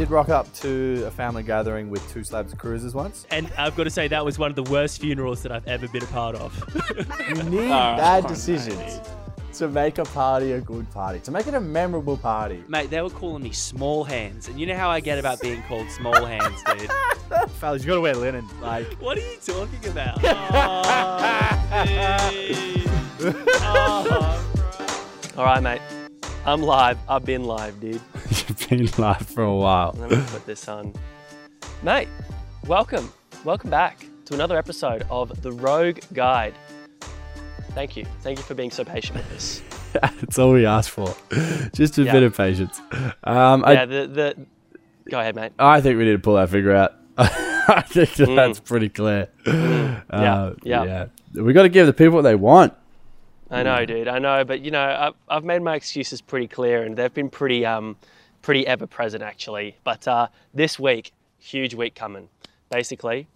did 0.00 0.10
rock 0.10 0.30
up 0.30 0.50
to 0.54 1.04
a 1.06 1.10
family 1.10 1.42
gathering 1.42 1.90
with 1.90 2.10
two 2.10 2.24
slabs 2.24 2.54
of 2.54 2.58
cruisers 2.58 2.94
once. 2.94 3.26
And 3.30 3.52
I've 3.58 3.76
got 3.76 3.84
to 3.84 3.90
say, 3.90 4.08
that 4.08 4.24
was 4.24 4.38
one 4.38 4.48
of 4.48 4.56
the 4.56 4.62
worst 4.72 4.98
funerals 4.98 5.42
that 5.42 5.52
I've 5.52 5.68
ever 5.68 5.88
been 5.88 6.02
a 6.02 6.06
part 6.06 6.34
of. 6.36 6.56
You 7.28 7.42
need 7.42 7.68
bad 7.68 8.26
decisions 8.26 8.98
to 9.58 9.68
make 9.68 9.98
a 9.98 10.04
party 10.04 10.52
a 10.52 10.60
good 10.62 10.90
party, 10.90 11.20
to 11.20 11.30
make 11.30 11.46
it 11.48 11.52
a 11.52 11.60
memorable 11.60 12.16
party. 12.16 12.64
Mate, 12.66 12.88
they 12.88 13.02
were 13.02 13.10
calling 13.10 13.42
me 13.42 13.52
small 13.52 14.02
hands, 14.02 14.48
and 14.48 14.58
you 14.58 14.64
know 14.64 14.74
how 14.74 14.88
I 14.88 15.00
get 15.00 15.18
about 15.18 15.38
being 15.42 15.62
called 15.64 15.90
small 15.90 16.24
hands, 16.24 16.62
dude. 16.62 16.90
Fellas, 17.58 17.82
you 17.82 17.88
gotta 17.88 18.00
wear 18.00 18.14
linen. 18.14 18.48
Like, 18.62 18.90
what 19.02 19.18
are 19.18 19.20
you 19.20 19.36
talking 19.44 19.86
about? 19.86 20.18
Oh, 21.72 21.84
dude. 23.20 23.36
Oh, 23.60 24.44
All 25.36 25.44
right, 25.44 25.62
mate. 25.62 25.99
I'm 26.46 26.62
live. 26.62 26.98
I've 27.08 27.24
been 27.24 27.44
live, 27.44 27.80
dude. 27.80 28.00
you've 28.30 28.66
been 28.68 28.88
live 28.98 29.26
for 29.26 29.42
a 29.42 29.54
while. 29.54 29.94
Let 29.98 30.10
me 30.10 30.22
put 30.28 30.46
this 30.46 30.68
on. 30.68 30.94
Mate, 31.82 32.08
welcome. 32.66 33.12
Welcome 33.44 33.70
back 33.70 34.04
to 34.26 34.34
another 34.34 34.56
episode 34.58 35.04
of 35.10 35.42
The 35.42 35.52
Rogue 35.52 35.98
Guide. 36.12 36.54
Thank 37.72 37.96
you. 37.96 38.04
Thank 38.22 38.38
you 38.38 38.44
for 38.44 38.54
being 38.54 38.70
so 38.70 38.84
patient 38.84 39.18
with 39.18 39.28
this. 39.30 39.62
That's 39.92 40.38
all 40.38 40.52
we 40.52 40.66
asked 40.66 40.90
for. 40.90 41.14
Just 41.74 41.98
a 41.98 42.02
Yeah. 42.04 42.12
bit 42.12 42.22
of 42.24 42.36
patience. 42.36 42.80
Um, 43.24 43.60
Yeah, 43.66 43.82
I, 43.82 43.84
the, 43.86 44.06
the. 44.06 44.46
Go 45.10 45.20
ahead, 45.20 45.36
mate. 45.36 45.52
I 45.58 45.80
think 45.80 45.98
we 45.98 46.04
need 46.04 46.12
to 46.12 46.18
pull 46.18 46.34
that 46.36 46.48
figure 46.50 46.74
out. 46.74 46.94
I 47.18 47.82
think 47.82 48.14
that 48.14 48.26
that's 48.34 48.60
pretty 48.60 48.88
clear. 48.88 49.28
Yeah, 49.46 50.00
Uh, 50.10 50.54
yeah. 50.64 51.06
We 51.34 51.52
got 51.52 51.62
to 51.62 51.68
give 51.68 51.86
the 51.86 51.92
people 51.92 52.14
what 52.16 52.22
they 52.22 52.34
want. 52.34 52.72
I 53.50 53.64
know, 53.64 53.84
dude. 53.84 54.06
I 54.06 54.18
know, 54.18 54.44
but 54.44 54.60
you 54.60 54.70
know, 54.70 54.80
I've, 54.80 55.14
I've 55.28 55.44
made 55.44 55.60
my 55.62 55.74
excuses 55.74 56.20
pretty 56.20 56.46
clear, 56.46 56.82
and 56.84 56.96
they've 56.96 57.12
been 57.12 57.30
pretty, 57.30 57.66
um, 57.66 57.96
pretty 58.42 58.66
ever 58.66 58.86
present 58.86 59.22
actually. 59.22 59.76
But 59.82 60.06
uh, 60.06 60.28
this 60.54 60.78
week, 60.78 61.12
huge 61.38 61.74
week 61.74 61.94
coming. 61.94 62.28
Basically, 62.70 63.26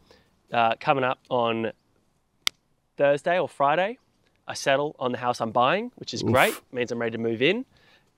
uh, 0.52 0.76
coming 0.78 1.02
up 1.02 1.18
on 1.28 1.72
Thursday 2.96 3.38
or 3.38 3.48
Friday, 3.48 3.98
I 4.46 4.54
settle 4.54 4.94
on 5.00 5.10
the 5.10 5.18
house 5.18 5.40
I'm 5.40 5.50
buying, 5.50 5.90
which 5.96 6.14
is 6.14 6.22
great. 6.22 6.54
Means 6.70 6.92
I'm 6.92 7.00
ready 7.00 7.16
to 7.16 7.22
move 7.22 7.42
in. 7.42 7.64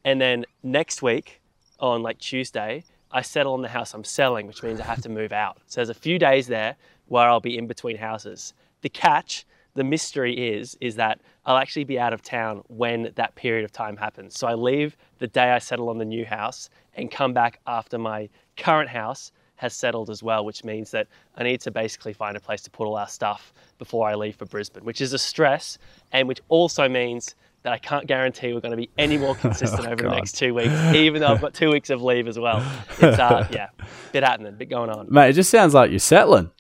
And 0.05 0.21
then 0.21 0.45
next 0.63 1.01
week, 1.01 1.41
on 1.81 2.03
like 2.03 2.19
Tuesday, 2.19 2.85
I 3.11 3.23
settle 3.23 3.55
on 3.55 3.63
the 3.63 3.69
house 3.69 3.95
I'm 3.95 4.05
selling, 4.05 4.47
which 4.47 4.63
means 4.63 4.81
I 4.81 4.85
have 4.85 5.01
to 5.03 5.09
move 5.09 5.33
out. 5.33 5.59
So 5.67 5.81
there's 5.81 5.89
a 5.89 5.95
few 5.95 6.19
days 6.19 6.47
there 6.47 6.77
where 7.07 7.29
I'll 7.29 7.41
be 7.41 7.57
in 7.57 7.67
between 7.67 7.97
houses. 7.97 8.53
The 8.83 8.89
catch, 8.89 9.47
the 9.77 9.85
mystery 9.85 10.35
is, 10.55 10.77
is 10.81 10.97
that 10.97 11.21
I'll 11.45 11.59
actually 11.59 11.85
be 11.85 11.99
out 11.99 12.13
of 12.13 12.23
town 12.23 12.63
when 12.69 13.13
that 13.15 13.35
period 13.35 13.65
of 13.65 13.73
time 13.73 13.97
happens. 13.97 14.39
So 14.39 14.47
I 14.47 14.55
leave 14.55 14.97
the 15.19 15.27
day 15.27 15.51
I 15.51 15.59
settle 15.59 15.89
on 15.89 15.99
the 15.99 16.05
new 16.05 16.25
house 16.25 16.69
and 16.95 17.11
come 17.11 17.33
back 17.33 17.61
after 17.67 17.99
my 17.99 18.29
current 18.57 18.89
house 18.89 19.33
has 19.57 19.75
settled 19.75 20.11
as 20.11 20.23
well, 20.23 20.45
which 20.45 20.65
means 20.65 20.91
that 20.91 21.07
I 21.37 21.43
need 21.43 21.61
to 21.63 21.71
basically 21.71 22.13
find 22.13 22.37
a 22.37 22.41
place 22.41 22.63
to 22.63 22.71
put 22.71 22.87
all 22.87 22.97
our 22.97 23.09
stuff 23.09 23.53
before 23.79 24.09
I 24.09 24.15
leave 24.15 24.37
for 24.37 24.47
Brisbane, 24.47 24.85
which 24.85 25.01
is 25.01 25.13
a 25.13 25.19
stress, 25.19 25.79
and 26.13 26.29
which 26.29 26.41
also 26.49 26.89
means 26.89 27.35
that 27.63 27.73
I 27.73 27.79
can't 27.79 28.07
guarantee 28.07 28.53
we're 28.53 28.61
going 28.61 28.71
to 28.73 28.77
be 28.77 28.91
any 28.99 29.19
more 29.19 29.35
consistent 29.45 29.87
over 29.87 30.03
the 30.03 30.11
next 30.11 30.33
two 30.37 30.55
weeks, 30.55 30.75
even 30.95 31.21
though 31.21 31.29
I've 31.29 31.41
got 31.41 31.55
two 31.55 31.71
weeks 31.71 31.91
of 31.91 32.03
leave 32.03 32.29
as 32.29 32.39
well. 32.39 32.65
It's 32.99 33.19
uh, 33.19 33.47
yeah, 33.53 33.69
bit 34.13 34.25
happening, 34.25 34.49
a 34.49 34.57
bit 34.57 34.71
going 34.71 34.91
on. 34.91 35.09
Mate, 35.11 35.31
it 35.31 35.33
just 35.35 35.51
sounds 35.51 35.75
like 35.75 35.91
you're 35.91 35.99
settling. 35.99 36.51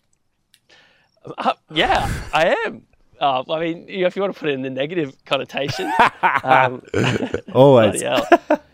Uh, 1.38 1.54
yeah, 1.70 2.10
I 2.32 2.56
am. 2.66 2.85
Uh, 3.20 3.42
I 3.50 3.60
mean, 3.60 3.88
you 3.88 4.02
know, 4.02 4.06
if 4.06 4.16
you 4.16 4.22
want 4.22 4.34
to 4.34 4.40
put 4.40 4.48
it 4.48 4.52
in 4.52 4.62
the 4.62 4.70
negative 4.70 5.16
connotation, 5.24 5.92
um, 6.42 6.82
Always. 7.54 8.02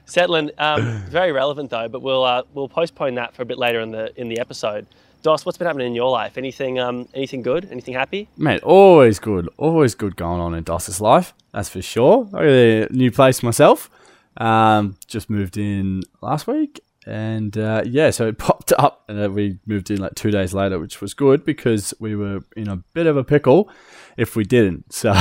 Settling, 0.04 0.50
um, 0.58 1.02
very 1.08 1.32
relevant 1.32 1.70
though, 1.70 1.88
but 1.88 2.02
we'll 2.02 2.24
uh, 2.24 2.42
we'll 2.52 2.68
postpone 2.68 3.14
that 3.14 3.34
for 3.34 3.42
a 3.42 3.44
bit 3.46 3.56
later 3.56 3.80
in 3.80 3.92
the 3.92 4.12
in 4.20 4.28
the 4.28 4.40
episode. 4.40 4.86
Dos, 5.22 5.46
what's 5.46 5.56
been 5.56 5.66
happening 5.68 5.86
in 5.86 5.94
your 5.94 6.10
life? 6.10 6.36
Anything 6.36 6.78
um, 6.80 7.08
anything 7.14 7.42
good? 7.42 7.68
Anything 7.70 7.94
happy? 7.94 8.28
Mate, 8.36 8.62
always 8.62 9.18
good. 9.20 9.48
Always 9.56 9.94
good 9.94 10.16
going 10.16 10.40
on 10.40 10.54
in 10.54 10.64
Dos's 10.64 11.00
life. 11.00 11.32
That's 11.52 11.68
for 11.68 11.80
sure. 11.80 12.28
I 12.34 12.38
got 12.38 12.44
a 12.44 12.88
new 12.90 13.10
place 13.10 13.42
myself. 13.42 13.88
Um, 14.36 14.96
just 15.06 15.30
moved 15.30 15.56
in 15.56 16.02
last 16.20 16.46
week. 16.46 16.80
And 17.06 17.56
uh, 17.58 17.82
yeah, 17.84 18.10
so 18.10 18.28
it 18.28 18.38
popped 18.38 18.72
up 18.78 19.04
and 19.08 19.34
we 19.34 19.58
moved 19.66 19.90
in 19.90 19.98
like 20.00 20.14
two 20.14 20.30
days 20.30 20.54
later, 20.54 20.78
which 20.78 21.00
was 21.00 21.14
good 21.14 21.44
because 21.44 21.92
we 21.98 22.14
were 22.14 22.40
in 22.56 22.68
a 22.68 22.76
bit 22.76 23.06
of 23.06 23.16
a 23.16 23.24
pickle 23.24 23.68
if 24.16 24.36
we 24.36 24.44
didn't. 24.44 24.84
So 24.92 25.12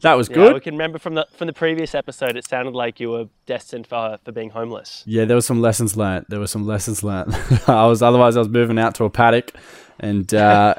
that 0.00 0.14
was 0.14 0.28
Yeah, 0.28 0.34
good. 0.34 0.54
we 0.54 0.60
can 0.60 0.74
remember 0.74 0.98
from 0.98 1.14
the 1.14 1.26
from 1.36 1.46
the 1.46 1.52
previous 1.52 1.94
episode. 1.94 2.36
It 2.36 2.44
sounded 2.46 2.74
like 2.74 2.98
you 2.98 3.10
were 3.10 3.26
destined 3.46 3.86
for 3.86 4.18
for 4.24 4.32
being 4.32 4.50
homeless. 4.50 5.04
Yeah, 5.06 5.24
there 5.26 5.36
were 5.36 5.42
some 5.42 5.60
lessons 5.60 5.96
learnt. 5.96 6.28
There 6.28 6.40
were 6.40 6.46
some 6.48 6.66
lessons 6.66 7.04
learnt. 7.04 7.28
I 7.68 7.86
was 7.86 8.02
otherwise 8.02 8.36
I 8.36 8.40
was 8.40 8.48
moving 8.48 8.78
out 8.78 8.94
to 8.96 9.04
a 9.04 9.10
paddock, 9.10 9.52
and 10.00 10.32
uh, 10.34 10.74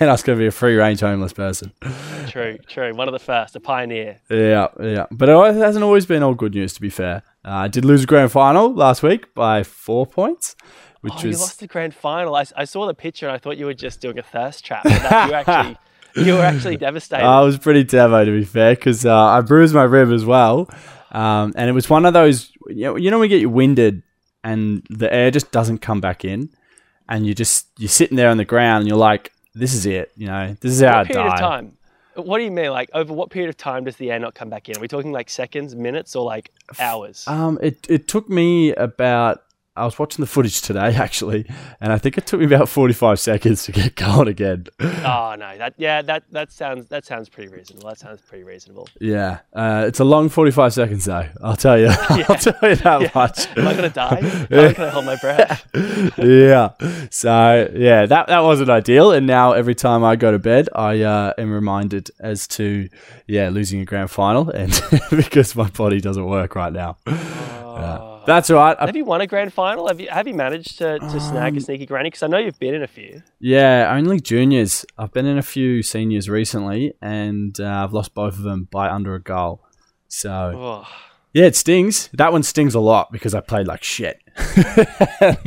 and 0.00 0.08
I 0.08 0.12
was 0.12 0.22
going 0.22 0.38
to 0.38 0.42
be 0.42 0.46
a 0.46 0.50
free 0.52 0.76
range 0.76 1.00
homeless 1.00 1.32
person. 1.34 1.72
True, 2.28 2.56
true. 2.66 2.94
One 2.94 3.08
of 3.08 3.12
the 3.12 3.18
first, 3.18 3.54
a 3.56 3.60
pioneer. 3.60 4.20
Yeah, 4.30 4.68
yeah, 4.80 5.06
but 5.10 5.28
it 5.28 5.54
hasn't 5.56 5.84
always 5.84 6.06
been 6.06 6.22
all 6.22 6.34
good 6.34 6.54
news. 6.54 6.72
To 6.74 6.80
be 6.80 6.90
fair, 6.90 7.22
uh, 7.44 7.50
I 7.50 7.68
did 7.68 7.84
lose 7.84 8.04
a 8.04 8.06
grand 8.06 8.32
final 8.32 8.72
last 8.74 9.02
week 9.02 9.34
by 9.34 9.62
four 9.62 10.06
points, 10.06 10.56
which 11.00 11.12
Oh, 11.16 11.20
you 11.22 11.28
was 11.28 11.40
lost 11.40 11.60
the 11.60 11.66
grand 11.66 11.94
final. 11.94 12.34
I, 12.34 12.44
I 12.56 12.64
saw 12.64 12.86
the 12.86 12.94
picture 12.94 13.26
and 13.26 13.34
I 13.34 13.38
thought 13.38 13.56
you 13.56 13.66
were 13.66 13.74
just 13.74 14.00
doing 14.00 14.18
a 14.18 14.22
thirst 14.22 14.64
trap. 14.64 14.84
But 14.84 15.02
that, 15.02 15.28
you 15.28 15.34
actually 15.34 15.78
you 16.16 16.34
were 16.34 16.42
actually 16.42 16.76
devastated. 16.76 17.24
I 17.24 17.40
was 17.42 17.58
pretty 17.58 17.84
devo 17.84 18.24
to 18.24 18.30
be 18.32 18.44
fair 18.44 18.74
because 18.74 19.06
uh, 19.06 19.14
I 19.16 19.40
bruised 19.40 19.74
my 19.74 19.84
rib 19.84 20.10
as 20.10 20.24
well, 20.24 20.68
um, 21.12 21.52
and 21.56 21.70
it 21.70 21.72
was 21.72 21.88
one 21.88 22.04
of 22.06 22.12
those 22.12 22.50
you 22.68 22.84
know, 22.84 22.96
you 22.96 23.10
know 23.10 23.18
when 23.18 23.30
you 23.30 23.36
get 23.36 23.40
you 23.40 23.50
winded 23.50 24.02
and 24.44 24.84
the 24.90 25.12
air 25.12 25.30
just 25.30 25.50
doesn't 25.52 25.78
come 25.78 26.00
back 26.00 26.24
in, 26.24 26.50
and 27.08 27.26
you 27.26 27.34
just 27.34 27.68
you're 27.78 27.88
sitting 27.88 28.16
there 28.16 28.30
on 28.30 28.36
the 28.36 28.44
ground 28.44 28.80
and 28.82 28.88
you're 28.88 28.98
like, 28.98 29.32
this 29.54 29.74
is 29.74 29.86
it, 29.86 30.10
you 30.16 30.26
know, 30.26 30.56
this 30.60 30.72
is 30.72 30.80
how 30.80 31.00
I 31.00 31.04
die. 31.04 31.34
of 31.34 31.38
time? 31.40 31.77
What 32.18 32.38
do 32.38 32.44
you 32.44 32.50
mean? 32.50 32.70
Like 32.70 32.90
over 32.94 33.12
what 33.12 33.30
period 33.30 33.48
of 33.48 33.56
time 33.56 33.84
does 33.84 33.96
the 33.96 34.10
air 34.10 34.18
not 34.18 34.34
come 34.34 34.50
back 34.50 34.68
in? 34.68 34.76
Are 34.76 34.80
we 34.80 34.88
talking 34.88 35.12
like 35.12 35.30
seconds, 35.30 35.74
minutes, 35.76 36.16
or 36.16 36.24
like 36.24 36.50
hours? 36.78 37.24
Um, 37.26 37.58
it 37.62 37.86
it 37.88 38.08
took 38.08 38.28
me 38.28 38.74
about. 38.74 39.44
I 39.78 39.84
was 39.84 39.98
watching 39.98 40.22
the 40.22 40.26
footage 40.26 40.60
today 40.60 40.94
actually, 40.96 41.46
and 41.80 41.92
I 41.92 41.98
think 41.98 42.18
it 42.18 42.26
took 42.26 42.40
me 42.40 42.46
about 42.46 42.68
forty 42.68 42.94
five 42.94 43.20
seconds 43.20 43.64
to 43.64 43.72
get 43.72 43.94
going 44.06 44.28
again. 44.28 44.66
oh 44.80 45.36
no, 45.38 45.56
that 45.58 45.74
yeah, 45.76 46.02
that 46.02 46.24
that 46.32 46.52
sounds 46.52 46.88
that 46.88 47.04
sounds 47.04 47.28
pretty 47.28 47.48
reasonable. 47.48 47.88
That 47.88 47.98
sounds 47.98 48.20
pretty 48.20 48.44
reasonable. 48.44 48.88
Yeah, 49.00 49.38
uh, 49.52 49.84
it's 49.86 50.00
a 50.00 50.04
long 50.04 50.28
forty 50.28 50.50
five 50.50 50.72
seconds 50.72 51.04
though. 51.04 51.28
I'll 51.42 51.56
tell 51.56 51.78
you. 51.78 51.88
I'll 52.10 52.36
tell 52.36 52.58
you 52.62 52.76
that 52.76 53.14
much. 53.14 53.46
Am 53.56 53.66
I 53.66 53.74
gonna 53.74 53.88
die? 53.90 54.18
Am 54.50 54.74
I 54.78 54.88
hold 54.88 55.04
my 55.04 55.16
breath? 55.16 55.66
yeah. 56.18 56.70
So 57.10 57.70
yeah, 57.74 58.06
that 58.06 58.26
that 58.26 58.40
wasn't 58.40 58.70
ideal. 58.70 59.12
And 59.12 59.26
now 59.26 59.52
every 59.52 59.74
time 59.74 60.04
I 60.04 60.16
go 60.16 60.32
to 60.32 60.38
bed, 60.38 60.68
I 60.74 61.02
uh, 61.02 61.32
am 61.38 61.52
reminded 61.52 62.10
as 62.20 62.46
to 62.48 62.88
yeah 63.26 63.48
losing 63.48 63.80
a 63.80 63.84
grand 63.84 64.10
final, 64.10 64.50
and 64.50 64.72
because 65.10 65.54
my 65.54 65.68
body 65.70 66.00
doesn't 66.00 66.26
work 66.26 66.54
right 66.54 66.72
now. 66.72 66.96
Oh. 67.06 68.07
That's 68.28 68.50
right. 68.50 68.78
Have 68.78 68.94
you 68.94 69.04
won 69.06 69.20
a 69.22 69.26
grand 69.26 69.52
final? 69.54 69.88
Have 69.88 70.00
you 70.00 70.08
have 70.10 70.28
you 70.28 70.34
managed 70.34 70.78
to, 70.78 70.98
to 70.98 71.18
snag 71.20 71.52
Um, 71.54 71.56
a 71.56 71.60
sneaky 71.62 71.86
granny? 71.86 72.08
Because 72.10 72.22
I 72.22 72.26
know 72.26 72.36
you've 72.38 72.58
been 72.58 72.74
in 72.74 72.82
a 72.82 72.86
few. 72.86 73.22
Yeah, 73.40 73.90
only 73.96 74.20
juniors. 74.20 74.84
I've 74.98 75.12
been 75.12 75.24
in 75.26 75.38
a 75.38 75.42
few 75.42 75.82
seniors 75.82 76.28
recently, 76.28 76.92
and 77.00 77.58
uh, 77.58 77.64
I've 77.84 77.92
lost 77.94 78.12
both 78.14 78.34
of 78.34 78.42
them 78.42 78.68
by 78.70 78.90
under 78.90 79.14
a 79.14 79.20
goal. 79.22 79.64
So 80.08 80.52
Oh. 80.54 80.88
yeah, 81.32 81.46
it 81.46 81.56
stings. 81.56 82.10
That 82.12 82.30
one 82.32 82.42
stings 82.42 82.74
a 82.74 82.80
lot 82.80 83.10
because 83.12 83.34
I 83.34 83.40
played 83.40 83.66
like 83.66 83.82
shit. 83.82 84.20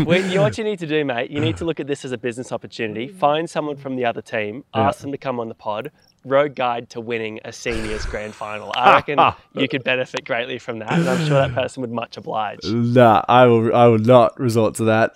Well, 0.06 0.20
you 0.22 0.36
know 0.36 0.42
what 0.42 0.58
you 0.58 0.64
need 0.64 0.80
to 0.80 0.88
do, 0.88 1.06
mate? 1.06 1.32
You 1.32 1.40
need 1.40 1.58
to 1.58 1.66
look 1.66 1.80
at 1.80 1.88
this 1.88 2.04
as 2.04 2.12
a 2.12 2.18
business 2.18 2.52
opportunity. 2.52 3.08
Find 3.08 3.50
someone 3.50 3.78
from 3.78 3.96
the 3.96 4.06
other 4.06 4.22
team, 4.22 4.64
ask 4.74 5.00
them 5.02 5.12
to 5.12 5.18
come 5.18 5.40
on 5.40 5.48
the 5.48 5.56
pod. 5.56 5.92
Road 6.24 6.56
guide 6.56 6.90
to 6.92 7.02
winning 7.02 7.40
a 7.44 7.52
seniors 7.52 8.06
grand 8.06 8.36
final. 8.36 8.72
I 8.76 8.94
reckon 8.96 9.20
you 9.54 9.68
could 9.68 9.84
benefit 9.84 10.24
greatly 10.24 10.60
from 10.60 10.80
that, 10.80 10.92
and 10.92 11.10
I'm 11.10 11.26
sure 11.26 11.36
that 11.36 11.54
person 11.54 11.82
would 11.82 11.92
much 11.92 12.18
oblige. 12.18 12.60
Nah, 12.66 13.24
I 13.28 13.46
will. 13.48 13.76
I 13.76 13.88
will 13.88 13.98
not 13.98 14.40
resort 14.40 14.76
to 14.76 14.84
that. 14.86 15.14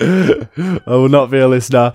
I 0.86 0.90
will 0.90 1.08
not 1.08 1.30
be 1.30 1.38
a 1.38 1.48
listener. 1.48 1.94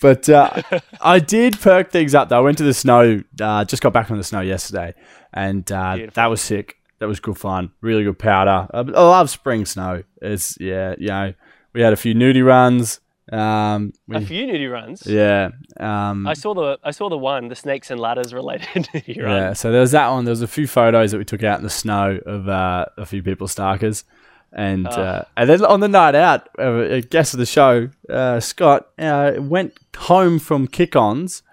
But 0.00 0.28
uh, 0.28 0.62
I 1.00 1.18
did 1.18 1.60
perk 1.60 1.90
things 1.90 2.14
up. 2.14 2.28
Though 2.28 2.38
I 2.38 2.40
went 2.40 2.58
to 2.58 2.64
the 2.64 2.74
snow. 2.74 3.22
Uh, 3.40 3.64
just 3.64 3.82
got 3.82 3.92
back 3.92 4.06
from 4.06 4.18
the 4.18 4.24
snow 4.24 4.40
yesterday, 4.40 4.94
and 5.32 5.70
uh, 5.72 5.98
that 6.14 6.26
was 6.26 6.40
sick. 6.40 6.76
That 7.00 7.06
was 7.06 7.18
good 7.18 7.38
fun. 7.38 7.72
Really 7.80 8.04
good 8.04 8.18
powder. 8.18 8.68
I, 8.72 8.80
love 8.82 9.30
spring 9.30 9.64
snow. 9.64 10.04
It's 10.20 10.56
yeah, 10.60 10.94
you 10.98 11.08
know, 11.08 11.34
we 11.72 11.80
had 11.80 11.92
a 11.92 11.96
few 11.96 12.14
nudie 12.14 12.44
runs. 12.44 13.00
Um, 13.32 13.92
we- 14.08 14.16
A 14.16 14.20
few 14.20 14.46
nudie 14.46 14.70
runs. 14.70 15.06
yeah. 15.06 15.50
Um, 15.78 16.26
I 16.26 16.34
saw 16.34 16.52
the 16.54 16.78
I 16.82 16.90
saw 16.90 17.08
the 17.08 17.16
one, 17.18 17.48
the 17.48 17.54
snakes 17.56 17.90
and 17.90 18.00
ladders 18.00 18.34
related 18.34 18.66
nudie 18.94 19.22
run. 19.22 19.30
Yeah, 19.36 19.52
so 19.52 19.70
there 19.70 19.80
was 19.80 19.92
that 19.92 20.08
one. 20.08 20.24
There 20.24 20.32
was 20.32 20.42
a 20.42 20.48
few 20.48 20.66
photos 20.66 21.12
that 21.12 21.18
we 21.18 21.24
took 21.24 21.42
out 21.44 21.58
in 21.58 21.64
the 21.64 21.70
snow 21.70 22.18
of 22.26 22.48
uh, 22.48 22.86
a 22.96 23.06
few 23.06 23.22
people's 23.22 23.54
starkers. 23.54 24.04
And 24.52 24.84
uh, 24.88 25.22
and 25.36 25.48
then 25.48 25.64
on 25.64 25.78
the 25.78 25.86
night 25.86 26.16
out, 26.16 26.48
uh, 26.58 26.72
a 26.98 27.00
guest 27.02 27.34
of 27.34 27.38
the 27.38 27.46
show, 27.46 27.88
uh, 28.08 28.40
Scott, 28.40 28.88
uh, 28.98 29.34
went 29.38 29.78
home 29.96 30.40
from 30.40 30.66
kick-ons 30.66 31.44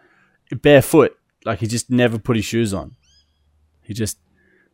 barefoot. 0.63 1.15
Like 1.45 1.59
he 1.59 1.67
just 1.67 1.91
never 1.91 2.17
put 2.17 2.35
his 2.37 2.45
shoes 2.45 2.73
on. 2.73 2.95
He 3.83 3.93
just 3.93 4.17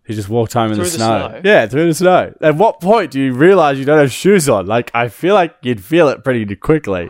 He 0.05 0.13
just 0.13 0.29
walked 0.29 0.53
home 0.53 0.71
in 0.71 0.77
the 0.77 0.83
the 0.83 0.89
snow. 0.89 1.29
snow? 1.29 1.41
Yeah, 1.43 1.65
through 1.67 1.87
the 1.87 1.93
snow. 1.93 2.33
At 2.41 2.55
what 2.55 2.81
point 2.81 3.11
do 3.11 3.21
you 3.21 3.33
realize 3.33 3.79
you 3.79 3.85
don't 3.85 3.99
have 3.99 4.11
shoes 4.11 4.49
on? 4.49 4.65
Like, 4.65 4.91
I 4.93 5.07
feel 5.07 5.33
like 5.33 5.55
you'd 5.61 5.83
feel 5.83 6.09
it 6.09 6.23
pretty 6.23 6.55
quickly. 6.55 7.09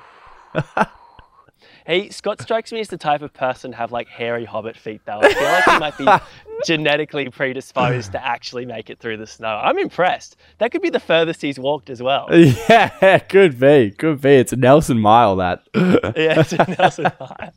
He 1.85 2.09
Scott 2.11 2.41
strikes 2.41 2.71
me 2.71 2.79
as 2.79 2.87
the 2.87 2.97
type 2.97 3.21
of 3.21 3.33
person 3.33 3.71
to 3.71 3.77
have 3.77 3.91
like 3.91 4.07
hairy 4.07 4.45
hobbit 4.45 4.77
feet 4.77 5.01
though. 5.05 5.19
I 5.21 5.33
feel 5.33 5.43
like 5.43 5.65
he 5.65 6.03
might 6.05 6.21
be 6.21 6.25
genetically 6.65 7.29
predisposed 7.29 8.13
to 8.13 8.25
actually 8.25 8.65
make 8.65 8.89
it 8.89 8.99
through 8.99 9.17
the 9.17 9.27
snow. 9.27 9.59
I'm 9.61 9.77
impressed. 9.77 10.37
That 10.59 10.71
could 10.71 10.81
be 10.81 10.89
the 10.89 10.99
furthest 10.99 11.41
he's 11.41 11.59
walked 11.59 11.89
as 11.89 12.01
well. 12.01 12.27
Yeah, 12.69 13.19
could 13.19 13.59
be. 13.59 13.91
Could 13.91 14.21
be. 14.21 14.35
It's 14.35 14.53
a 14.53 14.55
Nelson 14.55 14.99
mile, 14.99 15.35
that. 15.37 15.63
yeah, 15.75 16.39
it's 16.39 16.53
a 16.53 16.75
Nelson 16.77 17.11
Mile. 17.19 17.53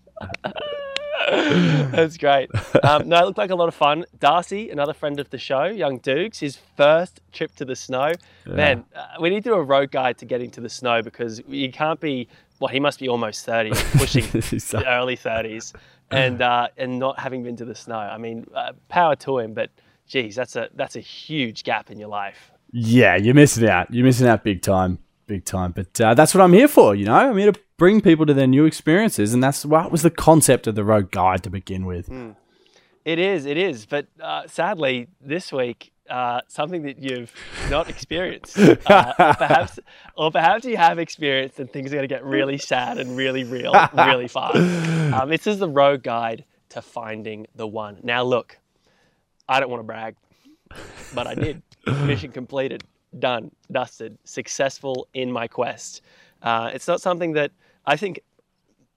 That's 1.91 2.17
great. 2.17 2.51
Um, 2.85 3.09
no, 3.09 3.19
it 3.19 3.27
looked 3.27 3.39
like 3.39 3.51
a 3.51 3.55
lot 3.57 3.67
of 3.67 3.75
fun. 3.75 4.05
Darcy, 4.21 4.71
another 4.71 4.95
friend 4.95 5.19
of 5.19 5.29
the 5.31 5.39
show, 5.39 5.65
young 5.65 5.99
Dukes, 5.99 6.39
his 6.39 6.57
first 6.77 7.21
trip 7.33 7.55
to 7.57 7.65
the 7.65 7.75
snow. 7.75 8.13
Man, 8.47 8.85
uh, 8.95 9.07
we 9.21 9.31
need 9.31 9.43
to 9.43 9.51
do 9.51 9.55
a 9.55 9.63
road 9.63 9.91
guide 9.91 10.19
to 10.19 10.25
getting 10.25 10.51
to 10.53 10.61
the 10.61 10.69
snow 10.69 11.03
because 11.03 11.43
you 11.49 11.73
can't 11.73 11.99
be. 11.99 12.29
Well, 12.61 12.69
he 12.69 12.79
must 12.79 13.01
be 13.01 13.09
almost 13.09 13.45
thirty, 13.45 13.71
pushing 13.99 14.25
He's 14.43 14.71
the 14.71 14.87
early 14.87 15.17
thirties, 15.17 15.73
and 16.13 16.41
uh, 16.41 16.69
and 16.77 16.99
not 16.99 17.19
having 17.19 17.43
been 17.43 17.57
to 17.57 17.65
the 17.65 17.75
snow. 17.75 17.99
I 17.99 18.19
mean, 18.19 18.47
uh, 18.55 18.73
power 18.89 19.17
to 19.17 19.39
him, 19.39 19.53
but 19.53 19.71
geez, 20.07 20.37
that's 20.37 20.55
a 20.55 20.69
that's 20.75 20.95
a 20.95 21.01
huge 21.01 21.65
gap 21.65 21.91
in 21.91 21.99
your 21.99 22.09
life. 22.09 22.53
Yeah, 22.71 23.17
you're 23.17 23.35
missing 23.35 23.69
out. 23.69 23.93
You're 23.93 24.05
missing 24.05 24.29
out 24.29 24.45
big 24.45 24.63
time. 24.63 24.99
Big 25.27 25.45
time. 25.45 25.73
But 25.73 26.01
uh, 26.01 26.15
that's 26.15 26.35
what 26.35 26.43
I'm 26.43 26.53
here 26.53 26.69
for, 26.69 26.95
you 26.95 27.05
know? 27.05 27.15
I'm 27.15 27.37
here 27.37 27.53
to 27.53 27.61
bring 27.77 28.01
people 28.01 28.27
to 28.27 28.35
their 28.35 28.47
new 28.47 28.65
experiences. 28.65 29.35
And 29.35 29.43
that's 29.43 29.65
what 29.65 29.91
was 29.91 30.03
the 30.03 30.11
concept 30.11 30.67
of 30.67 30.75
the 30.75 30.85
road 30.85 31.11
guide 31.11 31.43
to 31.45 31.51
begin 31.51 31.85
with. 31.85 32.09
It 33.05 33.19
is, 33.19 33.47
it 33.47 33.57
is. 33.57 33.87
But 33.87 34.07
uh, 34.21 34.47
sadly, 34.47 35.09
this 35.21 35.53
week, 35.53 35.93
uh, 36.09 36.41
something 36.49 36.83
that 36.83 36.99
you've 36.99 37.33
not 37.71 37.89
experienced, 37.95 38.59
uh, 38.59 39.13
or 39.19 39.35
perhaps, 39.35 39.79
or 40.17 40.31
perhaps 40.31 40.65
you 40.65 40.77
have 40.77 40.99
experienced, 40.99 41.59
and 41.59 41.71
things 41.71 41.93
are 41.93 41.97
going 41.97 42.09
to 42.09 42.15
get 42.15 42.25
really 42.25 42.59
sad 42.59 42.99
and 42.99 43.17
really 43.17 43.45
real, 43.45 43.73
really 43.95 44.29
fast. 44.29 44.57
Um, 45.07 45.29
this 45.31 45.47
is 45.47 45.61
the 45.61 45.69
road 45.69 46.03
guide 46.03 46.45
to 46.71 46.83
finding 46.83 47.47
the 47.55 47.67
one. 47.67 48.01
Now, 48.03 48.25
look, 48.25 48.59
I 49.49 49.61
don't 49.61 49.71
want 49.71 49.81
to 49.81 49.85
brag, 49.85 50.17
but 51.15 51.29
I 51.29 51.35
did. 51.35 51.63
Mission 51.87 52.33
completed, 52.33 52.83
done, 53.19 53.51
dusted, 53.71 54.19
successful 54.25 55.09
in 55.15 55.31
my 55.31 55.47
quest. 55.49 56.03
Uh, 56.43 56.71
it's 56.73 56.89
not 56.89 57.01
something 57.01 57.33
that 57.33 57.51
I 57.85 57.97
think 57.97 58.21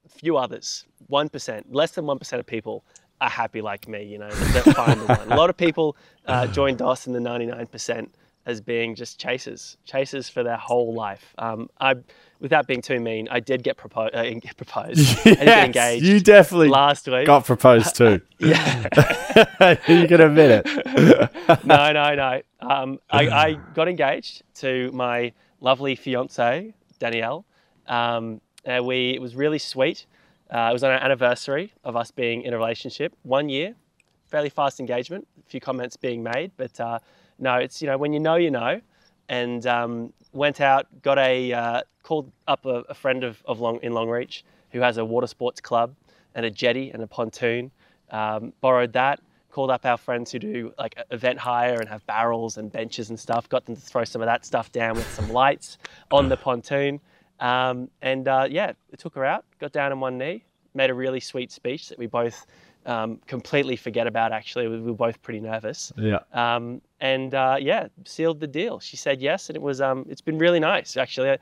few 0.08 0.38
others, 0.38 0.86
1%, 1.12 1.64
less 1.70 1.92
than 1.92 2.06
1% 2.06 2.40
of 2.40 2.46
people 2.46 2.84
are 3.22 3.30
happy 3.30 3.62
like 3.62 3.88
me, 3.88 4.04
you 4.04 4.18
know, 4.18 4.30
that, 4.30 4.64
find 4.76 5.00
the 5.02 5.06
one. 5.06 5.32
A 5.32 5.36
lot 5.36 5.50
of 5.50 5.58
people 5.58 5.96
uh, 6.26 6.48
join 6.48 6.76
Dos 6.76 7.06
in 7.08 7.14
the 7.14 7.20
99% 7.20 8.10
as 8.50 8.60
being 8.62 8.96
just 8.96 9.20
chasers, 9.20 9.78
chasers 9.86 10.28
for 10.28 10.44
their 10.44 10.58
whole 10.58 10.94
life. 10.94 11.34
Um, 11.38 11.70
I, 11.80 11.96
without 12.40 12.66
being 12.68 12.82
too 12.82 13.00
mean, 13.00 13.28
I 13.30 13.40
did 13.40 13.64
get 13.64 13.78
propo- 13.78 14.14
uh, 14.14 14.18
en- 14.18 14.42
proposed. 14.42 15.20
I 15.20 15.24
did 15.24 15.40
get 15.46 15.66
engaged 15.66 16.06
you 16.06 16.20
definitely 16.20 16.70
last 16.70 17.08
week. 17.08 17.28
got 17.28 17.46
proposed 17.46 17.96
too. 17.96 18.22
yeah. 18.40 18.88
you 19.88 20.08
can 20.08 20.22
admit 20.22 20.66
it. 20.66 21.66
no, 21.66 21.92
no, 21.92 22.16
no. 22.16 22.42
Um, 22.60 23.00
I, 23.10 23.30
I 23.30 23.54
got 23.76 23.88
engaged 23.88 24.42
to 24.56 24.92
my 24.92 25.32
lovely 25.62 25.96
fiance 25.96 26.74
Danielle. 26.98 27.46
Um, 27.88 28.42
uh, 28.66 28.82
we 28.84 29.12
it 29.12 29.22
was 29.22 29.36
really 29.36 29.60
sweet. 29.60 30.06
Uh, 30.52 30.70
it 30.72 30.74
was 30.74 30.84
on 30.84 30.92
our 30.92 30.98
anniversary 30.98 31.72
of 31.84 31.96
us 31.96 32.10
being 32.10 32.42
in 32.42 32.54
a 32.54 32.58
relationship. 32.58 33.16
One 33.22 33.50
year, 33.50 33.76
fairly 34.28 34.50
fast 34.50 34.80
engagement. 34.80 35.28
A 35.46 35.50
few 35.50 35.60
comments 35.60 35.96
being 35.96 36.24
made, 36.24 36.52
but 36.58 36.80
uh, 36.80 37.00
no, 37.40 37.56
it's 37.56 37.82
you 37.82 37.88
know 37.88 37.98
when 37.98 38.14
you 38.14 38.20
know 38.20 38.36
you 38.36 38.52
know. 38.52 38.82
And 39.28 39.66
um, 39.68 40.12
went 40.34 40.60
out, 40.60 40.88
got 41.04 41.20
a 41.20 41.54
uh, 41.54 41.82
called 42.02 42.32
up 42.48 42.66
a, 42.66 42.84
a 42.90 42.94
friend 42.96 43.24
of, 43.24 43.44
of 43.46 43.60
Long 43.60 43.80
in 43.84 43.94
Longreach 43.94 44.42
who 44.72 44.82
has 44.82 44.98
a 44.98 45.06
water 45.06 45.28
sports 45.28 45.62
club 45.62 45.96
and 46.34 46.46
a 46.46 46.52
jetty 46.52 46.90
and 46.92 47.04
a 47.04 47.08
pontoon. 47.08 47.72
Um, 48.10 48.54
borrowed 48.62 48.94
that 48.94 49.20
called 49.52 49.72
up 49.72 49.86
our 49.86 49.98
friends 49.98 50.32
who 50.32 50.40
do 50.40 50.74
like 50.78 50.96
event 51.12 51.40
hire 51.40 51.80
and 51.80 51.90
have 51.90 52.06
barrels 52.06 52.58
and 52.58 52.72
benches 52.72 53.10
and 53.10 53.20
stuff. 53.20 53.50
Got 53.50 53.66
them 53.66 53.76
to 53.76 53.82
throw 53.82 54.04
some 54.04 54.22
of 54.22 54.28
that 54.28 54.46
stuff 54.46 54.72
down 54.72 54.96
with 54.96 55.10
some 55.14 55.32
lights 55.32 55.78
on 56.12 56.30
the 56.30 56.38
pontoon. 56.38 57.00
Um, 57.40 57.90
and 58.02 58.28
uh, 58.28 58.48
yeah, 58.50 58.74
took 58.98 59.16
her 59.16 59.26
out, 59.26 59.46
got 59.60 59.72
down 59.72 59.92
on 59.92 60.00
one 60.00 60.18
knee, 60.18 60.44
made 60.74 60.90
a 60.90 60.94
really 60.94 61.20
sweet 61.20 61.52
speech 61.52 61.90
that 61.90 61.98
we 61.98 62.06
both 62.06 62.46
um, 62.90 63.20
completely 63.28 63.76
forget 63.76 64.08
about 64.08 64.32
actually. 64.32 64.68
We 64.68 64.82
were 64.82 64.94
both 64.94 65.22
pretty 65.22 65.40
nervous. 65.40 65.94
Yeah. 65.96 66.20
Um, 66.34 66.82
and 67.00 67.34
uh, 67.36 67.58
yeah, 67.60 67.88
sealed 68.06 68.40
the 68.40 68.48
deal. 68.48 68.80
She 68.80 68.98
said 68.98 69.22
yes, 69.22 69.50
and 69.50 69.56
it 69.56 69.62
was 69.62 69.80
um, 69.80 70.06
it's 70.10 70.22
been 70.22 70.38
really 70.40 70.60
nice 70.60 70.98
actually. 70.98 71.30
A, 71.30 71.40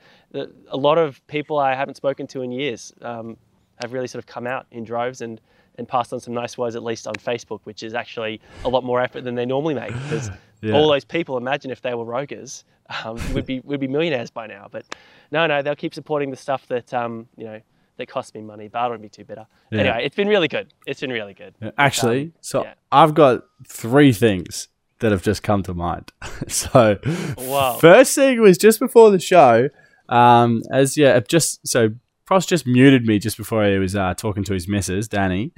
a 0.68 0.76
lot 0.76 0.98
of 0.98 1.26
people 1.26 1.58
I 1.58 1.74
haven't 1.74 1.96
spoken 1.96 2.26
to 2.28 2.42
in 2.42 2.52
years 2.52 2.92
um, 3.02 3.36
have 3.82 3.92
really 3.92 4.06
sort 4.08 4.22
of 4.22 4.26
come 4.26 4.46
out 4.46 4.66
in 4.70 4.84
droves 4.84 5.20
and 5.22 5.40
and 5.76 5.86
passed 5.88 6.12
on 6.12 6.20
some 6.20 6.34
nice 6.34 6.58
words 6.58 6.74
at 6.76 6.82
least 6.82 7.06
on 7.06 7.14
Facebook, 7.14 7.60
which 7.64 7.82
is 7.82 7.94
actually 7.94 8.40
a 8.64 8.68
lot 8.68 8.82
more 8.84 9.00
effort 9.00 9.22
than 9.22 9.34
they 9.36 9.46
normally 9.46 9.74
make 9.74 9.92
because 10.04 10.30
Yeah. 10.60 10.74
all 10.74 10.88
those 10.88 11.04
people 11.04 11.36
imagine 11.36 11.70
if 11.70 11.82
they 11.82 11.94
were 11.94 12.04
rogers, 12.04 12.64
um, 13.04 13.16
we'd 13.32 13.46
be 13.46 13.60
we'd 13.60 13.78
be 13.78 13.86
millionaires 13.86 14.28
by 14.30 14.48
now. 14.48 14.66
But 14.68 14.84
no, 15.30 15.46
no, 15.46 15.62
they'll 15.62 15.76
keep 15.76 15.94
supporting 15.94 16.30
the 16.32 16.36
stuff 16.36 16.66
that 16.66 16.92
um, 16.92 17.28
you 17.36 17.44
know 17.44 17.60
that 17.98 18.08
cost 18.08 18.34
me 18.34 18.40
money. 18.40 18.68
But 18.68 18.78
I 18.80 18.88
don't 18.88 19.02
be 19.02 19.08
too 19.08 19.24
bitter. 19.24 19.46
Yeah. 19.70 19.80
Anyway, 19.80 20.00
it's 20.04 20.16
been 20.16 20.28
really 20.28 20.48
good. 20.48 20.72
It's 20.86 21.00
been 21.00 21.12
really 21.12 21.34
good. 21.34 21.54
Actually, 21.76 22.22
Um, 22.22 22.32
so 22.40 22.62
yeah. 22.64 22.74
I've 22.90 23.14
got 23.14 23.42
three 23.68 24.12
things 24.12 24.68
that 25.00 25.12
have 25.12 25.22
just 25.22 25.42
come 25.42 25.62
to 25.64 25.74
mind. 25.74 26.12
so, 26.48 26.98
Wow. 27.36 27.76
first 27.80 28.14
thing 28.14 28.40
was 28.40 28.58
just 28.58 28.80
before 28.80 29.10
the 29.10 29.20
show. 29.20 29.68
Um, 30.08 30.62
as 30.72 30.96
yeah, 30.96 31.20
just 31.20 31.60
so 31.66 31.90
Pross 32.24 32.46
just 32.46 32.66
muted 32.66 33.04
me 33.06 33.18
just 33.18 33.36
before 33.36 33.64
he 33.66 33.78
was 33.78 33.94
uh, 33.94 34.14
talking 34.14 34.42
to 34.44 34.54
his 34.54 34.66
missus, 34.68 35.06
Danny, 35.08 35.52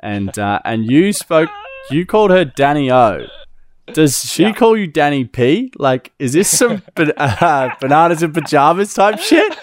and 0.00 0.38
uh, 0.38 0.60
and 0.64 0.84
you 0.90 1.12
spoke. 1.12 1.48
You 1.90 2.06
called 2.06 2.30
her 2.30 2.44
Danny 2.46 2.90
O. 2.90 3.26
Does 3.92 4.24
she 4.24 4.52
call 4.52 4.76
you 4.76 4.86
Danny 4.86 5.24
P? 5.24 5.70
Like, 5.78 6.12
is 6.18 6.32
this 6.32 6.48
some 6.48 6.82
ba- 6.94 7.20
uh, 7.20 7.70
bananas 7.80 8.22
and 8.22 8.32
pajamas 8.32 8.94
type 8.94 9.18
shit? 9.18 9.62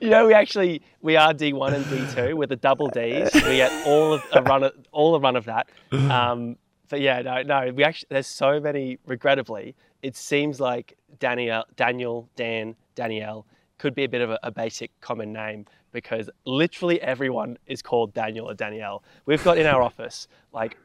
you 0.00 0.08
know, 0.08 0.26
we 0.26 0.34
actually 0.34 0.82
we 1.02 1.16
are 1.16 1.34
D 1.34 1.52
one 1.52 1.74
and 1.74 1.88
D 1.90 2.04
two 2.14 2.36
with 2.36 2.48
the 2.48 2.56
double 2.56 2.88
Ds. 2.88 3.34
We 3.34 3.56
get 3.56 3.86
all 3.86 4.14
of 4.14 4.22
a 4.32 4.42
run 4.42 4.62
of 4.64 4.72
all 4.92 5.14
a 5.14 5.20
run 5.20 5.36
of 5.36 5.44
that. 5.44 5.68
Um, 5.92 6.56
but 6.88 7.00
yeah, 7.00 7.20
no, 7.20 7.42
no, 7.42 7.72
we 7.74 7.84
actually 7.84 8.08
there's 8.10 8.26
so 8.26 8.58
many. 8.58 8.98
Regrettably, 9.06 9.74
it 10.02 10.16
seems 10.16 10.60
like 10.60 10.96
Daniel, 11.18 11.64
Daniel, 11.76 12.28
Dan, 12.36 12.74
Danielle 12.94 13.46
could 13.78 13.94
be 13.94 14.04
a 14.04 14.08
bit 14.08 14.22
of 14.22 14.30
a, 14.30 14.38
a 14.42 14.50
basic 14.50 14.90
common 15.00 15.32
name 15.32 15.66
because 15.92 16.28
literally 16.44 17.00
everyone 17.00 17.56
is 17.66 17.82
called 17.82 18.12
Daniel 18.14 18.50
or 18.50 18.54
Danielle. 18.54 19.02
We've 19.26 19.42
got 19.44 19.58
in 19.58 19.66
our 19.66 19.82
office 19.82 20.26
like 20.52 20.76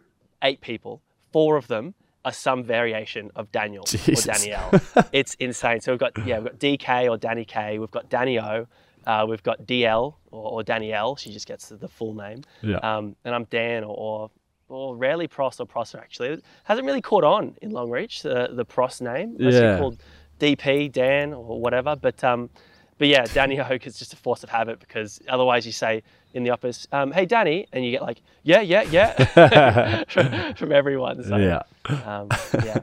eight 0.44 0.62
people. 0.62 1.01
Four 1.34 1.58
of 1.58 1.68
them 1.68 1.94
are 2.25 2.32
some 2.32 2.63
variation 2.63 3.30
of 3.36 3.52
Daniel 3.52 3.84
Jesus. 3.84 4.25
or 4.25 4.32
Danielle. 4.32 4.72
it's 5.12 5.34
insane. 5.36 5.82
So 5.82 5.92
we've 5.92 6.00
got 6.00 6.13
yeah, 6.25 6.40
we've 6.40 6.52
got 6.52 6.60
DK 6.60 7.10
or 7.10 7.18
Danny 7.18 7.44
K. 7.44 7.80
We've 7.80 7.92
got 7.92 8.10
Danny 8.10 8.40
O. 8.40 8.66
Uh, 9.06 9.25
we've 9.28 9.44
got 9.44 9.66
DL 9.66 10.16
or, 10.32 10.52
or 10.54 10.63
Danielle. 10.63 11.18
She 11.18 11.34
just 11.34 11.46
gets 11.46 11.68
the, 11.68 11.90
full 11.90 12.13
name. 12.13 12.44
Yeah. 12.62 12.78
Um, 12.78 13.18
and 13.25 13.36
I'm 13.36 13.44
Dan 13.46 13.84
or, 13.84 13.96
or 13.98 14.32
or 14.70 14.96
rarely 14.96 15.28
Pross 15.28 15.60
or 15.60 15.66
Prosser 15.66 15.98
actually. 15.98 16.30
It 16.30 16.44
hasn't 16.63 16.88
really 16.88 17.02
caught 17.02 17.25
on 17.25 17.56
in 17.62 17.72
Longreach 17.72 18.22
the 18.22 18.56
the 18.56 18.63
Pross 18.63 19.02
name. 19.02 19.36
Unless 19.40 19.56
Yeah. 19.56 19.78
called 19.78 20.02
DP 20.40 20.92
Dan 20.92 21.34
or 21.34 21.60
whatever. 21.60 21.96
But 21.96 22.24
um, 22.24 22.50
but 22.98 23.08
yeah, 23.10 23.25
Danny 23.25 23.60
Oak 23.70 23.86
is 23.86 24.00
just 24.00 24.13
a 24.13 24.18
force 24.18 24.44
of 24.44 24.50
habit 24.50 24.80
because 24.80 25.20
otherwise 25.28 25.66
you 25.66 25.72
say 25.74 26.04
in 26.34 26.44
the 26.44 26.50
office, 26.52 26.88
um, 26.92 27.12
"Hey 27.12 27.25
Danny," 27.25 27.68
and 27.74 27.86
you 27.86 27.92
get 27.92 28.02
like, 28.02 28.22
"Yeah, 28.44 28.62
yeah, 28.62 28.82
yeah," 28.84 30.04
from, 30.10 30.54
from 30.56 30.72
everyone. 30.72 31.24
So, 31.24 31.38
Yeah. 31.38 31.62
um, 32.06 32.28
yeah. 32.63 32.80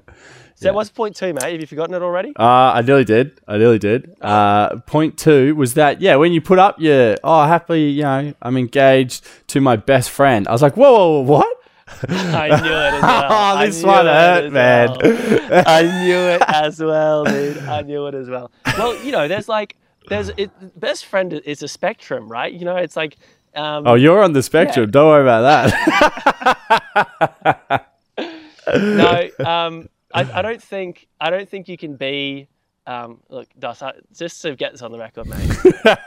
So 0.54 0.64
that 0.66 0.74
was 0.74 0.90
point 0.90 1.16
two, 1.16 1.32
mate. 1.32 1.52
Have 1.52 1.60
you 1.60 1.66
forgotten 1.66 1.94
it 1.94 2.02
already? 2.02 2.32
Uh, 2.38 2.42
I 2.74 2.82
nearly 2.82 3.04
did. 3.04 3.40
I 3.48 3.56
nearly 3.56 3.78
did. 3.78 4.14
Uh, 4.20 4.76
point 4.80 5.16
two 5.18 5.54
was 5.56 5.72
that, 5.74 6.02
yeah, 6.02 6.16
when 6.16 6.32
you 6.32 6.42
put 6.42 6.58
up 6.58 6.78
your, 6.78 7.16
oh, 7.24 7.44
happy, 7.46 7.80
you 7.84 8.02
know, 8.02 8.34
I'm 8.42 8.58
engaged 8.58 9.26
to 9.48 9.60
my 9.62 9.76
best 9.76 10.10
friend. 10.10 10.46
I 10.46 10.52
was 10.52 10.60
like, 10.60 10.76
whoa, 10.76 10.92
whoa, 10.92 11.22
whoa 11.22 11.38
what? 11.38 11.56
I 12.10 12.48
knew 12.62 12.72
it 12.72 12.94
as 12.94 13.02
well. 13.02 13.24
Oh, 13.30 13.56
I 13.56 13.66
this 13.66 13.80
knew 13.82 13.88
one 13.88 14.06
it 14.06 14.10
hurt, 14.10 14.52
man. 14.52 14.88
well. 15.00 15.62
I 15.66 15.82
knew 16.04 16.18
it 16.18 16.42
as 16.46 16.78
well, 16.80 17.24
dude. 17.24 17.58
I 17.58 17.80
knew 17.82 18.06
it 18.06 18.14
as 18.14 18.28
well. 18.28 18.50
Well, 18.76 19.02
you 19.02 19.12
know, 19.12 19.28
there's 19.28 19.48
like, 19.48 19.76
there's 20.08 20.28
it, 20.36 20.50
best 20.78 21.06
friend 21.06 21.32
is 21.32 21.62
a 21.62 21.68
spectrum, 21.68 22.28
right? 22.28 22.52
You 22.52 22.64
know, 22.66 22.76
it's 22.76 22.96
like, 22.96 23.16
um, 23.54 23.86
Oh, 23.86 23.94
you're 23.94 24.22
on 24.22 24.32
the 24.32 24.42
spectrum. 24.42 24.90
Don't 24.90 25.08
worry 25.08 25.22
about 25.22 25.42
that. 25.68 27.86
no, 28.76 29.28
um, 29.44 29.88
I, 30.12 30.38
I 30.38 30.42
don't 30.42 30.62
think 30.62 31.08
I 31.20 31.30
don't 31.30 31.48
think 31.48 31.68
you 31.68 31.76
can 31.76 31.96
be. 31.96 32.48
Um, 32.86 33.20
look, 33.28 33.46
I, 33.62 33.92
just 34.16 34.42
to 34.42 34.56
get 34.56 34.72
this 34.72 34.82
on 34.82 34.90
the 34.90 34.98
record, 34.98 35.26
mate. 35.28 35.48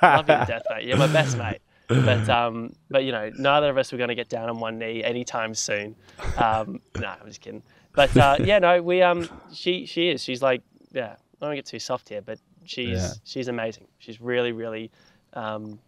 Love 0.01 0.27
you 0.27 0.35
to 0.35 0.45
death, 0.47 0.63
mate. 0.69 0.85
You're 0.85 0.97
my 0.97 1.07
best 1.07 1.37
mate. 1.37 1.59
But 1.87 2.27
um, 2.29 2.73
but 2.89 3.03
you 3.03 3.11
know, 3.11 3.31
neither 3.37 3.69
of 3.69 3.77
us 3.77 3.91
were 3.91 3.97
going 3.97 4.09
to 4.09 4.15
get 4.15 4.29
down 4.29 4.49
on 4.49 4.59
one 4.59 4.79
knee 4.79 5.03
anytime 5.03 5.53
soon. 5.53 5.95
Um, 6.37 6.81
no, 6.99 7.07
I'm 7.07 7.27
just 7.27 7.41
kidding. 7.41 7.63
But 7.93 8.15
uh, 8.17 8.37
yeah, 8.39 8.59
no, 8.59 8.81
we 8.81 9.01
um, 9.01 9.29
she 9.53 9.85
she 9.85 10.09
is. 10.09 10.23
She's 10.23 10.41
like, 10.41 10.61
yeah, 10.91 11.15
I 11.41 11.45
don't 11.45 11.55
get 11.55 11.65
too 11.65 11.79
soft 11.79 12.09
here, 12.09 12.21
but 12.21 12.39
she's 12.63 12.89
Yeah. 12.89 13.09
she's 13.23 13.47
amazing. 13.47 13.87
She's 13.99 14.19
really 14.19 14.51
really, 14.51 14.91
um, 15.33 15.79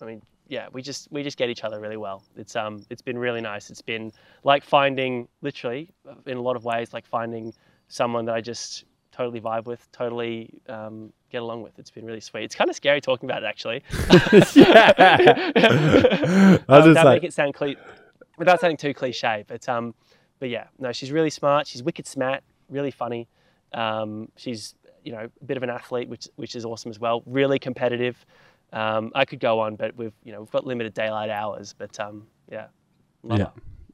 I 0.00 0.04
mean, 0.04 0.22
yeah, 0.48 0.66
we 0.72 0.82
just 0.82 1.08
we 1.10 1.22
just 1.22 1.36
get 1.36 1.50
each 1.50 1.64
other 1.64 1.80
really 1.80 1.96
well. 1.96 2.22
It's 2.36 2.54
um 2.56 2.84
it's 2.90 3.02
been 3.02 3.18
really 3.18 3.40
nice. 3.40 3.70
It's 3.70 3.82
been 3.82 4.12
like 4.44 4.64
finding 4.64 5.28
literally 5.42 5.90
in 6.26 6.36
a 6.36 6.42
lot 6.42 6.56
of 6.56 6.64
ways 6.64 6.92
like 6.92 7.06
finding 7.06 7.52
someone 7.88 8.24
that 8.26 8.34
I 8.34 8.40
just 8.40 8.84
totally 9.12 9.40
vibe 9.40 9.64
with, 9.64 9.90
totally 9.92 10.50
um, 10.68 11.10
get 11.30 11.40
along 11.40 11.62
with. 11.62 11.78
It's 11.78 11.90
been 11.90 12.04
really 12.04 12.20
sweet. 12.20 12.44
It's 12.44 12.54
kind 12.54 12.68
of 12.68 12.76
scary 12.76 13.00
talking 13.00 13.28
about 13.30 13.42
it 13.42 13.46
actually. 13.46 13.82
I 15.58 16.58
Um, 16.68 16.84
just 16.84 17.04
like, 17.04 17.22
make 17.22 17.24
it 17.24 17.32
sound 17.32 17.54
cli- 17.54 17.76
without 18.38 18.60
sounding 18.60 18.76
too 18.76 18.92
cliche, 18.94 19.44
but 19.46 19.68
um, 19.68 19.94
but 20.38 20.48
yeah, 20.48 20.66
no, 20.78 20.92
she's 20.92 21.10
really 21.12 21.30
smart. 21.30 21.66
She's 21.66 21.82
wicked 21.82 22.06
smart, 22.06 22.42
really 22.68 22.90
funny. 22.90 23.28
Um, 23.72 24.28
she's 24.36 24.74
you 25.04 25.12
know 25.12 25.28
a 25.40 25.44
bit 25.44 25.56
of 25.56 25.62
an 25.62 25.70
athlete, 25.70 26.08
which 26.08 26.28
which 26.36 26.54
is 26.56 26.64
awesome 26.64 26.90
as 26.90 26.98
well. 27.00 27.22
Really 27.26 27.58
competitive. 27.58 28.24
Um, 28.72 29.12
I 29.14 29.24
could 29.24 29.40
go 29.40 29.60
on, 29.60 29.76
but 29.76 29.96
we've 29.96 30.12
you 30.24 30.32
know 30.32 30.40
we've 30.40 30.50
got 30.50 30.66
limited 30.66 30.92
daylight 30.94 31.30
hours, 31.30 31.74
but 31.76 31.98
um, 32.00 32.26
yeah, 32.50 32.66
love 33.22 33.38
Yeah. 33.38 33.44
her. 33.46 33.52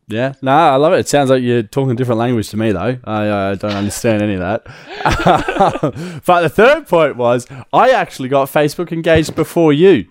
Yeah, 0.08 0.32
no, 0.42 0.50
I 0.50 0.76
love 0.76 0.92
it. 0.94 0.98
It 0.98 1.08
sounds 1.08 1.30
like 1.30 1.42
you're 1.42 1.62
talking 1.62 1.92
a 1.92 1.94
different 1.94 2.18
language 2.18 2.50
to 2.50 2.56
me, 2.56 2.72
though. 2.72 2.98
I 3.04 3.28
uh, 3.28 3.54
don't 3.54 3.70
understand 3.72 4.20
any 4.20 4.34
of 4.34 4.40
that. 4.40 6.22
but 6.26 6.42
the 6.42 6.48
third 6.48 6.86
point 6.88 7.16
was 7.16 7.46
I 7.72 7.90
actually 7.90 8.28
got 8.28 8.48
Facebook 8.48 8.92
engaged 8.92 9.34
before 9.34 9.72
you. 9.72 10.06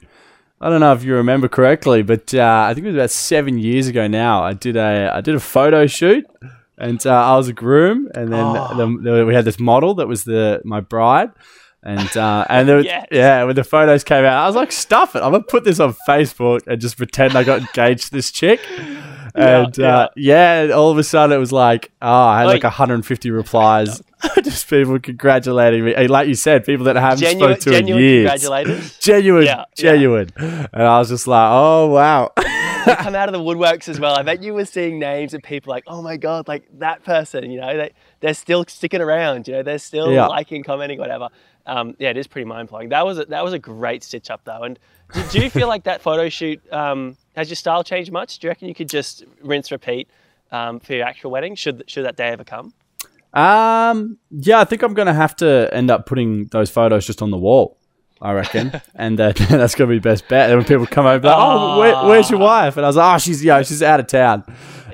I 0.60 0.70
don't 0.70 0.80
know 0.80 0.94
if 0.94 1.03
you 1.03 1.15
remember 1.15 1.48
correctly, 1.48 2.03
but 2.03 2.34
uh, 2.34 2.65
I 2.70 2.74
think 2.74 2.86
it 2.86 2.89
was 2.89 2.96
about 2.96 3.10
seven 3.12 3.58
years 3.58 3.88
ago 3.88 4.08
now. 4.08 4.44
I 4.44 4.53
did 4.53 4.77
a 4.77 5.12
I 5.13 5.22
did 5.22 5.36
a 5.36 5.39
photo 5.39 5.88
shoot, 5.88 6.25
and 6.77 7.06
uh, 7.06 7.12
I 7.12 7.36
was 7.36 7.48
a 7.50 7.53
groom, 7.53 8.10
and 8.15 8.32
then 8.32 8.46
Oh. 8.46 8.75
the, 8.77 9.12
the, 9.12 9.25
we 9.25 9.34
had 9.34 9.46
this 9.46 9.60
model 9.60 9.96
that 9.96 10.08
was 10.08 10.24
the 10.24 10.62
my 10.63 10.80
bride. 10.80 11.32
And 11.83 12.15
uh, 12.15 12.45
and 12.47 12.69
there, 12.69 12.81
Yes. 12.81 13.07
yeah, 13.11 13.43
when 13.43 13.55
the 13.55 13.63
photos 13.63 14.03
came 14.03 14.23
out, 14.23 14.43
I 14.43 14.45
was 14.45 14.55
like, 14.55 14.71
"Stuff 14.71 15.15
it! 15.15 15.23
I'm 15.23 15.31
gonna 15.31 15.43
put 15.43 15.63
this 15.63 15.79
on 15.79 15.95
Facebook 16.07 16.61
and 16.67 16.79
just 16.79 16.95
pretend 16.95 17.35
I 17.35 17.43
got 17.43 17.61
engaged 17.61 18.05
to 18.05 18.11
this 18.11 18.29
chick." 18.31 18.59
And 19.33 19.79
uh, 19.79 20.09
yeah, 20.15 20.71
all 20.75 20.91
of 20.91 20.97
a 20.97 21.03
sudden 21.03 21.35
it 21.35 21.39
was 21.39 21.51
like, 21.53 21.91
oh, 22.01 22.07
I 22.11 22.39
had 22.41 22.47
like 22.47 22.63
Oi. 22.65 22.67
150 22.67 23.31
replies, 23.31 24.01
just 24.43 24.69
people 24.69 25.00
congratulating 25.00 25.85
me. 25.85 25.95
And 25.95 26.09
like 26.09 26.27
you 26.27 26.35
said, 26.35 26.65
people 26.65 26.85
that 26.85 26.97
I 26.97 27.01
haven't 27.01 27.19
Genuine, 27.19 27.59
spoken 27.61 27.73
to 27.73 27.79
in 27.79 27.88
genuine 27.88 28.03
years, 28.03 28.97
genuine, 29.00 29.45
Yeah, 29.45 29.55
yeah. 29.55 29.65
genuine. 29.75 30.29
And 30.38 30.83
I 30.83 31.00
was 31.00 31.09
just 31.09 31.27
like, 31.27 31.50
oh 31.50 31.88
wow, 31.88 32.31
They 32.85 32.95
come 32.95 33.15
out 33.15 33.29
of 33.29 33.33
the 33.33 33.39
woodworks 33.39 33.88
as 33.88 34.00
well. 34.00 34.15
I 34.17 34.23
bet 34.23 34.43
you 34.43 34.53
were 34.53 34.65
seeing 34.65 35.00
names 35.00 35.33
of 35.33 35.41
people 35.43 35.71
like, 35.71 35.85
oh 35.88 36.01
my 36.01 36.17
god, 36.17 36.47
like 36.50 36.67
that 36.79 37.03
person. 37.05 37.50
You 37.51 37.61
know, 37.61 37.77
they 37.77 37.93
they're 38.19 38.33
still 38.33 38.65
sticking 38.67 39.01
around. 39.01 39.47
You 39.47 39.53
know, 39.55 39.63
they're 39.63 39.79
still 39.79 40.11
Yeah. 40.11 40.27
liking, 40.27 40.61
commenting, 40.63 41.00
whatever. 41.00 41.29
Um, 41.65 41.96
yeah, 42.00 42.10
it 42.10 42.18
is 42.18 42.27
pretty 42.27 42.46
mind 42.46 42.70
blowing. 42.70 42.89
That 42.89 43.06
was 43.06 43.20
a, 43.20 43.25
that 43.25 43.44
was 43.44 43.53
a 43.53 43.60
great 43.60 44.03
stitch 44.03 44.30
up 44.30 44.41
though. 44.44 44.63
And 44.63 44.80
do, 45.13 45.24
do 45.32 45.39
you 45.41 45.50
feel 45.50 45.68
like 45.68 45.84
that 45.84 46.01
photo 46.08 46.30
shoot 46.30 46.62
um, 46.74 47.18
has 47.36 47.50
your 47.50 47.56
style 47.56 47.84
changed 47.84 48.12
much? 48.12 48.39
Do 48.39 48.48
you 48.48 48.50
reckon 48.50 48.68
you 48.68 48.75
could 48.75 48.89
just 48.89 49.24
rinse 49.41 49.72
repeat 49.72 50.10
um, 50.51 50.80
for 50.80 50.94
your 50.94 51.06
actual 51.06 51.32
wedding? 51.32 51.56
Should 51.56 51.84
should 51.88 52.06
that 52.06 52.15
day 52.15 52.30
ever 52.30 52.44
come? 52.44 52.74
Um, 53.34 54.18
yeah, 54.30 54.60
I 54.60 54.65
think 54.65 54.82
I'm 54.82 54.94
gonna 54.94 55.13
have 55.13 55.36
to 55.38 55.70
end 55.74 55.89
up 55.89 56.06
putting 56.06 56.48
those 56.48 56.70
photos 56.70 57.06
just 57.06 57.22
on 57.22 57.32
the 57.32 57.38
wall. 57.38 57.77
I 58.22 58.34
reckon, 58.34 58.80
and 58.96 59.20
uh, 59.20 59.32
that's 59.50 59.75
gonna 59.75 59.89
be 59.89 60.00
best 60.00 60.27
bet. 60.27 60.50
And 60.50 60.60
when 60.60 60.68
people 60.68 60.86
come 60.86 61.06
over, 61.06 61.27
like, 61.27 61.38
oh, 61.38 61.80
where, 61.80 61.96
where's 62.06 62.30
your 62.30 62.39
wife? 62.39 62.77
And 62.77 62.86
I 62.86 62.89
was 62.89 62.96
like, 62.96 63.15
oh, 63.15 63.18
she's 63.18 63.44
yeah, 63.44 63.62
she's 63.63 63.82
out 63.82 64.00
of 64.00 64.08
town, 64.08 64.44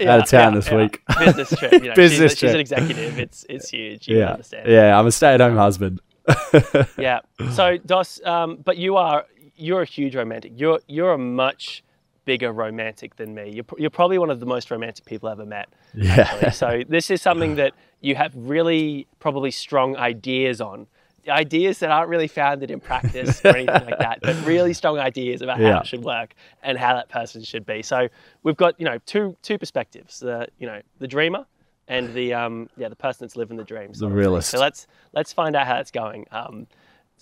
out 0.02 0.20
of 0.22 0.30
town 0.30 0.54
this 0.56 0.72
week. 0.72 1.02
Business 1.20 1.50
trip. 1.50 1.74
You 1.74 1.80
know, 1.90 1.96
Business 1.96 2.34
she's, 2.34 2.40
she's 2.40 2.54
an 2.54 2.60
executive. 2.60 3.20
It's 3.20 3.46
it's 3.50 3.70
huge. 3.70 4.08
You 4.08 4.20
yeah, 4.20 4.32
understand. 4.32 4.70
yeah, 4.70 4.98
I'm 4.98 5.08
a 5.08 5.12
stay-at-home 5.12 5.58
husband. 5.58 6.00
Yeah. 6.98 7.20
So 7.54 7.78
Dos, 7.78 8.22
um, 8.26 8.58
but 8.64 8.78
you 8.78 8.96
are 8.98 9.26
you're 9.56 9.82
a 9.82 9.86
huge 9.86 10.16
romantic. 10.16 10.54
You're 10.56 10.80
you're 10.88 11.14
a 11.14 11.18
much 11.18 11.84
bigger 12.26 12.52
romantic 12.52 13.16
than 13.16 13.34
me. 13.34 13.50
You're, 13.52 13.66
you're 13.78 13.90
probably 13.90 14.18
one 14.18 14.30
of 14.30 14.40
the 14.42 14.46
most 14.46 14.70
romantic 14.70 15.06
people 15.06 15.30
I've 15.30 15.40
ever 15.40 15.48
met. 15.48 15.70
Yeah, 15.94 16.50
So 16.52 16.84
this 16.90 17.10
is 17.10 17.22
something 17.22 17.56
that 17.62 17.74
you 18.02 18.16
have 18.16 18.34
really 18.36 19.08
probably 19.20 19.50
strong 19.52 19.96
ideas 19.96 20.60
on. 20.60 20.88
Ideas 21.30 21.80
that 21.80 21.90
aren't 21.90 22.10
really 22.10 22.28
founded 22.28 22.70
in 22.72 22.80
practice 22.80 23.42
or 23.44 23.50
anything 23.56 23.86
like 23.86 24.00
that, 24.00 24.20
but 24.22 24.36
really 24.46 24.74
strong 24.82 24.98
ideas 25.00 25.42
about 25.42 25.58
how 25.58 25.64
Yeah. 25.68 25.80
it 25.82 25.88
should 25.88 26.04
work 26.04 26.34
and 26.64 26.78
how 26.78 26.94
that 26.96 27.10
person 27.10 27.44
should 27.44 27.66
be. 27.66 27.82
So 27.82 28.08
we've 28.44 28.56
got 28.58 28.80
you 28.80 28.86
know 28.86 28.98
two 29.06 29.36
two 29.42 29.58
perspectives: 29.58 30.20
the 30.20 30.48
you 30.60 30.68
know 30.68 30.82
the 31.00 31.08
dreamer 31.08 31.46
and 31.88 32.14
the 32.14 32.34
um, 32.34 32.70
yeah 32.78 32.90
the 32.90 32.96
person 32.96 33.26
that's 33.26 33.36
living 33.36 33.58
the 33.58 33.64
dream. 33.64 33.92
The 33.94 34.08
realist. 34.08 34.50
So 34.50 34.60
let's 34.60 34.88
let's 35.14 35.34
find 35.34 35.56
out 35.56 35.68
how 35.68 35.76
that's 35.76 35.92
going. 35.92 36.26
Um, 36.32 36.68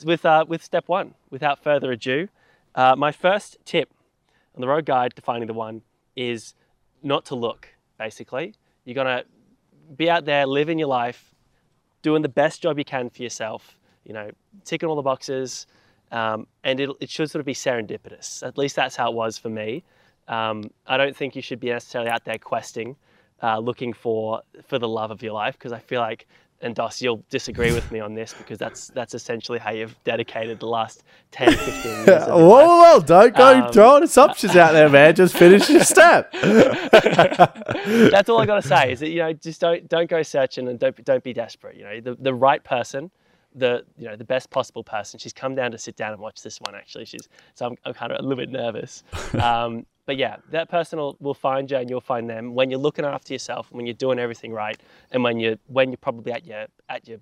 with 0.04 0.26
uh, 0.26 0.46
with 0.48 0.64
step 0.64 0.88
one, 0.88 1.14
without 1.30 1.64
further 1.64 1.92
ado, 1.92 2.28
uh, 2.76 2.96
my 2.96 3.12
first 3.12 3.58
tip 3.66 3.94
on 4.56 4.62
the 4.62 4.68
road 4.68 4.86
guide 4.86 5.16
to 5.16 5.22
finding 5.22 5.48
the 5.48 5.54
one 5.54 5.82
is 6.16 6.54
not 7.04 7.26
to 7.26 7.36
look. 7.36 7.70
Basically, 7.98 8.54
you're 8.84 8.96
gonna 8.96 9.24
be 9.96 10.10
out 10.10 10.26
there 10.26 10.46
living 10.46 10.80
your 10.80 10.88
life, 10.88 11.34
doing 12.02 12.22
the 12.22 12.30
best 12.30 12.62
job 12.62 12.78
you 12.78 12.86
can 12.86 13.10
for 13.10 13.24
yourself. 13.24 13.78
You 14.04 14.14
know, 14.14 14.32
ticking 14.66 14.88
all 14.88 14.96
the 14.96 15.02
boxes, 15.02 15.66
um, 16.12 16.46
and 16.64 16.80
it, 16.80 16.90
it 17.00 17.10
should 17.10 17.30
sort 17.32 17.40
of 17.40 17.46
be 17.46 17.54
serendipitous. 17.54 18.46
At 18.46 18.58
least 18.58 18.76
that's 18.76 18.96
how 18.96 19.12
it 19.12 19.16
was 19.16 19.38
for 19.38 19.50
me. 19.50 19.84
Um, 20.28 20.72
I 20.88 20.98
don't 20.98 21.16
think 21.16 21.36
you 21.36 21.42
should 21.42 21.60
be 21.60 21.70
necessarily 21.70 22.10
out 22.10 22.26
there 22.26 22.38
questing, 22.38 22.96
uh, 23.44 23.60
looking 23.60 23.94
for 23.94 24.42
for 24.68 24.80
the 24.80 24.88
love 24.88 25.12
of 25.12 25.22
your 25.22 25.34
life, 25.34 25.58
because 25.58 25.72
I 25.72 25.80
feel 25.80 26.02
like, 26.02 26.28
and 26.62 26.74
Dos, 26.74 27.02
you'll 27.02 27.24
disagree 27.30 27.74
with 27.74 27.92
me 27.92 28.00
on 28.00 28.16
this, 28.16 28.34
because 28.34 28.58
that's 28.58 28.88
that's 28.90 29.14
essentially 29.14 29.60
how 29.60 29.72
you've 29.72 29.96
dedicated 30.04 30.60
the 30.60 30.68
last 30.68 31.04
10, 31.32 31.52
15 31.52 31.92
years. 31.92 32.08
Whoa, 32.08 32.38
whoa, 32.38 33.00
don't 33.02 33.36
go 33.36 33.62
Um, 33.66 33.72
throwing 33.72 34.04
assumptions 34.04 34.56
out 34.56 34.72
there, 34.74 34.90
man. 34.90 35.14
Just 35.16 35.36
finish 35.36 35.70
your 35.70 35.84
step. 35.84 36.32
that's 36.42 38.30
all 38.30 38.40
I 38.40 38.46
got 38.46 38.62
to 38.62 38.68
say 38.68 38.92
is 38.94 39.00
that 39.02 39.10
you 39.10 39.20
know 39.20 39.34
just 39.34 39.62
don't 39.62 39.88
don't 39.90 40.10
go 40.10 40.22
searching 40.24 40.68
and 40.68 40.80
don't 40.80 41.04
don't 41.04 41.24
be 41.24 41.34
desperate. 41.34 41.76
You 41.76 41.84
know 41.84 42.00
the 42.02 42.16
the 42.16 42.34
right 42.34 42.64
person, 42.64 43.12
the 43.56 43.86
you 43.98 44.06
know 44.08 44.16
the 44.16 44.26
best 44.26 44.50
possible 44.50 44.84
person. 44.84 45.20
She's 45.20 45.34
come 45.34 45.56
down 45.56 45.72
to 45.72 45.78
sit 45.78 45.96
down 45.96 46.14
and 46.14 46.22
watch 46.22 46.44
this 46.44 46.60
one 46.60 46.76
actually. 46.76 47.06
She's 47.06 47.28
so 47.54 47.68
I'm, 47.68 47.76
I'm 47.86 47.94
kind 47.94 48.12
of 48.12 48.20
a 48.20 48.22
little 48.22 48.38
bit 48.38 48.52
nervous. 48.52 49.04
Um, 49.42 49.86
but 50.06 50.18
yeah, 50.18 50.38
that 50.52 50.70
person 50.70 51.00
will, 51.00 51.18
will 51.20 51.34
find 51.34 51.70
you 51.70 51.78
and 51.78 51.90
you'll 51.90 52.00
find 52.00 52.30
them 52.30 52.54
when 52.54 52.70
you're 52.70 52.80
looking 52.80 53.06
after 53.06 53.34
yourself, 53.34 53.70
and 53.70 53.78
when 53.78 53.88
you're 53.88 53.96
doing 53.96 54.20
everything 54.20 54.52
right, 54.52 54.80
and 55.12 55.24
when 55.24 55.40
you're 55.40 55.58
when 55.68 55.90
you're 55.90 55.98
probably 55.98 56.32
at 56.32 56.46
your 56.46 56.68
at 56.90 57.08
your 57.08 57.18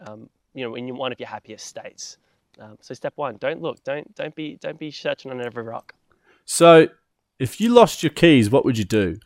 um, 0.00 0.28
you 0.52 0.64
know 0.64 0.74
in 0.74 0.88
your, 0.88 0.96
one 0.96 1.12
of 1.12 1.20
your 1.20 1.28
happiest 1.28 1.66
states. 1.66 2.18
Um, 2.58 2.78
so 2.80 2.94
step 2.94 3.12
one, 3.16 3.36
don't 3.36 3.62
look, 3.62 3.82
don't 3.84 4.12
don't 4.14 4.34
be 4.34 4.58
don't 4.60 4.78
be 4.78 4.90
searching 4.90 5.30
on 5.30 5.40
every 5.44 5.62
rock. 5.62 5.94
So, 6.44 6.88
if 7.38 7.60
you 7.60 7.70
lost 7.70 8.02
your 8.02 8.10
keys, 8.10 8.50
what 8.50 8.64
would 8.64 8.78
you 8.78 8.84
do? 8.84 9.18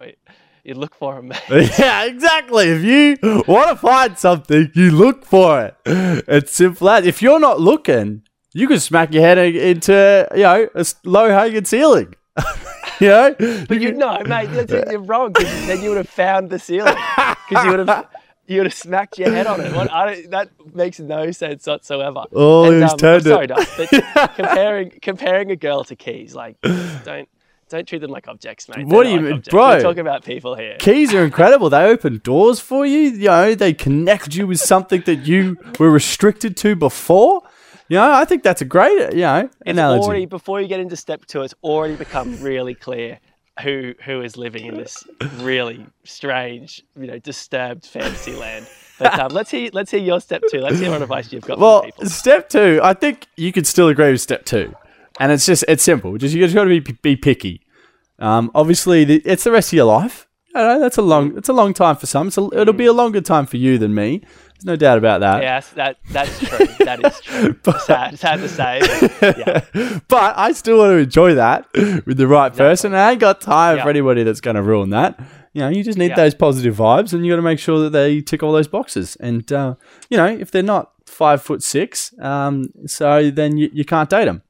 Wait, 0.00 0.18
you 0.64 0.74
look 0.74 0.94
for 0.94 1.16
them. 1.16 1.28
Mate. 1.28 1.70
Yeah, 1.78 2.04
exactly. 2.04 2.66
If 2.68 2.82
you 2.84 3.42
want 3.48 3.70
to 3.70 3.76
find 3.76 4.16
something, 4.18 4.70
you 4.74 4.90
look 4.90 5.24
for 5.24 5.64
it. 5.64 5.76
It's 5.86 6.52
simple 6.52 6.88
as. 6.90 7.06
If 7.06 7.20
you're 7.22 7.40
not 7.40 7.60
looking, 7.60 8.22
you 8.54 8.68
can 8.68 8.78
smack 8.80 9.12
your 9.12 9.22
head 9.22 9.38
into 9.38 10.28
you 10.34 10.42
know 10.42 10.68
a 10.74 10.84
low 11.04 11.28
hanging 11.30 11.64
ceiling. 11.64 12.14
you 13.00 13.08
know, 13.08 13.34
But 13.68 13.80
you 13.80 13.92
know, 13.92 14.18
mate, 14.26 14.48
you're 14.90 15.00
wrong. 15.00 15.32
'cause 15.32 15.44
then 15.66 15.82
you 15.82 15.90
would 15.90 15.98
have 15.98 16.08
found 16.08 16.50
the 16.50 16.58
ceiling 16.58 16.94
because 17.48 17.64
you 17.64 17.70
would 17.70 17.86
have 17.88 18.06
you 18.46 18.58
would 18.58 18.66
have 18.66 18.74
smacked 18.74 19.18
your 19.18 19.30
head 19.32 19.46
on 19.46 19.60
it. 19.60 19.72
What, 19.74 19.88
that 20.30 20.48
makes 20.74 20.98
no 20.98 21.30
sense 21.30 21.66
whatsoever. 21.66 22.24
Oh, 22.32 22.64
And, 22.64 22.74
he's 22.82 22.82
um, 22.84 22.90
I'm 22.92 22.98
turned 22.98 23.24
sorry, 23.24 23.46
it. 23.50 23.68
But 24.12 24.34
comparing 24.36 24.90
comparing 25.02 25.50
a 25.50 25.56
girl 25.56 25.84
to 25.84 25.96
keys, 25.96 26.34
like 26.34 26.56
don't 27.04 27.28
don't 27.72 27.86
treat 27.88 28.00
them 28.00 28.10
like 28.12 28.28
objects, 28.28 28.68
mate. 28.68 28.86
What 28.86 29.04
They're 29.04 29.04
do 29.04 29.10
you 29.10 29.16
like 29.16 29.32
mean, 29.32 29.42
bro? 29.50 29.68
We're 29.70 29.82
talking 29.82 30.00
about 30.00 30.24
people 30.24 30.54
here. 30.54 30.76
keys 30.78 31.12
are 31.12 31.24
incredible. 31.24 31.68
They 31.70 31.84
open 31.84 32.20
doors 32.22 32.60
for 32.60 32.86
you. 32.86 32.98
You 33.00 33.26
know, 33.28 33.54
they 33.54 33.74
connect 33.74 34.34
you 34.36 34.46
with 34.46 34.60
something 34.60 35.02
that 35.06 35.26
you 35.26 35.56
were 35.80 35.90
restricted 35.90 36.56
to 36.58 36.76
before. 36.76 37.42
You 37.88 37.96
know, 37.98 38.12
I 38.12 38.24
think 38.24 38.42
that's 38.42 38.62
a 38.62 38.64
great 38.64 39.12
you 39.12 39.20
know 39.22 39.40
It's 39.66 39.70
analogy. 39.72 40.04
already 40.04 40.26
before 40.26 40.60
you 40.60 40.68
get 40.68 40.80
into 40.80 40.96
step 40.96 41.26
two, 41.26 41.42
it's 41.42 41.54
already 41.62 41.96
become 41.96 42.40
really 42.40 42.74
clear 42.74 43.18
who 43.62 43.94
who 44.04 44.22
is 44.22 44.36
living 44.36 44.64
in 44.66 44.76
this 44.76 45.04
really 45.40 45.84
strange, 46.04 46.82
you 46.98 47.06
know, 47.06 47.18
disturbed 47.18 47.84
fantasy 47.86 48.32
land. 48.34 48.66
But 48.98 49.18
um, 49.18 49.32
let's 49.32 49.50
hear 49.50 49.68
let's 49.72 49.90
hear 49.90 50.00
your 50.00 50.20
step 50.20 50.42
two. 50.50 50.60
Let's 50.60 50.78
hear 50.78 50.90
what 50.90 51.02
advice 51.02 51.32
you've 51.32 51.44
got 51.44 51.58
Well, 51.58 51.80
for 51.80 51.86
people. 51.86 52.06
step 52.06 52.48
two, 52.48 52.78
I 52.82 52.94
think 52.94 53.26
you 53.36 53.50
could 53.52 53.66
still 53.66 53.88
agree 53.88 54.12
with 54.12 54.20
step 54.20 54.44
two, 54.44 54.74
and 55.18 55.32
it's 55.32 55.44
just 55.44 55.64
it's 55.68 55.82
simple. 55.82 56.16
Just 56.18 56.34
you 56.34 56.42
just 56.42 56.54
got 56.54 56.64
to 56.64 56.70
be 56.70 56.80
be 57.02 57.16
picky. 57.16 57.61
Um, 58.22 58.50
obviously, 58.54 59.04
the, 59.04 59.16
it's 59.24 59.44
the 59.44 59.50
rest 59.52 59.68
of 59.72 59.76
your 59.76 59.86
life. 59.86 60.28
I 60.54 60.62
know 60.62 60.80
that's 60.80 60.98
a 60.98 61.02
long. 61.02 61.36
It's 61.36 61.48
a 61.48 61.52
long 61.52 61.72
time 61.74 61.96
for 61.96 62.06
some. 62.06 62.28
It's 62.28 62.38
a, 62.38 62.48
it'll 62.52 62.74
be 62.74 62.86
a 62.86 62.92
longer 62.92 63.20
time 63.20 63.46
for 63.46 63.56
you 63.56 63.78
than 63.78 63.94
me. 63.94 64.18
There's 64.18 64.64
no 64.66 64.76
doubt 64.76 64.98
about 64.98 65.20
that. 65.20 65.42
Yes, 65.42 65.70
that 65.70 65.96
that's 66.10 66.38
true. 66.38 66.66
that 66.80 67.04
is 67.04 67.20
true. 67.20 67.56
but, 67.64 67.80
sad, 67.86 68.18
sad 68.18 68.36
to 68.36 68.48
say. 68.48 68.80
but 69.20 69.38
yeah. 69.38 69.98
But 70.08 70.34
I 70.38 70.52
still 70.52 70.78
want 70.78 70.90
to 70.92 70.98
enjoy 70.98 71.34
that 71.34 71.66
with 72.06 72.16
the 72.18 72.26
right 72.28 72.54
person. 72.54 72.92
And 72.92 73.00
I 73.00 73.12
ain't 73.12 73.20
got 73.20 73.40
time 73.40 73.78
Yeah. 73.78 73.82
for 73.84 73.90
anybody 73.90 74.22
that's 74.24 74.40
going 74.42 74.56
to 74.56 74.62
ruin 74.62 74.90
that. 74.90 75.18
You 75.54 75.62
know, 75.62 75.68
you 75.68 75.82
just 75.82 75.98
need 75.98 76.10
Yeah. 76.10 76.16
those 76.16 76.34
positive 76.34 76.76
vibes, 76.76 77.12
and 77.12 77.24
you 77.26 77.32
got 77.32 77.36
to 77.36 77.42
make 77.42 77.58
sure 77.58 77.80
that 77.80 77.90
they 77.90 78.20
tick 78.20 78.42
all 78.42 78.52
those 78.52 78.68
boxes. 78.68 79.16
And 79.16 79.50
uh, 79.52 79.74
you 80.10 80.16
know, 80.18 80.26
if 80.26 80.50
they're 80.50 80.62
not 80.62 80.92
five 81.06 81.42
foot 81.42 81.62
six, 81.62 82.12
um, 82.20 82.66
so 82.86 83.30
then 83.30 83.56
you, 83.56 83.70
you 83.72 83.84
can't 83.84 84.08
date 84.10 84.26
them. 84.26 84.42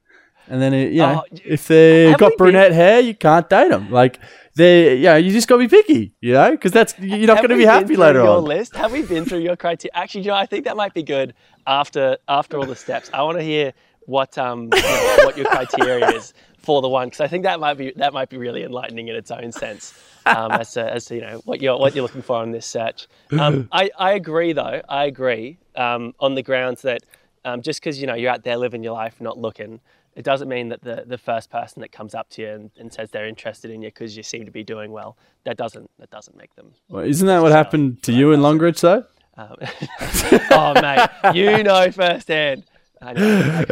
And 0.49 0.61
then 0.61 0.75
it, 0.75 0.93
you 0.93 0.99
know, 1.01 1.23
Oh, 1.25 1.37
if 1.45 1.69
they 1.69 2.11
have 2.11 2.19
got 2.19 2.27
we 2.27 2.31
been- 2.31 2.37
brunette 2.39 2.73
hair, 2.73 3.01
you 3.01 3.15
can't 3.15 3.49
date 3.49 3.71
them. 3.71 3.91
Like 3.91 4.19
they, 4.55 4.97
you 4.97 5.05
know, 5.05 5.17
you 5.17 5.31
just 5.33 5.49
got 5.49 5.57
to 5.57 5.61
be 5.61 5.69
picky. 5.69 6.15
You 6.21 6.33
know, 6.35 6.51
because 6.51 6.73
that's 6.73 6.99
you're 6.99 7.27
not 7.27 7.39
going 7.39 7.51
to 7.51 7.57
be 7.57 7.65
happy 7.65 7.97
later 7.97 8.21
your 8.21 8.39
on. 8.39 8.45
list? 8.45 8.75
Have 8.77 8.93
we 8.93 9.03
been 9.03 9.25
through 9.25 9.39
your 9.41 9.57
criteria? 9.57 9.93
Actually, 9.95 10.23
you 10.23 10.29
know, 10.29 10.35
I 10.37 10.47
think 10.47 10.65
that 10.65 10.77
might 10.77 10.95
be 10.95 11.03
good 11.03 11.35
after 11.67 12.19
after 12.29 12.59
all 12.59 12.67
the 12.67 12.77
steps. 12.77 13.11
I 13.15 13.23
want 13.23 13.39
to 13.39 13.45
hear 13.45 13.73
what 14.07 14.37
um 14.37 14.65
you 14.75 14.83
know, 14.83 15.17
what 15.25 15.37
your 15.37 15.47
criteria 15.47 16.09
is 16.11 16.35
for 16.59 16.83
the 16.83 16.89
one 16.89 17.07
because 17.09 17.21
I 17.21 17.29
think 17.29 17.45
that 17.45 17.61
might 17.61 17.75
be 17.79 17.93
that 17.97 18.13
might 18.13 18.29
be 18.29 18.37
really 18.37 18.63
enlightening 18.65 19.09
in 19.09 19.15
its 19.17 19.31
own 19.31 19.53
sense. 19.53 19.95
Um, 20.25 20.53
as 20.53 20.73
to, 20.75 20.89
as 20.89 21.07
to 21.07 21.17
you 21.17 21.21
know 21.21 21.41
what 21.47 21.61
you're 21.61 21.77
what 21.77 21.97
you're 21.97 22.03
looking 22.03 22.23
for 22.23 22.37
on 22.37 22.53
this 22.53 22.65
search. 22.67 23.09
Um, 23.33 23.69
I 23.73 23.91
I 23.99 24.13
agree 24.13 24.53
though. 24.53 24.81
I 24.89 25.07
agree 25.07 25.59
um, 25.75 26.15
on 26.21 26.37
the 26.37 26.43
grounds 26.45 26.83
that 26.83 27.03
um, 27.45 27.61
just 27.61 27.81
because 27.81 28.01
you 28.01 28.07
know 28.07 28.15
you're 28.15 28.31
out 28.31 28.45
there 28.45 28.57
living 28.57 28.85
your 28.85 28.93
life, 28.93 29.21
not 29.21 29.37
looking. 29.39 29.81
It 30.15 30.25
doesn't 30.25 30.49
mean 30.49 30.69
that 30.69 30.83
the, 30.83 31.05
the 31.07 31.17
first 31.17 31.51
person 31.51 31.81
that 31.81 31.91
comes 31.91 32.15
up 32.15 32.29
to 32.31 32.43
you 32.43 32.49
and, 32.49 32.71
and 32.79 32.93
says 32.93 33.11
they're 33.11 33.27
interested 33.27 33.71
in 33.71 33.81
you 33.81 33.89
because 33.89 34.17
you 34.17 34.23
seem 34.23 34.45
to 34.45 34.51
be 34.51 34.63
doing 34.63 34.93
well, 34.93 35.17
that 35.45 35.57
doesn't 35.57 35.91
that 35.99 36.11
doesn't 36.11 36.37
make 36.37 36.55
them 36.55 36.73
Well, 36.89 37.05
isn't 37.05 37.27
that 37.27 37.41
what 37.43 37.53
happened 37.53 38.03
to 38.05 38.13
you 38.13 38.33
in 38.33 38.41
Longreach 38.41 38.81
though? 38.81 39.05
um, 39.39 39.57
oh, 40.51 40.75
mate, 40.81 41.09
you 41.35 41.63
know 41.63 41.91
firsthand. 41.91 42.65
I 43.01 43.13
know. 43.15 43.41
I 43.41 43.65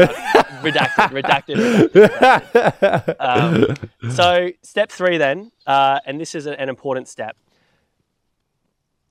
redacted, 0.63 1.23
redacted, 1.23 1.91
redacted. 1.93 3.17
Um, 3.21 4.11
so, 4.11 4.49
step 4.63 4.91
three, 4.91 5.19
then, 5.19 5.53
uh, 5.67 6.01
and 6.05 6.21
this 6.21 6.35
is 6.35 6.47
an 6.47 6.69
important 6.69 7.07
step. 7.07 7.37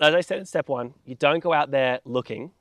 As 0.02 0.14
I 0.14 0.22
said 0.22 0.40
in 0.40 0.46
step 0.46 0.68
one, 0.68 0.94
you 1.06 1.16
don't 1.16 1.42
go 1.42 1.54
out 1.54 1.72
there 1.72 2.00
looking, 2.04 2.52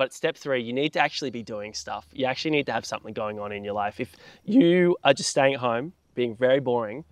but 0.00 0.14
step 0.14 0.34
three, 0.34 0.62
you 0.62 0.72
need 0.72 0.94
to 0.94 0.98
actually 0.98 1.28
be 1.28 1.42
doing 1.42 1.74
stuff. 1.74 2.06
You 2.14 2.24
actually 2.24 2.52
need 2.52 2.64
to 2.64 2.72
have 2.72 2.86
something 2.86 3.12
going 3.12 3.38
on 3.38 3.52
in 3.52 3.62
your 3.62 3.74
life. 3.74 4.00
If 4.00 4.16
you 4.46 4.96
are 5.04 5.12
just 5.12 5.28
staying 5.28 5.52
at 5.52 5.60
home, 5.60 5.92
being 6.14 6.34
very 6.34 6.58
boring, 6.58 7.04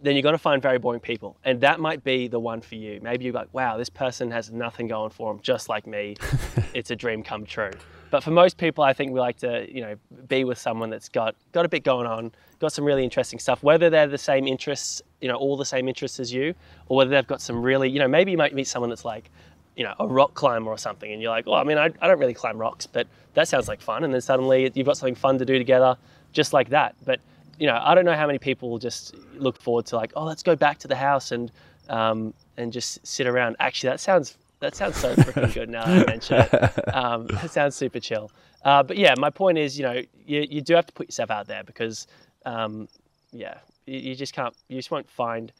then 0.00 0.14
you're 0.14 0.22
going 0.22 0.32
to 0.32 0.38
find 0.38 0.62
very 0.62 0.78
boring 0.78 1.00
people. 1.00 1.36
And 1.44 1.60
that 1.60 1.78
might 1.78 2.02
be 2.02 2.28
the 2.28 2.40
one 2.40 2.62
for 2.62 2.76
you. 2.76 3.00
Maybe 3.02 3.26
you're 3.26 3.34
like, 3.34 3.52
wow, 3.52 3.76
this 3.76 3.90
person 3.90 4.30
has 4.30 4.50
nothing 4.50 4.88
going 4.88 5.10
for 5.10 5.30
them, 5.30 5.42
just 5.42 5.68
like 5.68 5.86
me. 5.86 6.16
it's 6.72 6.90
a 6.90 6.96
dream 6.96 7.22
come 7.22 7.44
true. 7.44 7.72
But 8.10 8.24
for 8.24 8.30
most 8.30 8.56
people, 8.56 8.82
I 8.82 8.94
think 8.94 9.12
we 9.12 9.20
like 9.20 9.36
to, 9.38 9.70
you 9.70 9.82
know, 9.82 9.96
be 10.26 10.44
with 10.44 10.56
someone 10.56 10.88
that's 10.88 11.10
got, 11.10 11.34
got 11.52 11.66
a 11.66 11.68
bit 11.68 11.84
going 11.84 12.06
on, 12.06 12.32
got 12.60 12.72
some 12.72 12.86
really 12.86 13.04
interesting 13.04 13.40
stuff, 13.40 13.62
whether 13.62 13.90
they're 13.90 14.06
the 14.06 14.16
same 14.16 14.48
interests, 14.48 15.02
you 15.20 15.28
know, 15.28 15.36
all 15.36 15.58
the 15.58 15.66
same 15.66 15.86
interests 15.86 16.18
as 16.18 16.32
you, 16.32 16.54
or 16.88 16.96
whether 16.96 17.10
they've 17.10 17.26
got 17.26 17.42
some 17.42 17.62
really, 17.62 17.90
you 17.90 17.98
know, 17.98 18.08
maybe 18.08 18.30
you 18.30 18.38
might 18.38 18.54
meet 18.54 18.66
someone 18.66 18.88
that's 18.88 19.04
like, 19.04 19.30
you 19.76 19.84
know, 19.84 19.94
a 19.98 20.06
rock 20.06 20.34
climber 20.34 20.70
or 20.70 20.78
something, 20.78 21.10
and 21.12 21.22
you're 21.22 21.30
like, 21.30 21.46
well, 21.46 21.56
I 21.56 21.64
mean, 21.64 21.78
I, 21.78 21.90
I 22.00 22.08
don't 22.08 22.18
really 22.18 22.34
climb 22.34 22.58
rocks, 22.58 22.86
but 22.86 23.06
that 23.34 23.48
sounds 23.48 23.68
like 23.68 23.80
fun. 23.80 24.04
And 24.04 24.12
then 24.12 24.20
suddenly 24.20 24.70
you've 24.74 24.86
got 24.86 24.96
something 24.96 25.14
fun 25.14 25.38
to 25.38 25.44
do 25.44 25.58
together, 25.58 25.96
just 26.32 26.52
like 26.52 26.68
that. 26.70 26.94
But 27.04 27.20
you 27.58 27.66
know, 27.66 27.78
I 27.82 27.94
don't 27.94 28.04
know 28.04 28.14
how 28.14 28.26
many 28.26 28.38
people 28.38 28.78
just 28.78 29.14
look 29.34 29.60
forward 29.60 29.86
to 29.86 29.96
like, 29.96 30.12
oh, 30.16 30.24
let's 30.24 30.42
go 30.42 30.56
back 30.56 30.78
to 30.78 30.88
the 30.88 30.96
house 30.96 31.32
and 31.32 31.50
um, 31.88 32.34
and 32.56 32.72
just 32.72 33.06
sit 33.06 33.26
around. 33.26 33.56
Actually, 33.60 33.90
that 33.90 34.00
sounds 34.00 34.36
that 34.60 34.76
sounds 34.76 34.96
so 34.96 35.14
freaking 35.16 35.52
good 35.52 35.68
now 35.68 35.84
that 35.84 36.08
I 36.08 36.10
mention 36.10 36.36
it. 36.38 36.72
Um, 36.94 37.26
that 37.26 37.50
sounds 37.50 37.74
super 37.74 38.00
chill. 38.00 38.30
Uh, 38.64 38.82
but 38.82 38.96
yeah, 38.96 39.14
my 39.18 39.28
point 39.28 39.58
is, 39.58 39.76
you 39.76 39.84
know, 39.84 40.00
you, 40.24 40.46
you 40.48 40.60
do 40.60 40.74
have 40.74 40.86
to 40.86 40.92
put 40.92 41.08
yourself 41.08 41.30
out 41.30 41.48
there 41.48 41.64
because, 41.64 42.06
um, 42.46 42.86
yeah, 43.32 43.58
you, 43.86 43.98
you 43.98 44.14
just 44.14 44.32
can't, 44.34 44.54
you 44.68 44.76
just 44.76 44.90
won't 44.90 45.10
find. 45.10 45.52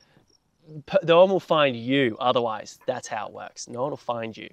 No 1.03 1.21
one 1.21 1.31
will 1.31 1.41
find 1.41 1.77
you 1.77 2.17
otherwise. 2.21 2.79
That's 2.87 3.09
how 3.09 3.27
it 3.27 3.33
works. 3.33 3.69
No 3.69 3.83
one 3.83 3.91
will 3.91 3.97
find 3.97 4.37
you. 4.37 4.49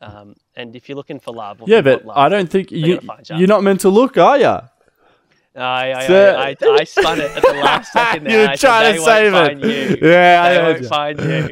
Um, 0.00 0.36
and 0.54 0.76
if 0.76 0.88
you're 0.88 0.96
looking 0.96 1.18
for 1.18 1.34
love, 1.34 1.62
Yeah, 1.66 1.80
but 1.80 2.04
love, 2.04 2.16
I 2.16 2.28
don't 2.28 2.48
think 2.48 2.70
you, 2.70 2.78
you, 2.78 3.00
you're 3.36 3.48
not 3.48 3.62
meant 3.64 3.80
to 3.80 3.88
look, 3.88 4.16
are 4.16 4.38
you? 4.38 4.58
I, 5.60 5.90
I, 5.90 6.06
I, 6.06 6.48
I, 6.50 6.56
I 6.80 6.84
spun 6.84 7.20
it 7.20 7.30
at 7.36 7.42
the 7.42 7.52
last 7.54 7.92
second 7.92 8.24
there. 8.26 8.40
You're 8.40 8.48
I 8.50 8.54
said, 8.54 8.66
trying 8.66 8.92
they 8.92 8.98
to 8.98 9.04
save 9.04 9.32
won't 9.32 9.64
it. 9.64 9.70
Find 9.98 10.00
you. 10.02 10.02
Yeah, 10.08 10.42
I 10.42 10.48
they 10.48 10.54
heard 10.56 10.72
won't 10.72 10.82
you. 10.82 10.88
find 10.88 11.20
you. 11.20 11.48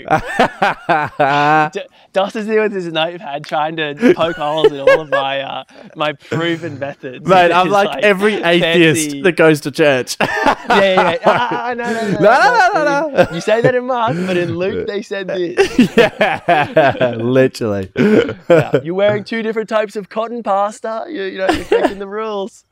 D- 1.83 1.89
Dustin's 2.13 2.47
here 2.47 2.63
with 2.63 2.73
his 2.73 2.87
notepad 2.91 3.45
trying 3.45 3.77
to 3.77 4.15
poke 4.17 4.37
holes 4.37 4.73
in 4.73 4.81
all 4.81 5.01
of 5.03 5.11
my 5.11 5.41
uh, 5.43 5.65
my 5.97 6.15
proven 6.15 6.79
methods. 6.79 7.27
Mate, 7.27 7.53
I'm 7.53 7.67
It's 7.67 7.73
like, 7.73 8.03
every 8.03 8.37
atheist 8.43 9.11
fancy- 9.11 9.21
that 9.23 9.33
goes 9.37 9.61
to 9.63 9.71
church. 9.71 10.17
yeah, 10.21 10.57
yeah, 10.71 11.11
yeah. 11.11 11.19
Ah, 11.27 11.75
no, 11.77 11.85
no, 11.85 11.93
no, 11.93 12.01
No, 12.19 12.41
no, 12.41 12.71
no, 12.73 12.85
no, 12.85 13.11
no. 13.25 13.31
You 13.35 13.41
say 13.43 13.61
that 13.61 13.75
in 13.75 13.85
Mark, 13.87 14.17
but 14.27 14.37
in 14.39 14.57
Luke 14.57 14.87
they 14.87 15.03
said 15.03 15.27
this. 15.27 15.79
yeah, 15.97 17.17
literally. 17.21 17.91
Yeah, 17.99 18.81
You're 18.83 18.95
wearing 18.95 19.25
two 19.25 19.43
different 19.43 19.69
types 19.69 19.95
of 19.97 20.09
cotton 20.09 20.43
pasta. 20.43 21.05
You, 21.09 21.23
you 21.25 21.37
know, 21.39 21.49
you're 21.51 21.65
breaking 21.67 21.99
the 21.99 22.07
rules. 22.09 22.65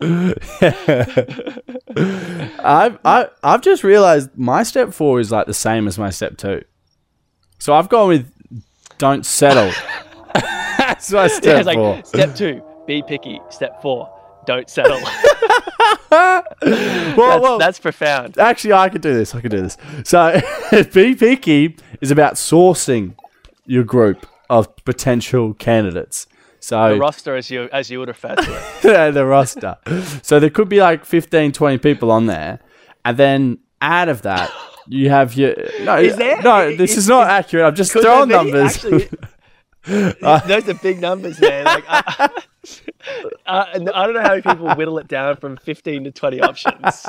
I've 1.97 2.99
I, 3.05 3.29
I've 3.43 3.61
just 3.63 3.85
realized 3.85 4.31
my 4.37 4.63
step 4.63 4.93
four 4.93 5.21
is 5.21 5.31
like 5.33 5.47
the 5.47 5.55
same 5.55 5.87
as 5.87 5.99
my 5.99 6.11
step 6.11 6.37
two. 6.37 6.63
So 7.59 7.73
I've 7.75 7.89
gone 7.89 8.09
with 8.09 8.31
don't 8.99 9.25
settle. 9.25 9.71
That's 10.79 11.11
my 11.13 11.23
Yeah, 11.23 11.29
step 11.29 11.57
it's 11.59 11.67
like 11.67 11.77
four. 11.77 12.05
step 12.05 12.35
two, 12.35 12.63
be 12.87 13.03
picky. 13.07 13.41
Step 13.51 13.81
four, 13.83 14.11
don't 14.47 14.69
settle. 14.69 15.01
Well, 16.13 16.43
that's, 16.63 17.17
well, 17.43 17.59
that's 17.59 17.79
profound. 17.81 18.39
actually, 18.39 18.73
I 18.73 18.89
could 18.89 19.01
do 19.03 19.13
this. 19.13 19.35
I 19.35 19.41
could 19.41 19.51
do 19.51 19.61
this. 19.63 19.77
So, 20.05 20.41
be 20.93 21.15
picky 21.17 21.77
is 22.01 22.11
about 22.13 22.35
sourcing 22.35 23.15
your 23.67 23.83
group 23.83 24.25
of 24.49 24.75
potential 24.85 25.55
candidates. 25.55 26.27
So 26.65 26.95
The 26.95 26.99
roster, 26.99 27.37
as 27.37 27.51
you 27.51 27.69
as 27.73 27.91
you 27.91 27.99
would 27.99 28.09
refer 28.09 28.35
to 28.35 28.63
it. 28.83 29.13
the 29.13 29.27
roster. 29.27 29.77
So 30.23 30.41
there 30.41 30.49
could 30.49 30.71
be 30.71 30.81
like 30.81 31.05
15, 31.05 31.53
20 31.53 31.77
people 31.77 32.11
on 32.11 32.25
there. 32.25 32.59
And 33.05 33.19
then 33.19 33.59
out 33.83 34.09
of 34.09 34.23
that, 34.23 34.51
you 34.89 35.11
have 35.11 35.35
your. 35.35 35.55
No, 35.83 35.97
Is 35.99 36.17
there? 36.17 36.41
no 36.41 36.75
this 36.75 36.93
is, 36.93 36.99
Is- 36.99 37.09
not 37.09 37.29
accurate. 37.29 37.67
I'm 37.67 37.75
just 37.75 37.93
throwing 37.93 38.31
numbers. 38.31 38.77
Actually, 38.77 39.11
those 39.85 40.67
are 40.67 40.75
big 40.83 41.03
numbers, 41.03 41.39
man. 41.39 41.67
Like, 41.67 41.85
I, 41.87 42.31
I, 43.47 43.61
I 43.75 43.79
don't 43.79 44.15
know 44.15 44.23
how 44.23 44.31
many 44.31 44.41
people 44.41 44.75
whittle 44.75 44.97
it 44.97 45.07
down 45.07 45.37
from 45.37 45.59
15 45.59 46.05
to 46.05 46.13
20 46.13 46.41
options. 46.41 47.07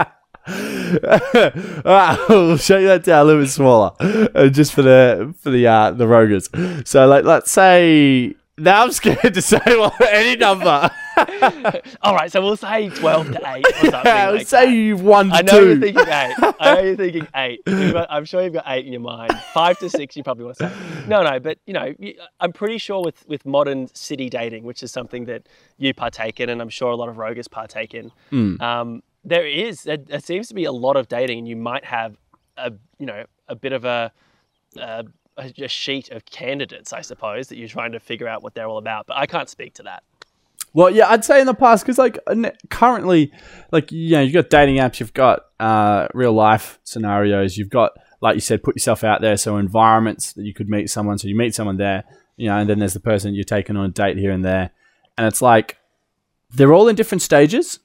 Alright, 0.48 2.20
we'll 2.28 2.58
show 2.58 2.78
you 2.78 2.88
that 2.88 3.06
down 3.06 3.22
a 3.22 3.24
little 3.24 3.41
bit 3.41 3.50
smaller, 3.50 3.91
uh, 4.36 4.50
just 4.50 4.74
for 4.74 4.82
the 4.82 5.34
for 5.39 5.50
the 5.50 5.65
uh, 5.65 5.91
the 5.91 6.08
Rogers. 6.08 6.50
So, 6.84 7.08
like, 7.08 7.24
let's 7.24 7.50
say 7.50 8.36
now 8.58 8.84
I'm 8.84 8.91
scared 8.91 9.20
to 9.34 9.41
say 9.41 9.60
what 9.65 10.00
any 10.02 10.36
number. 10.38 10.89
All 12.02 12.15
right, 12.15 12.32
so 12.32 12.41
we'll 12.41 12.58
say 12.58 12.89
12 12.89 13.32
to 13.34 13.41
8 13.46 13.65
or 13.65 13.72
something. 13.74 13.91
Yeah, 14.06 14.30
like 14.30 14.48
say 14.48 14.65
that. 14.65 14.72
you've 14.72 15.02
won 15.02 15.32
I 15.32 15.41
know 15.41 15.60
you're 15.60 15.80
thinking 15.80 16.08
eight. 16.08 16.36
I 16.60 16.76
know 16.76 16.82
you're 16.82 16.96
thinking 16.96 17.28
eight. 17.36 17.62
I'm 17.68 18.26
sure 18.26 18.44
you've 18.44 18.54
got 18.54 18.65
eight 18.68 18.86
in 18.86 18.91
your 18.94 19.02
mind. 19.02 19.34
Five 19.54 19.80
to 19.80 19.89
six, 19.89 20.15
you 20.15 20.24
probably 20.24 20.46
want 20.46 20.58
to 20.58 20.70
say. 20.70 21.08
No, 21.08 21.24
no, 21.24 21.39
but 21.39 21.58
you 21.65 21.74
know, 21.74 21.94
I'm 22.39 22.52
pretty 22.54 22.78
sure 22.78 23.04
with 23.04 23.26
with 23.28 23.46
modern 23.46 23.88
city 23.94 24.30
dating, 24.30 24.63
which 24.63 24.84
is 24.84 24.91
something 24.91 25.26
that 25.26 25.48
you 25.78 25.94
partake 25.94 26.39
in, 26.39 26.50
and 26.50 26.62
I'm 26.62 26.70
sure 26.70 26.91
a 26.91 26.96
lot 26.96 27.10
of 27.10 27.18
roguers 27.18 27.48
partake 27.48 27.94
in. 27.94 28.12
Hmm. 28.30 28.62
Um, 28.62 29.04
there 29.24 29.48
is 29.48 29.84
there, 29.84 29.98
there 29.98 30.20
seems 30.20 30.48
to 30.50 30.54
be 30.54 30.65
a 30.65 30.72
lot 30.72 30.98
of 30.98 31.08
dating, 31.08 31.39
and 31.39 31.48
you 31.48 31.56
might 31.56 31.86
have 31.86 32.18
a 32.58 32.74
you 33.00 33.06
know 33.06 33.26
a 33.48 33.56
bit 33.56 33.74
of 33.74 33.86
a. 33.86 34.12
a 34.78 35.06
a 35.38 35.67
sheet 35.67 36.10
of 36.12 36.26
candidates, 36.26 36.93
I 36.93 37.02
suppose, 37.02 37.50
that 37.50 37.58
you're 37.58 37.67
trying 37.67 37.91
to 37.91 38.00
figure 38.00 38.28
out 38.28 38.43
what 38.43 38.56
they're 38.56 38.67
all 38.67 38.78
about. 38.78 39.08
But 39.08 39.17
I 39.17 39.26
can't 39.26 39.50
speak 39.50 39.74
to 39.76 39.84
that. 39.84 40.04
Well, 40.74 40.89
yeah, 40.89 41.10
I'd 41.10 41.24
say 41.24 41.39
in 41.39 41.48
the 41.48 41.54
past 41.54 41.86
because 41.86 41.98
like 41.98 42.19
currently, 42.69 43.32
like 43.71 43.91
you 43.91 44.12
know, 44.12 44.21
you've 44.21 44.34
got 44.34 44.50
dating 44.50 44.76
apps, 44.78 45.00
you've 45.00 45.13
got 45.13 45.43
uh, 45.60 46.08
real 46.13 46.34
life 46.34 46.80
scenarios, 46.84 47.58
you've 47.58 47.69
got 47.69 47.93
like 48.21 48.36
you 48.36 48.41
said, 48.41 48.63
put 48.63 48.76
yourself 48.76 49.04
out 49.04 49.21
there. 49.21 49.38
So 49.38 49.58
environments 49.58 50.34
that 50.34 50.43
you 50.43 50.54
could 50.54 50.69
meet 50.69 50.89
someone. 50.89 51.17
So 51.17 51.28
you 51.28 51.36
meet 51.36 51.54
someone 51.56 51.78
there, 51.78 52.04
you 52.38 52.50
know, 52.50 52.58
and 52.58 52.69
then 52.69 52.80
there's 52.80 52.93
the 52.93 53.00
person 53.00 53.36
you're 53.36 53.43
taking 53.43 53.78
on 53.78 53.86
a 53.86 53.89
date 53.89 54.17
here 54.17 54.32
and 54.32 54.43
there, 54.43 54.71
and 55.17 55.28
it's 55.28 55.41
like 55.41 55.78
they're 56.50 56.74
all 56.74 56.88
in 56.88 56.95
different 56.95 57.21
stages, 57.21 57.80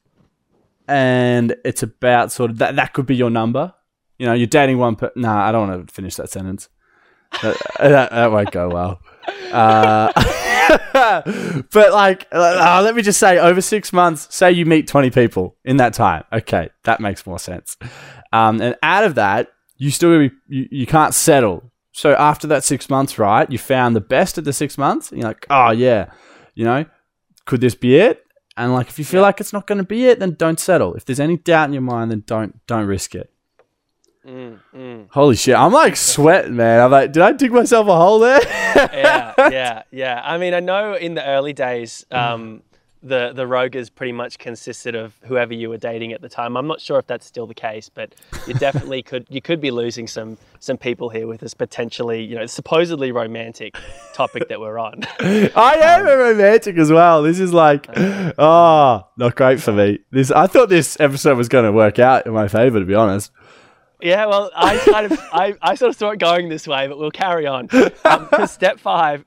and 0.88 1.54
it's 1.64 1.82
about 1.82 2.32
sort 2.32 2.50
of 2.50 2.58
that. 2.58 2.76
That 2.76 2.92
could 2.92 3.06
be 3.06 3.16
your 3.16 3.30
number. 3.30 3.74
You 4.18 4.26
know, 4.26 4.32
you're 4.32 4.46
dating 4.46 4.78
one. 4.78 4.96
Per- 4.96 5.12
nah, 5.14 5.46
I 5.46 5.52
don't 5.52 5.68
want 5.68 5.86
to 5.86 5.92
finish 5.92 6.16
that 6.16 6.30
sentence. 6.30 6.68
That, 7.42 7.56
that, 7.78 8.10
that 8.10 8.32
won't 8.32 8.50
go 8.50 8.68
well. 8.68 9.00
Uh, 9.52 10.12
but 11.72 11.92
like, 11.92 12.26
uh, 12.32 12.80
let 12.84 12.94
me 12.94 13.02
just 13.02 13.18
say, 13.18 13.38
over 13.38 13.60
six 13.60 13.92
months, 13.92 14.34
say 14.34 14.50
you 14.52 14.66
meet 14.66 14.86
twenty 14.86 15.10
people 15.10 15.56
in 15.64 15.76
that 15.78 15.94
time. 15.94 16.24
Okay, 16.32 16.70
that 16.84 17.00
makes 17.00 17.26
more 17.26 17.38
sense. 17.38 17.76
Um, 18.32 18.60
and 18.60 18.76
out 18.82 19.04
of 19.04 19.16
that, 19.16 19.48
you 19.76 19.90
still 19.90 20.22
you, 20.22 20.30
you 20.48 20.86
can't 20.86 21.14
settle. 21.14 21.72
so 21.92 22.14
after 22.14 22.46
that 22.48 22.64
six 22.64 22.88
months, 22.88 23.18
right, 23.18 23.50
you 23.50 23.58
found 23.58 23.96
the 23.96 24.00
best 24.00 24.38
of 24.38 24.44
the 24.44 24.52
six 24.52 24.78
months. 24.78 25.10
And 25.10 25.20
you're 25.20 25.28
like, 25.28 25.46
oh 25.50 25.70
yeah, 25.70 26.10
you 26.54 26.64
know, 26.64 26.84
could 27.46 27.60
this 27.60 27.74
be 27.74 27.96
it? 27.96 28.24
And 28.56 28.74
like, 28.74 28.88
if 28.88 28.98
you 28.98 29.04
feel 29.04 29.22
like 29.22 29.40
it's 29.40 29.52
not 29.52 29.66
going 29.66 29.78
to 29.78 29.84
be 29.84 30.06
it, 30.06 30.18
then 30.18 30.34
don't 30.34 30.60
settle. 30.60 30.94
If 30.94 31.04
there's 31.04 31.20
any 31.20 31.36
doubt 31.36 31.68
in 31.68 31.72
your 31.72 31.82
mind, 31.82 32.10
then 32.10 32.24
don't 32.26 32.64
don't 32.66 32.86
risk 32.86 33.14
it. 33.14 33.32
Mm, 34.26 34.58
mm. 34.74 35.06
Holy 35.10 35.34
shit, 35.34 35.54
I'm 35.54 35.72
like 35.72 35.96
sweating, 35.96 36.56
man. 36.56 36.80
I'm 36.80 36.90
like, 36.90 37.12
did 37.12 37.22
I 37.22 37.32
dig 37.32 37.52
myself 37.52 37.88
a 37.88 37.96
hole 37.96 38.18
there? 38.18 38.40
yeah, 38.44 39.32
yeah, 39.38 39.82
yeah. 39.90 40.20
I 40.22 40.36
mean, 40.36 40.52
I 40.52 40.60
know 40.60 40.94
in 40.94 41.14
the 41.14 41.26
early 41.26 41.54
days, 41.54 42.04
um, 42.10 42.62
the 43.02 43.32
the 43.32 43.46
Rogers 43.46 43.88
pretty 43.88 44.12
much 44.12 44.38
consisted 44.38 44.94
of 44.94 45.14
whoever 45.22 45.54
you 45.54 45.70
were 45.70 45.78
dating 45.78 46.12
at 46.12 46.20
the 46.20 46.28
time. 46.28 46.56
I'm 46.56 46.66
not 46.66 46.80
sure 46.80 46.98
if 46.98 47.06
that's 47.06 47.24
still 47.24 47.46
the 47.46 47.54
case, 47.54 47.88
but 47.88 48.14
you 48.46 48.54
definitely 48.54 49.02
could 49.10 49.26
you 49.30 49.40
could 49.40 49.60
be 49.60 49.70
losing 49.70 50.06
some 50.06 50.36
some 50.58 50.76
people 50.76 51.08
here 51.08 51.26
with 51.26 51.40
this 51.40 51.54
potentially 51.54 52.22
you 52.22 52.36
know 52.36 52.46
supposedly 52.46 53.12
romantic 53.12 53.74
topic 54.12 54.48
that 54.48 54.60
we're 54.60 54.78
on. 54.78 55.04
I 55.20 55.76
am 55.80 56.06
a 56.06 56.16
romantic 56.16 56.76
as 56.76 56.92
well. 56.92 57.22
This 57.22 57.40
is 57.40 57.54
like, 57.54 57.86
oh, 57.96 59.06
not 59.16 59.34
great 59.34 59.60
for 59.60 59.72
me. 59.72 60.00
This 60.10 60.30
I 60.30 60.46
thought 60.46 60.68
this 60.68 61.00
episode 61.00 61.38
was 61.38 61.48
going 61.48 61.64
to 61.64 61.72
work 61.72 61.98
out 61.98 62.26
in 62.26 62.32
my 62.34 62.48
favor, 62.48 62.78
to 62.78 62.84
be 62.86 62.94
honest. 62.94 63.30
Yeah, 64.02 64.26
well, 64.26 64.50
I 64.54 64.78
kind 64.78 65.12
of 65.12 65.20
I, 65.32 65.54
I 65.62 65.74
sort 65.74 65.90
of 65.90 65.96
saw 65.96 66.10
it 66.10 66.18
going 66.18 66.48
this 66.48 66.66
way, 66.66 66.86
but 66.88 66.98
we'll 66.98 67.10
carry 67.10 67.46
on. 67.46 67.68
Um, 68.04 68.28
step 68.46 68.80
five, 68.80 69.24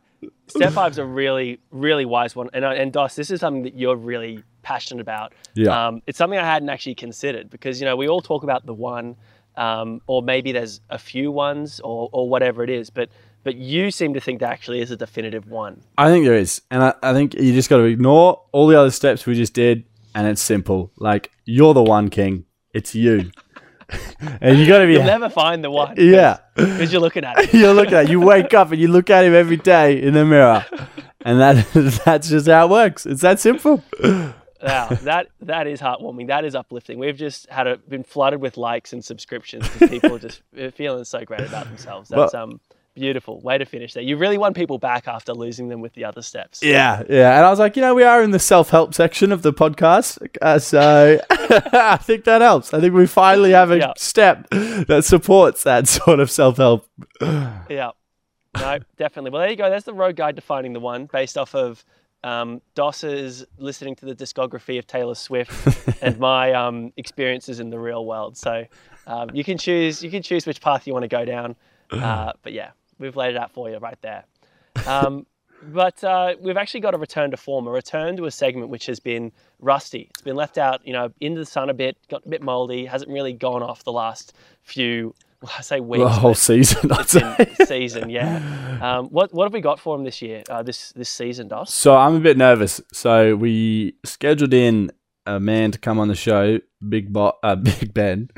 step 0.47 0.73
five's 0.73 0.97
a 0.97 1.05
really 1.05 1.59
really 1.71 2.05
wise 2.05 2.35
one, 2.35 2.49
and 2.53 2.65
and 2.65 2.91
Dos, 2.91 3.15
this 3.15 3.31
is 3.31 3.39
something 3.39 3.63
that 3.63 3.75
you're 3.75 3.95
really 3.95 4.43
passionate 4.61 5.01
about. 5.01 5.33
Yeah. 5.53 5.87
Um, 5.87 6.01
it's 6.07 6.17
something 6.17 6.39
I 6.39 6.45
hadn't 6.45 6.69
actually 6.69 6.95
considered 6.95 7.49
because 7.49 7.79
you 7.79 7.85
know 7.85 7.95
we 7.95 8.07
all 8.07 8.21
talk 8.21 8.43
about 8.43 8.65
the 8.65 8.73
one, 8.73 9.15
um, 9.55 10.01
or 10.07 10.21
maybe 10.21 10.51
there's 10.51 10.81
a 10.89 10.97
few 10.97 11.31
ones, 11.31 11.79
or 11.83 12.09
or 12.11 12.29
whatever 12.29 12.63
it 12.63 12.69
is, 12.69 12.89
but 12.89 13.09
but 13.43 13.55
you 13.55 13.91
seem 13.91 14.13
to 14.13 14.21
think 14.21 14.39
there 14.39 14.49
actually 14.49 14.81
is 14.81 14.89
a 14.91 14.97
definitive 14.97 15.47
one. 15.47 15.81
I 15.97 16.09
think 16.09 16.25
there 16.25 16.35
is, 16.35 16.61
and 16.71 16.83
I, 16.83 16.93
I 17.03 17.13
think 17.13 17.33
you 17.35 17.53
just 17.53 17.69
got 17.69 17.77
to 17.77 17.83
ignore 17.83 18.41
all 18.51 18.67
the 18.67 18.79
other 18.79 18.91
steps 18.91 19.25
we 19.25 19.35
just 19.35 19.53
did, 19.53 19.83
and 20.15 20.27
it's 20.27 20.41
simple. 20.41 20.91
Like 20.97 21.31
you're 21.45 21.73
the 21.73 21.83
one 21.83 22.09
king. 22.09 22.45
It's 22.73 22.95
you, 22.95 23.31
and 24.41 24.57
you 24.57 24.67
got 24.67 24.79
to 24.79 24.87
be. 24.87 24.93
You'll 24.93 25.03
never 25.03 25.29
find 25.29 25.63
the 25.63 25.71
one. 25.71 25.95
yeah, 25.97 26.39
because 26.55 26.91
you're 26.91 27.01
looking 27.01 27.23
at 27.23 27.37
it. 27.39 27.53
you're 27.53 27.73
looking 27.73 27.93
at. 27.93 28.09
You 28.09 28.19
wake 28.19 28.53
up 28.53 28.71
and 28.71 28.79
you 28.79 28.87
look 28.87 29.09
at 29.09 29.25
him 29.25 29.33
every 29.33 29.57
day 29.57 30.01
in 30.01 30.13
the 30.13 30.25
mirror, 30.25 30.65
and 31.21 31.39
that 31.39 31.65
that's 32.05 32.29
just 32.29 32.47
how 32.47 32.65
it 32.65 32.69
works. 32.69 33.05
It's 33.05 33.21
that 33.21 33.39
simple. 33.39 33.83
Wow, 34.61 34.89
that 35.01 35.27
that 35.41 35.67
is 35.67 35.81
heartwarming. 35.81 36.27
That 36.27 36.45
is 36.45 36.55
uplifting. 36.55 36.97
We've 36.99 37.17
just 37.17 37.49
had 37.49 37.67
a, 37.67 37.77
been 37.77 38.03
flooded 38.03 38.39
with 38.39 38.57
likes 38.57 38.93
and 38.93 39.03
subscriptions 39.03 39.67
because 39.69 39.89
people 39.89 40.15
are 40.15 40.19
just 40.19 40.41
feeling 40.75 41.03
so 41.03 41.25
great 41.25 41.41
about 41.41 41.65
themselves. 41.65 42.09
That's 42.09 42.33
um 42.33 42.61
beautiful. 42.93 43.39
Way 43.41 43.57
to 43.57 43.65
finish 43.65 43.93
there. 43.93 44.03
You 44.03 44.17
really 44.17 44.37
won 44.37 44.53
people 44.53 44.77
back 44.77 45.07
after 45.07 45.33
losing 45.33 45.67
them 45.69 45.81
with 45.81 45.93
the 45.93 46.05
other 46.05 46.21
steps. 46.21 46.61
Yeah, 46.63 47.03
yeah. 47.09 47.35
And 47.37 47.45
I 47.45 47.49
was 47.49 47.59
like, 47.59 47.75
you 47.75 47.81
know, 47.81 47.93
we 47.95 48.03
are 48.03 48.21
in 48.23 48.31
the 48.31 48.39
self 48.39 48.69
help 48.69 48.93
section 48.93 49.31
of 49.31 49.41
the 49.41 49.53
podcast. 49.53 50.25
Uh, 50.41 50.59
so 50.59 51.19
I 51.31 51.97
think 51.97 52.23
that 52.25 52.41
helps. 52.41 52.73
I 52.73 52.79
think 52.79 52.93
we 52.93 53.07
finally 53.07 53.51
have 53.51 53.71
a 53.71 53.77
Yeah. 53.79 53.93
step 53.97 54.49
that 54.51 55.03
supports 55.05 55.63
that 55.63 55.87
sort 55.99 56.19
of 56.19 56.29
self 56.31 56.57
help. 56.57 56.87
Yeah. 57.21 57.91
No, 58.55 58.77
definitely. 58.97 59.31
Well, 59.31 59.41
there 59.41 59.49
you 59.49 59.55
go. 59.55 59.69
There's 59.69 59.83
the 59.83 59.93
road 59.93 60.15
guide 60.15 60.35
defining 60.35 60.73
the 60.73 60.79
one 60.79 61.07
based 61.11 61.37
off 61.37 61.55
of 61.55 61.83
um, 62.23 62.61
Dos's 62.75 63.45
listening 63.57 63.95
to 63.95 64.05
the 64.05 64.15
discography 64.15 64.77
of 64.79 64.85
Taylor 64.87 65.15
Swift 65.15 65.51
and 66.01 66.19
my 66.19 66.53
um, 66.53 66.93
experiences 66.95 67.59
in 67.59 67.69
the 67.71 67.79
real 67.79 68.05
world. 68.05 68.37
So 68.37 68.65
um, 69.07 69.29
you 69.33 69.43
can 69.43 69.57
choose 69.57 70.03
you 70.03 70.11
can 70.11 70.21
choose 70.21 70.45
which 70.45 70.61
path 70.61 70.85
you 70.87 70.93
want 70.93 71.03
to 71.03 71.07
go 71.09 71.25
down. 71.25 71.55
Uh, 71.91 72.31
but 72.43 72.53
yeah, 72.53 72.69
we've 72.99 73.15
laid 73.15 73.35
it 73.35 73.37
out 73.37 73.51
for 73.51 73.69
you 73.69 73.77
right 73.77 74.01
there. 74.01 74.25
Um, 74.87 75.25
but 75.63 76.03
uh, 76.03 76.35
we've 76.41 76.57
actually 76.57 76.81
got 76.81 76.93
a 76.93 76.97
return 76.97 77.31
to 77.31 77.37
form, 77.37 77.67
a 77.67 77.71
return 77.71 78.17
to 78.17 78.25
a 78.25 78.31
segment 78.31 78.69
which 78.69 78.85
has 78.87 78.99
been 78.99 79.31
rusty. 79.59 80.07
It's 80.11 80.21
been 80.21 80.35
left 80.35 80.57
out, 80.57 80.85
you 80.85 80.93
know, 80.93 81.11
into 81.21 81.39
the 81.39 81.45
sun 81.45 81.69
a 81.69 81.73
bit, 81.73 81.97
got 82.09 82.25
a 82.25 82.29
bit 82.29 82.41
mouldy, 82.41 82.85
hasn't 82.85 83.11
really 83.11 83.33
gone 83.33 83.63
off 83.63 83.83
the 83.83 83.91
last 83.91 84.33
few, 84.61 85.13
well, 85.41 85.51
I 85.57 85.61
say 85.61 85.79
weeks, 85.79 86.03
The 86.03 86.09
whole 86.09 86.35
season, 86.35 86.89
season, 87.65 88.09
yeah. 88.09 88.79
Um, 88.81 89.07
what 89.07 89.33
what 89.33 89.45
have 89.45 89.53
we 89.53 89.61
got 89.61 89.79
for 89.79 89.95
him 89.95 90.03
this 90.03 90.21
year? 90.21 90.43
Uh, 90.49 90.63
this 90.63 90.91
this 90.93 91.09
season, 91.09 91.47
Dos? 91.49 91.73
So 91.73 91.95
I'm 91.95 92.15
a 92.15 92.19
bit 92.19 92.37
nervous. 92.37 92.81
So 92.93 93.35
we 93.35 93.95
scheduled 94.05 94.53
in 94.53 94.91
a 95.25 95.39
man 95.39 95.71
to 95.71 95.79
come 95.79 95.99
on 95.99 96.07
the 96.07 96.15
show, 96.15 96.59
Big 96.87 97.11
Bo- 97.11 97.37
uh, 97.43 97.55
Big 97.57 97.93
Ben, 97.93 98.29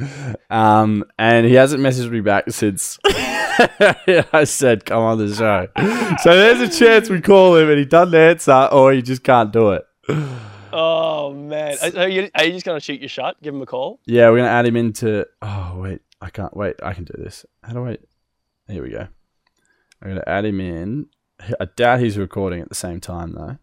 um, 0.50 1.04
and 1.18 1.46
he 1.46 1.54
hasn't 1.56 1.82
messaged 1.82 2.10
me 2.10 2.22
back 2.22 2.46
since 2.50 2.98
I 4.34 4.44
said 4.46 4.86
come 4.86 5.02
on 5.04 5.18
the 5.18 5.34
show. 5.34 5.68
So 6.24 6.36
there's 6.36 6.62
a 6.62 6.80
chance 6.80 7.10
we 7.10 7.22
call 7.22 7.56
him 7.56 7.70
and 7.70 7.80
he 7.80 7.86
doesn't 7.86 8.16
answer, 8.16 8.70
or 8.72 8.94
he 8.94 9.02
just 9.02 9.24
can't 9.24 9.52
do 9.52 9.72
it. 9.72 9.86
Oh 10.78 11.34
man, 11.34 11.78
are, 11.96 12.10
you, 12.10 12.30
are 12.36 12.44
you 12.44 12.52
just 12.52 12.66
gonna 12.66 12.80
shoot 12.80 13.00
your 13.00 13.10
shot? 13.10 13.42
Give 13.42 13.56
him 13.56 13.62
a 13.62 13.66
call. 13.66 14.02
Yeah, 14.06 14.30
we're 14.30 14.38
gonna 14.38 14.50
add 14.50 14.66
him 14.66 14.76
into. 14.76 15.26
Oh 15.42 15.78
wait, 15.78 16.02
I 16.20 16.30
can't 16.30 16.56
wait. 16.56 16.76
I 16.84 16.94
can 16.94 17.06
do 17.06 17.14
this. 17.18 17.46
How 17.64 17.74
do 17.74 17.88
I? 17.88 17.98
Here 18.68 18.84
we 18.84 18.90
go. 18.90 19.08
I'm 20.02 20.10
gonna 20.10 20.24
add 20.28 20.46
him 20.46 20.60
in. 20.60 21.08
I 21.60 21.66
doubt 21.76 22.00
he's 22.02 22.18
recording 22.18 22.62
at 22.62 22.70
the 22.70 22.76
same 22.76 23.00
time 23.00 23.34
though. 23.34 23.58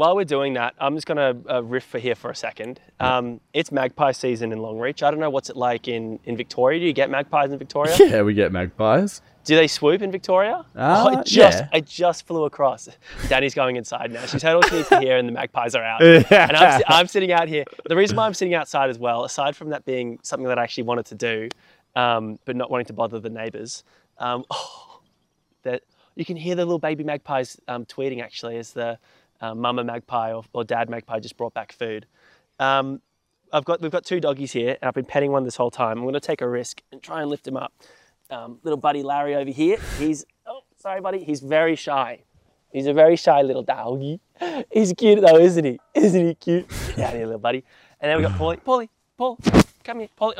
While 0.00 0.16
we're 0.16 0.24
doing 0.24 0.54
that, 0.54 0.72
I'm 0.80 0.94
just 0.94 1.06
gonna 1.06 1.36
uh, 1.46 1.62
riff 1.62 1.84
for 1.84 1.98
here 1.98 2.14
for 2.14 2.30
a 2.30 2.34
second. 2.34 2.80
Um, 3.00 3.38
it's 3.52 3.70
magpie 3.70 4.12
season 4.12 4.50
in 4.50 4.58
Longreach. 4.60 5.02
I 5.02 5.10
don't 5.10 5.20
know 5.20 5.28
what's 5.28 5.50
it 5.50 5.58
like 5.58 5.88
in, 5.88 6.18
in 6.24 6.38
Victoria. 6.38 6.80
Do 6.80 6.86
you 6.86 6.94
get 6.94 7.10
magpies 7.10 7.52
in 7.52 7.58
Victoria? 7.58 7.94
Yeah, 8.00 8.22
we 8.22 8.32
get 8.32 8.50
magpies. 8.50 9.20
Do 9.44 9.56
they 9.56 9.66
swoop 9.66 10.00
in 10.00 10.10
Victoria? 10.10 10.64
Uh, 10.74 11.04
oh, 11.04 11.18
I 11.18 11.22
just 11.22 11.58
yeah. 11.58 11.68
I 11.70 11.80
just 11.80 12.26
flew 12.26 12.44
across. 12.44 12.88
Danny's 13.28 13.52
going 13.52 13.76
inside 13.76 14.10
now. 14.10 14.24
She's 14.24 14.42
heard 14.42 14.54
all 14.54 14.62
she 14.62 14.76
needs 14.76 14.88
to 14.88 15.00
hear, 15.00 15.18
and 15.18 15.28
the 15.28 15.32
magpies 15.32 15.74
are 15.74 15.84
out. 15.84 16.00
And 16.30 16.56
I'm, 16.56 16.82
I'm 16.88 17.06
sitting 17.06 17.30
out 17.30 17.48
here. 17.48 17.64
The 17.86 17.94
reason 17.94 18.16
why 18.16 18.24
I'm 18.24 18.32
sitting 18.32 18.54
outside 18.54 18.88
as 18.88 18.98
well, 18.98 19.24
aside 19.24 19.54
from 19.54 19.68
that 19.68 19.84
being 19.84 20.18
something 20.22 20.48
that 20.48 20.58
I 20.58 20.62
actually 20.62 20.84
wanted 20.84 21.04
to 21.06 21.14
do, 21.14 21.48
um, 21.94 22.38
but 22.46 22.56
not 22.56 22.70
wanting 22.70 22.86
to 22.86 22.94
bother 22.94 23.20
the 23.20 23.28
neighbours, 23.28 23.84
um, 24.16 24.46
oh, 24.50 25.02
that 25.62 25.82
you 26.14 26.24
can 26.24 26.38
hear 26.38 26.54
the 26.54 26.64
little 26.64 26.78
baby 26.78 27.04
magpies 27.04 27.60
um, 27.68 27.84
tweeting 27.84 28.22
actually 28.22 28.56
as 28.56 28.72
the 28.72 28.98
uh, 29.40 29.54
mama 29.54 29.84
magpie 29.84 30.32
or, 30.32 30.44
or 30.52 30.64
dad 30.64 30.90
magpie 30.90 31.20
just 31.20 31.36
brought 31.36 31.54
back 31.54 31.72
food. 31.72 32.06
Um, 32.58 33.00
I've 33.52 33.64
got 33.64 33.80
we've 33.80 33.90
got 33.90 34.04
two 34.04 34.20
doggies 34.20 34.52
here, 34.52 34.76
and 34.80 34.88
I've 34.88 34.94
been 34.94 35.04
petting 35.04 35.32
one 35.32 35.44
this 35.44 35.56
whole 35.56 35.70
time. 35.70 35.98
I'm 35.98 36.04
going 36.04 36.14
to 36.14 36.20
take 36.20 36.40
a 36.40 36.48
risk 36.48 36.82
and 36.92 37.02
try 37.02 37.20
and 37.20 37.30
lift 37.30 37.46
him 37.46 37.56
up. 37.56 37.72
Um, 38.30 38.60
little 38.62 38.78
buddy 38.78 39.02
Larry 39.02 39.34
over 39.34 39.50
here, 39.50 39.78
he's 39.98 40.24
oh 40.46 40.60
sorry 40.76 41.00
buddy, 41.00 41.24
he's 41.24 41.40
very 41.40 41.74
shy. 41.74 42.20
He's 42.72 42.86
a 42.86 42.92
very 42.92 43.16
shy 43.16 43.42
little 43.42 43.64
doggy. 43.64 44.20
He's 44.70 44.92
cute 44.96 45.20
though, 45.20 45.38
isn't 45.38 45.64
he? 45.64 45.80
Isn't 45.94 46.26
he 46.26 46.34
cute? 46.34 46.68
Down 46.96 47.12
here, 47.12 47.26
little 47.26 47.40
buddy. 47.40 47.64
And 48.00 48.10
then 48.10 48.18
we've 48.18 48.28
got 48.28 48.38
Paulie. 48.38 48.60
Paulie, 48.60 48.88
Paul, 49.18 49.38
come 49.84 49.98
here. 49.98 50.08
Paulie, 50.18 50.34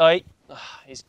oh, 0.49 0.55
ah, 0.55 0.81
he's 0.87 1.05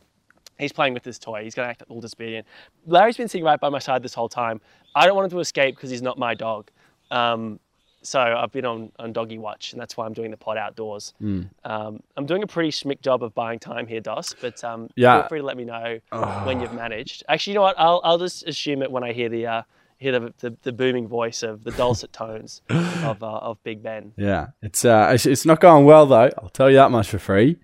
he's 0.58 0.72
playing 0.72 0.94
with 0.94 1.02
this 1.02 1.18
toy. 1.18 1.44
He's 1.44 1.54
going 1.54 1.66
to 1.66 1.70
act 1.70 1.82
all 1.88 2.00
disobedient. 2.00 2.46
Larry's 2.86 3.16
been 3.16 3.28
sitting 3.28 3.44
right 3.44 3.60
by 3.60 3.68
my 3.68 3.78
side 3.78 4.02
this 4.02 4.14
whole 4.14 4.28
time. 4.28 4.60
I 4.94 5.06
don't 5.06 5.16
want 5.16 5.26
him 5.26 5.36
to 5.36 5.40
escape 5.40 5.76
because 5.76 5.90
he's 5.90 6.02
not 6.02 6.18
my 6.18 6.34
dog. 6.34 6.70
Um, 7.10 7.60
so 8.02 8.20
I've 8.20 8.52
been 8.52 8.64
on, 8.64 8.90
on 8.98 9.12
doggy 9.12 9.38
watch, 9.38 9.72
and 9.72 9.80
that's 9.80 9.96
why 9.96 10.06
I'm 10.06 10.12
doing 10.12 10.30
the 10.30 10.36
pod 10.36 10.56
outdoors. 10.58 11.14
Hmm. 11.18 11.42
Um, 11.64 12.02
I'm 12.16 12.26
doing 12.26 12.42
a 12.42 12.46
pretty 12.46 12.70
schmick 12.70 13.00
job 13.00 13.22
of 13.22 13.34
buying 13.34 13.58
time 13.58 13.86
here, 13.86 14.00
Dos, 14.00 14.34
but 14.40 14.62
um, 14.64 14.88
Yeah. 14.96 15.20
feel 15.22 15.28
free 15.28 15.38
to 15.40 15.44
let 15.44 15.56
me 15.56 15.64
know 15.64 15.98
when 16.44 16.60
you've 16.60 16.72
managed. 16.74 17.22
Actually, 17.28 17.52
you 17.52 17.54
know 17.56 17.62
what? 17.62 17.76
I'll, 17.78 18.00
I'll 18.04 18.18
just 18.18 18.46
assume 18.46 18.82
it 18.82 18.90
when 18.90 19.04
I 19.04 19.12
hear 19.12 19.28
the 19.28 19.46
uh, 19.46 19.62
hear 19.98 20.18
the, 20.18 20.34
the, 20.38 20.56
the 20.62 20.72
booming 20.72 21.06
voice 21.06 21.42
of 21.44 21.62
the 21.64 21.70
dulcet 21.70 22.12
tones 22.22 22.60
of, 22.68 23.22
uh, 23.22 23.26
of 23.38 23.62
Big 23.62 23.82
Ben. 23.82 24.12
Yeah, 24.16 24.48
it's 24.62 24.84
uh, 24.84 25.10
it's, 25.14 25.26
it's 25.26 25.46
not 25.46 25.60
going 25.60 25.84
well 25.84 26.06
though. 26.06 26.30
I'll 26.38 26.48
tell 26.48 26.68
you 26.70 26.76
that 26.76 26.90
much 26.90 27.08
for 27.08 27.18
free. 27.20 27.56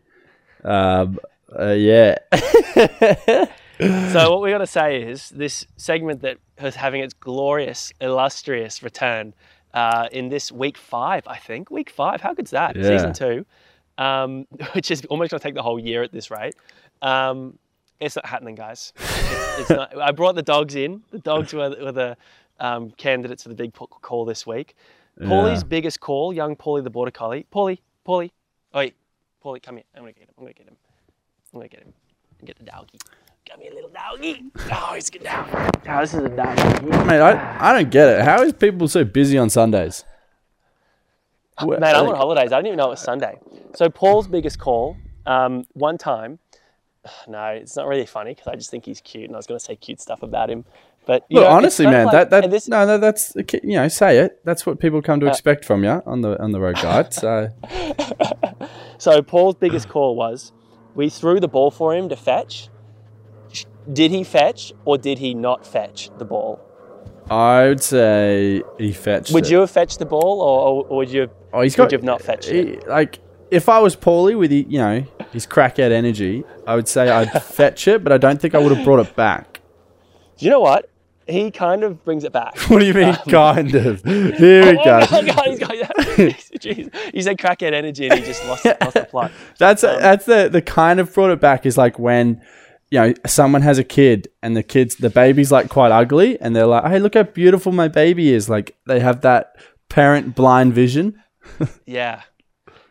Um, 0.64 1.18
uh, 1.58 1.70
yeah, 1.72 2.16
So 3.80 4.30
what 4.32 4.40
we're 4.40 4.48
going 4.48 4.58
to 4.60 4.66
say 4.66 5.02
is 5.02 5.30
this 5.30 5.64
segment 5.76 6.22
that 6.22 6.38
is 6.60 6.74
having 6.74 7.00
its 7.00 7.14
glorious, 7.14 7.92
illustrious 8.00 8.82
return 8.82 9.34
uh, 9.74 10.08
in 10.12 10.28
this 10.28 10.50
week 10.52 10.76
five, 10.78 11.26
I 11.26 11.36
think. 11.36 11.70
Week 11.70 11.90
five, 11.90 12.20
how 12.20 12.34
good's 12.34 12.50
that? 12.52 12.76
Yeah. 12.76 12.82
Season 12.82 13.12
two, 13.12 13.46
um, 13.98 14.46
which 14.72 14.90
is 14.90 15.04
almost 15.06 15.30
going 15.30 15.38
to 15.40 15.44
take 15.44 15.54
the 15.54 15.62
whole 15.62 15.78
year 15.78 16.02
at 16.02 16.12
this 16.12 16.30
rate. 16.30 16.54
Um, 17.02 17.58
it's 18.00 18.16
not 18.16 18.26
happening, 18.26 18.54
guys. 18.54 18.92
It's, 18.96 19.60
it's 19.60 19.70
not. 19.70 19.96
I 20.00 20.12
brought 20.12 20.34
the 20.36 20.42
dogs 20.42 20.74
in. 20.76 21.02
The 21.10 21.18
dogs 21.18 21.52
were, 21.52 21.70
were 21.80 21.92
the 21.92 22.16
um, 22.60 22.90
candidates 22.92 23.42
for 23.42 23.48
the 23.48 23.54
big 23.56 23.72
call 23.74 24.24
this 24.24 24.46
week. 24.46 24.74
Paulie's 25.20 25.62
Yeah. 25.62 25.68
biggest 25.68 25.98
call, 25.98 26.32
young 26.32 26.54
Paulie 26.54 26.84
the 26.84 26.90
border 26.90 27.10
collie. 27.10 27.44
Paulie, 27.52 27.78
Paulie, 28.06 28.30
oh, 28.72 28.78
wait, 28.78 28.94
Paulie, 29.44 29.60
come 29.62 29.76
here. 29.76 29.84
I'm 29.96 30.02
gonna 30.02 30.12
get 30.12 30.22
him. 30.24 30.28
I'm 30.38 30.44
gonna 30.44 30.54
get 30.54 30.68
him. 30.68 30.76
I'm 31.52 31.58
gonna 31.58 31.68
get 31.68 31.82
him. 31.82 31.92
Get 32.44 32.56
the 32.58 32.64
doggy. 32.64 32.98
Come 33.50 33.60
here, 33.60 33.72
little 33.72 33.90
doggy. 33.90 34.44
Oh, 34.70 34.92
he's 34.94 35.08
good 35.10 35.22
dog. 35.24 35.46
Oh, 35.88 36.00
this 36.00 36.12
is 36.14 36.22
a 36.24 36.28
doggy. 36.28 36.86
mate, 37.06 37.20
I, 37.20 37.70
I 37.70 37.72
don't 37.72 37.90
get 37.90 38.08
it. 38.08 38.22
How 38.24 38.42
is 38.42 38.52
people 38.52 38.88
so 38.88 39.04
busy 39.04 39.38
on 39.38 39.48
Sundays? 39.48 40.04
Wha- 41.62 41.78
Man, 41.78 41.94
I'm 41.94 42.04
like- 42.04 42.12
on 42.14 42.16
holidays. 42.16 42.52
I 42.52 42.56
didn't 42.56 42.66
even 42.68 42.76
know 42.78 42.86
it 42.86 42.90
was 42.90 43.00
Sunday. 43.00 43.38
So 43.74 43.88
Paul's 43.88 44.28
biggest 44.28 44.58
call, 44.58 44.96
um, 45.26 45.64
one 45.72 45.96
time, 45.98 46.38
no, 47.28 47.44
it's 47.46 47.74
not 47.76 47.86
really 47.86 48.06
funny 48.06 48.34
because 48.34 48.48
I 48.48 48.54
just 48.56 48.70
think 48.70 48.84
he's 48.84 49.00
cute, 49.00 49.24
and 49.24 49.34
I 49.34 49.38
was 49.38 49.46
going 49.46 49.58
to 49.58 49.64
say 49.64 49.76
cute 49.76 50.00
stuff 50.00 50.22
about 50.22 50.50
him. 50.50 50.64
But 51.06 51.24
you 51.30 51.36
Look, 51.40 51.44
know, 51.48 51.50
honestly, 51.56 51.86
man, 51.86 52.06
like- 52.06 52.12
that 52.12 52.30
that 52.30 52.50
this, 52.50 52.68
no, 52.68 52.84
no, 52.84 52.98
that's 52.98 53.34
you 53.62 53.76
know, 53.76 53.88
say 53.88 54.18
it. 54.18 54.40
That's 54.44 54.66
what 54.66 54.78
people 54.78 55.00
come 55.00 55.20
to 55.20 55.26
Uh, 55.26 55.30
expect 55.30 55.64
from 55.64 55.82
you 55.82 56.02
on 56.04 56.20
the 56.20 56.38
on 56.42 56.52
the 56.52 56.60
road 56.60 56.76
guide. 56.76 57.14
So 57.14 57.48
So 58.98 59.22
Paul's 59.22 59.54
biggest 59.54 59.88
call 59.88 60.16
was 60.16 60.52
we 60.94 61.08
threw 61.08 61.40
the 61.40 61.48
ball 61.48 61.70
for 61.70 61.94
him 61.94 62.10
to 62.10 62.16
fetch. 62.16 62.68
Did 63.92 64.10
he 64.10 64.24
fetch 64.24 64.72
or 64.84 64.98
did 64.98 65.18
he 65.18 65.34
not 65.34 65.66
fetch 65.66 66.10
the 66.18 66.24
ball? 66.24 66.60
I 67.30 67.68
would 67.68 67.82
say 67.82 68.62
he 68.78 68.92
fetched. 68.92 69.32
Would 69.32 69.46
it. 69.46 69.50
you 69.50 69.58
have 69.60 69.70
fetched 69.70 69.98
the 69.98 70.06
ball 70.06 70.40
or, 70.40 70.86
or 70.86 70.96
would 70.98 71.10
you 71.10 71.22
have, 71.22 71.30
Oh, 71.52 71.60
he's 71.62 71.76
would 71.76 71.84
got. 71.84 71.92
you 71.92 71.98
have 71.98 72.04
not 72.04 72.22
fetched 72.22 72.48
he- 72.48 72.58
it? 72.58 72.88
Like, 72.88 73.18
if 73.50 73.68
I 73.68 73.78
was 73.80 73.96
Paulie 73.96 74.38
with 74.38 74.52
you 74.52 74.78
know 74.78 75.04
his 75.32 75.46
crackhead 75.46 75.90
energy, 75.90 76.44
I 76.66 76.74
would 76.76 76.88
say 76.88 77.08
I'd 77.10 77.30
fetch 77.42 77.88
it, 77.88 78.02
but 78.04 78.12
I 78.12 78.18
don't 78.18 78.40
think 78.40 78.54
I 78.54 78.58
would 78.58 78.74
have 78.76 78.84
brought 78.84 79.00
it 79.06 79.16
back. 79.16 79.60
Do 80.36 80.44
you 80.44 80.50
know 80.50 80.60
what? 80.60 80.88
He 81.26 81.50
kind 81.50 81.82
of 81.84 82.02
brings 82.04 82.24
it 82.24 82.32
back. 82.32 82.56
What 82.70 82.78
do 82.78 82.86
you 82.86 82.94
mean, 82.94 83.14
kind 83.28 83.74
of? 83.74 84.02
Here 84.04 84.66
we 84.66 84.84
go. 84.84 85.00
Oh, 85.10 85.22
go. 85.22 85.22
my 85.22 85.34
God, 85.34 85.46
he's 85.46 85.58
got, 85.58 85.70
Jeez. 86.60 86.94
He 87.14 87.20
said 87.22 87.36
crackhead 87.38 87.72
energy 87.72 88.08
and 88.08 88.18
he 88.18 88.24
just 88.24 88.44
lost, 88.46 88.64
lost 88.64 88.94
the 88.94 89.04
plot. 89.04 89.32
That's 89.58 89.84
Um, 89.84 90.00
that's 90.00 90.24
the 90.26 90.48
the 90.50 90.62
kind 90.62 91.00
of 91.00 91.12
brought 91.12 91.30
it 91.30 91.40
back 91.40 91.66
is 91.66 91.76
like 91.78 91.98
when 91.98 92.40
you 92.90 93.00
know 93.00 93.14
someone 93.26 93.62
has 93.62 93.78
a 93.78 93.84
kid 93.84 94.28
and 94.42 94.56
the 94.56 94.62
kids 94.62 94.96
the 94.96 95.10
baby's 95.10 95.52
like 95.52 95.68
quite 95.68 95.92
ugly 95.92 96.40
and 96.40 96.54
they're 96.56 96.66
like, 96.66 96.84
hey, 96.84 96.98
look 96.98 97.14
how 97.14 97.22
beautiful 97.24 97.72
my 97.72 97.88
baby 97.88 98.32
is. 98.32 98.48
Like 98.48 98.76
they 98.86 99.00
have 99.00 99.20
that 99.22 99.56
parent 99.88 100.34
blind 100.34 100.74
vision. 100.74 101.22
Yeah. 101.86 102.22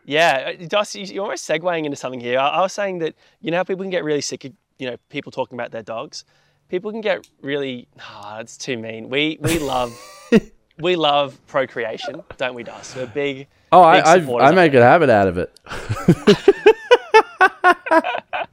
Yeah, 0.04 0.52
uh, 0.58 0.84
you- 0.94 1.04
you're 1.04 1.24
almost 1.24 1.46
segueing 1.48 1.84
into 1.84 1.96
something 1.96 2.20
here. 2.20 2.38
I, 2.38 2.48
I 2.48 2.60
was 2.62 2.72
saying 2.72 2.98
that 3.00 3.14
you 3.40 3.50
know 3.50 3.58
how 3.58 3.64
people 3.64 3.84
can 3.84 3.90
get 3.90 4.04
really 4.04 4.22
sick 4.22 4.44
of 4.46 4.52
you 4.78 4.90
know 4.90 4.96
people 5.10 5.30
talking 5.30 5.58
about 5.58 5.70
their 5.70 5.82
dogs. 5.82 6.24
People 6.70 6.90
can 6.90 7.00
get 7.02 7.28
really. 7.42 7.88
Ah, 8.00 8.40
it's 8.40 8.56
too 8.56 8.78
mean. 8.78 9.10
We 9.10 9.38
we 9.40 9.58
love 9.58 9.92
we 10.78 10.96
love 10.96 11.38
procreation, 11.46 12.22
don't 12.38 12.54
we, 12.54 12.62
Dos? 12.62 12.96
We're 12.96 13.06
big. 13.06 13.48
Oh, 13.70 13.82
big 13.92 14.02
I 14.04 14.14
I, 14.14 14.48
I 14.48 14.52
make 14.52 14.72
a 14.74 14.82
habit 14.82 15.10
out 15.10 15.28
of 15.28 15.36
it. 15.38 15.52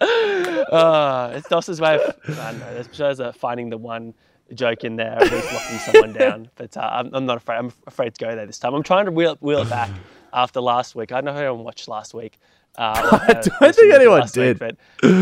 Uh, 0.68 1.32
it's 1.34 1.48
Dos's 1.48 1.80
way 1.80 1.94
of. 1.94 2.14
I 2.38 2.52
don't 2.52 2.60
know. 2.60 3.26
A 3.26 3.32
finding 3.32 3.70
the 3.70 3.78
one 3.78 4.12
joke 4.54 4.84
in 4.84 4.96
there, 4.96 5.12
at 5.12 5.30
least 5.30 5.52
locking 5.52 5.78
someone 5.78 6.12
down. 6.12 6.50
But 6.56 6.76
uh, 6.76 6.88
I'm, 6.92 7.14
I'm 7.14 7.26
not 7.26 7.38
afraid. 7.38 7.56
I'm 7.56 7.72
afraid 7.86 8.14
to 8.14 8.24
go 8.24 8.34
there 8.34 8.46
this 8.46 8.58
time. 8.58 8.74
I'm 8.74 8.82
trying 8.82 9.06
to 9.06 9.12
wheel, 9.12 9.36
wheel 9.40 9.60
it 9.60 9.70
back 9.70 9.90
after 10.32 10.60
last 10.60 10.94
week. 10.94 11.12
I 11.12 11.16
don't 11.16 11.26
know 11.26 11.32
who 11.32 11.38
anyone 11.38 11.64
watched 11.64 11.88
last 11.88 12.12
week. 12.14 12.38
Uh, 12.76 13.08
or, 13.28 13.36
uh, 13.36 13.42
don't 13.60 13.74
think 13.74 13.94
anyone 13.94 14.20
last 14.20 14.36
week, 14.36 14.58
did. 14.58 14.58
but 14.58 14.76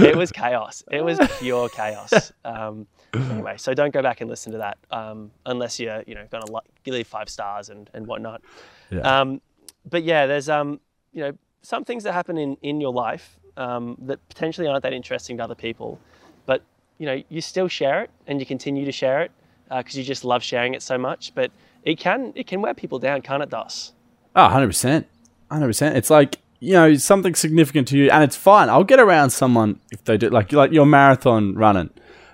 it 0.05 0.16
was 0.16 0.33
chaos. 0.33 0.83
It 0.90 1.05
was 1.05 1.19
pure 1.38 1.69
chaos. 1.69 2.33
Um, 2.45 2.87
anyway, 3.14 3.57
so 3.57 3.73
don't 3.75 3.92
go 3.92 4.03
back 4.03 4.21
and 4.21 4.29
listen 4.29 4.53
to 4.53 4.59
that 4.59 4.79
um, 4.90 5.31
unless 5.45 5.79
you're, 5.79 6.03
you 6.07 6.14
know, 6.14 6.27
gonna 6.31 6.51
like, 6.51 6.64
leave 6.87 7.07
five 7.07 7.29
stars 7.29 7.69
and, 7.69 7.88
and 7.95 8.07
whatnot. 8.07 8.42
Yeah. 8.90 9.01
Um, 9.01 9.40
but 9.88 10.03
yeah, 10.03 10.27
there's 10.27 10.49
um, 10.49 10.81
you 11.12 11.23
know, 11.23 11.33
some 11.62 11.85
things 11.85 12.05
that 12.05 12.12
happen 12.12 12.37
in, 12.37 12.57
in 12.62 12.81
your 12.81 12.92
life 12.92 13.38
um, 13.57 13.97
that 14.03 14.27
potentially 14.29 14.66
aren't 14.66 14.83
that 14.83 14.92
interesting 14.92 15.37
to 15.38 15.45
other 15.45 15.55
people, 15.55 15.99
but 16.47 16.62
you 16.99 17.07
know, 17.07 17.23
you 17.29 17.40
still 17.40 17.69
share 17.69 18.03
it 18.03 18.11
and 18.27 18.40
you 18.40 18.47
continue 18.47 18.85
to 18.85 18.92
share 18.92 19.23
it 19.23 19.31
because 19.69 19.97
you 19.97 20.05
just 20.05 20.25
love 20.25 20.42
sharing 20.42 20.75
it 20.75 20.83
so 20.83 20.97
much. 20.97 21.35
But 21.35 21.51
it 21.83 21.99
can 21.99 22.33
it 22.35 22.47
can 22.47 22.61
wear 22.62 22.75
people 22.75 22.99
down, 22.99 23.23
can't 23.23 23.42
it, 23.42 23.51
Dos? 23.51 23.92
Oh, 24.35 24.49
100%. 24.49 25.05
100%. 25.51 25.95
It's 25.95 26.11
like, 26.11 26.38
you 26.61 26.73
know, 26.73 26.95
something 26.95 27.35
significant 27.35 27.88
to 27.88 27.97
you, 27.99 28.11
and 28.11 28.23
it's 28.25 28.37
fine. 28.37 28.69
I'll 28.69 28.85
get 28.85 29.01
around 29.01 29.31
someone 29.31 29.81
if 29.92 30.05
they 30.05 30.16
do, 30.19 30.29
like, 30.29 30.53
like 30.53 30.73
your 30.73 30.87
marathon 30.87 31.55
running. 31.55 31.90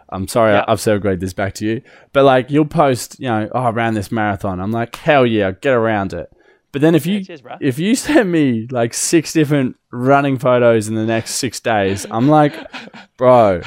I'm 0.09 0.29
sorry, 0.29 0.53
Yeah. 0.53 0.65
I've 0.69 0.81
segued 0.81 1.21
this 1.21 1.33
back 1.33 1.55
to 1.55 1.67
you. 1.67 1.83
But, 2.13 2.25
like, 2.25 2.51
you'll 2.51 2.67
post, 2.67 3.19
you 3.19 3.29
know, 3.29 3.49
oh, 3.53 3.61
I 3.61 3.71
ran 3.71 3.95
this 3.95 4.11
marathon. 4.13 4.61
I'm 4.61 4.71
like, 4.73 4.95
hell 4.97 5.25
yeah, 5.27 5.53
get 5.53 5.73
around 5.75 6.13
it. 6.13 6.31
But 6.73 6.81
then 6.81 6.95
if 6.95 7.07
you 7.07 7.19
Yeah, 7.19 7.37
cheers, 7.37 7.43
if 7.61 7.79
you 7.79 7.95
send 8.07 8.33
me 8.33 8.67
like 8.71 8.95
six 8.95 9.33
different 9.33 9.77
running 9.91 10.39
photos 10.39 10.89
in 10.89 10.95
the 10.95 11.05
next 11.05 11.33
six 11.33 11.61
days, 11.61 12.07
I'm 12.11 12.29
like, 12.29 12.55
bro, 13.19 13.61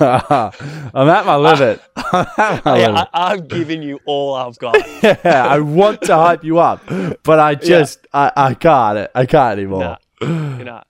I'm 0.00 1.08
at 1.08 1.26
my 1.26 1.36
limit. 1.36 1.82
I'm 1.96 2.26
at 2.38 2.64
my 2.64 2.74
Hey, 2.76 2.86
limit. 2.86 3.08
I, 3.12 3.32
I've 3.32 3.48
given 3.48 3.82
you 3.82 4.00
all 4.04 4.34
I've 4.34 4.56
got. 4.58 4.86
Yeah, 5.02 5.46
I 5.48 5.58
want 5.58 6.02
to 6.02 6.14
hype 6.16 6.44
you 6.44 6.58
up, 6.60 6.80
but 7.24 7.40
I 7.40 7.56
just 7.56 8.06
I, 8.12 8.32
I 8.36 8.54
can't 8.54 9.10
I 9.14 9.26
can't 9.26 9.58
anymore. 9.58 9.80
Nah, 9.80 9.96
you 10.58 10.64
know, 10.64 10.82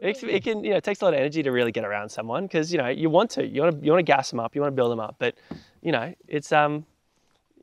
it, 0.00 0.22
it 0.24 0.42
can 0.42 0.64
you 0.64 0.70
know 0.70 0.76
it 0.76 0.84
takes 0.84 1.00
a 1.02 1.04
lot 1.04 1.14
of 1.14 1.20
energy 1.20 1.42
to 1.44 1.50
really 1.52 1.70
get 1.72 1.84
around 1.84 2.08
someone 2.08 2.44
because 2.46 2.72
you 2.72 2.78
know 2.78 2.88
you 2.88 3.08
want 3.08 3.30
to 3.30 3.46
you 3.46 3.62
want 3.62 3.78
to 3.78 3.84
you 3.86 3.92
want 3.92 4.04
to 4.04 4.10
gas 4.12 4.30
them 4.30 4.40
up 4.40 4.54
you 4.56 4.60
want 4.60 4.72
to 4.72 4.76
build 4.76 4.90
them 4.90 4.98
up 5.00 5.14
but 5.20 5.36
you 5.80 5.92
know 5.92 6.12
it's 6.26 6.50
um 6.50 6.84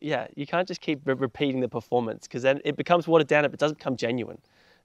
yeah 0.01 0.27
you 0.35 0.45
can't 0.47 0.67
just 0.67 0.81
keep 0.81 0.99
re- 1.05 1.13
repeating 1.13 1.59
the 1.61 1.67
performance 1.69 2.27
because 2.27 2.41
then 2.43 2.59
it 2.65 2.75
becomes 2.77 3.07
watered 3.07 3.27
down 3.27 3.45
if 3.45 3.53
it 3.53 3.59
doesn't 3.59 3.77
become 3.77 3.95
genuine 3.97 4.37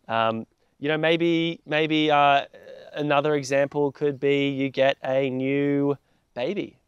um, 0.08 0.46
you 0.78 0.88
know 0.88 0.96
maybe 0.98 1.60
maybe 1.66 2.10
uh, 2.10 2.44
another 2.94 3.34
example 3.34 3.92
could 3.92 4.18
be 4.20 4.48
you 4.48 4.68
get 4.70 4.96
a 5.04 5.30
new 5.30 5.96
baby 6.34 6.78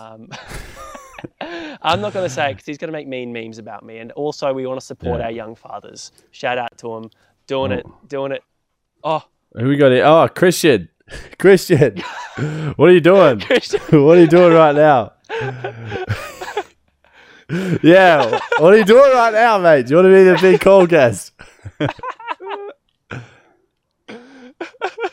um, 0.00 0.28
I'm 1.40 2.00
not 2.00 2.12
going 2.12 2.24
to 2.28 2.32
say 2.34 2.52
because 2.52 2.66
he's 2.66 2.78
going 2.78 2.88
to 2.88 2.92
make 2.92 3.06
mean 3.06 3.32
memes 3.32 3.58
about 3.58 3.84
me. 3.84 3.98
And 3.98 4.10
also, 4.12 4.52
we 4.52 4.66
want 4.66 4.80
to 4.80 4.86
support 4.86 5.20
Yeah. 5.20 5.26
our 5.26 5.30
young 5.30 5.54
fathers. 5.54 6.10
Shout 6.32 6.58
out 6.58 6.76
to 6.78 6.88
them, 6.94 7.10
doing 7.46 7.70
it, 7.72 7.86
doing 8.08 8.32
it. 8.32 8.42
Oh, 9.04 9.24
Who 9.56 9.68
we 9.68 9.76
got 9.76 9.92
here? 9.92 10.04
Oh, 10.04 10.28
Christian, 10.28 10.88
Christian, 11.38 11.98
what 12.76 12.88
are 12.88 12.92
you 12.92 13.00
doing? 13.00 13.40
What 13.40 14.16
are 14.16 14.20
you 14.20 14.26
doing 14.26 14.52
right 14.52 14.74
now? 14.74 15.12
Yeah, 17.82 18.38
what 18.58 18.72
are 18.72 18.76
you 18.78 18.84
doing 18.84 19.10
right 19.12 19.32
now, 19.32 19.58
mate? 19.58 19.86
Do 19.86 19.90
you 19.90 19.96
want 19.96 20.06
to 20.06 20.12
be 20.12 20.24
the 20.24 20.38
big 20.40 20.60
call 20.60 20.86
guest? 20.86 21.32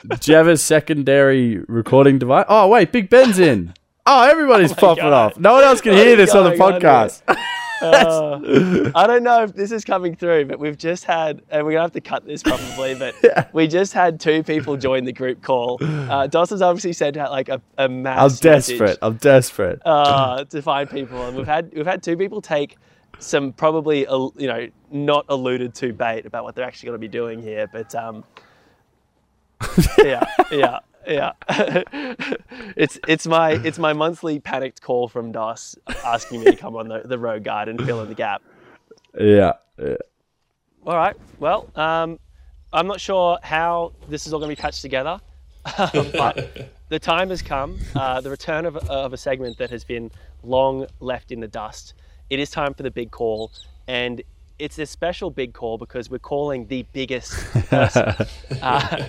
Do 0.08 0.32
you 0.32 0.36
have 0.36 0.48
a 0.48 0.58
secondary 0.58 1.60
recording 1.68 2.20
device? 2.20 2.46
Oh, 2.48 2.68
wait, 2.68 2.92
Big 2.92 3.10
Ben's 3.10 3.40
in. 3.40 3.74
Oh, 4.06 4.24
everybody's 4.28 4.74
popping 4.74 5.04
God. 5.04 5.14
off. 5.14 5.40
No 5.40 5.54
one 5.54 5.64
else 5.64 5.82
can 5.82 5.94
hear 5.94 6.10
is 6.10 6.18
this 6.18 6.36
on 6.36 6.44
the 6.46 6.58
going 6.58 6.62
on 6.62 6.82
here? 6.82 6.90
podcast. 6.90 7.38
Uh, 7.82 8.92
I 8.96 9.08
don't 9.08 9.24
know 9.24 9.44
if 9.44 9.54
this 9.54 9.72
is 9.72 9.84
coming 9.84 10.16
through, 10.16 10.46
but 10.46 10.60
we've 10.60 10.78
just 10.78 11.06
had, 11.06 11.42
and 11.50 11.66
we're 11.66 11.72
gonna 11.74 11.84
have 11.84 11.92
to 11.94 12.02
cut 12.02 12.26
this 12.26 12.44
probably, 12.44 12.96
but 12.96 13.16
we 13.54 13.68
just 13.68 13.94
had 13.94 14.20
two 14.20 14.44
people 14.44 14.78
join 14.78 15.06
the 15.06 15.14
group 15.14 15.42
call. 15.42 15.78
Uh, 15.82 16.28
has 16.32 16.62
obviously 16.62 16.94
sent 16.94 17.18
out 17.18 17.32
like 17.32 17.50
a, 17.50 17.62
a 17.78 17.84
I'm 17.84 18.02
mass 18.02 18.34
I'm 18.34 18.38
desperate. 18.40 18.80
message, 18.80 19.00
I'm 19.02 19.16
desperate. 19.18 19.82
uh, 19.86 20.44
to 20.46 20.62
find 20.62 20.90
people, 20.90 21.26
and 21.28 21.38
we've 21.38 21.48
had 21.48 21.72
we've 21.74 21.86
had 21.86 22.04
two 22.04 22.18
people 22.18 22.42
take 22.42 22.78
some 23.20 23.52
probably 23.54 24.00
you 24.02 24.48
know 24.48 24.68
not 24.92 25.26
alluded 25.30 25.76
to 25.76 25.94
bait 25.94 26.26
about 26.26 26.44
what 26.44 26.56
they're 26.56 26.66
actually 26.66 26.88
going 26.88 26.96
to 26.96 27.00
be 27.00 27.08
doing 27.08 27.42
here, 27.42 27.68
but 27.72 27.94
um, 27.96 28.24
yeah, 30.04 30.26
yeah, 30.52 30.80
yeah. 31.08 31.32
it's 32.76 33.00
it's 33.08 33.28
my 33.28 33.52
it's 33.52 33.80
my 33.80 33.94
monthly 33.94 34.40
panicked 34.40 34.82
call 34.82 35.08
from 35.08 35.32
Dos 35.32 35.78
asking 36.04 36.42
me 36.42 36.46
to 36.46 36.56
come 36.56 36.76
on 36.76 36.88
the, 36.88 37.02
the 37.06 37.18
road 37.18 37.44
guide 37.44 37.68
and 37.70 37.84
fill 37.84 38.02
in 38.02 38.10
the 38.10 38.16
gap. 38.16 38.42
Yeah. 39.20 39.54
yeah. 39.78 39.96
All 40.86 40.96
right. 40.96 41.16
Well, 41.40 41.70
um, 41.76 42.20
I'm 42.72 42.88
not 42.88 43.02
sure 43.02 43.38
how 43.42 43.94
this 44.08 44.28
is 44.28 44.34
all 44.34 44.40
going 44.40 44.50
to 44.50 44.56
be 44.56 44.62
patched 44.62 44.82
together, 44.82 45.20
but 45.64 46.72
the 46.90 47.00
time 47.00 47.30
has 47.30 47.42
come. 47.42 47.78
Uh, 47.96 48.22
the 48.22 48.30
return 48.30 48.66
of, 48.66 48.78
of 48.78 49.14
a 49.14 49.18
segment 49.18 49.58
that 49.58 49.70
has 49.72 49.84
been 49.84 50.12
long 50.44 50.86
left 51.00 51.32
in 51.32 51.40
the 51.40 51.48
dust. 51.48 51.96
It 52.30 52.40
is 52.40 52.52
time 52.52 52.74
for 52.74 52.84
the 52.84 52.92
big 52.92 53.12
call, 53.12 53.52
and 53.88 54.22
it's 54.60 54.78
a 54.78 54.86
special 54.86 55.32
big 55.32 55.54
call 55.54 55.78
because 55.78 56.10
we're 56.10 56.20
calling 56.20 56.68
the 56.68 56.86
biggest 56.94 57.34
person. 57.70 58.14
uh, 58.62 59.06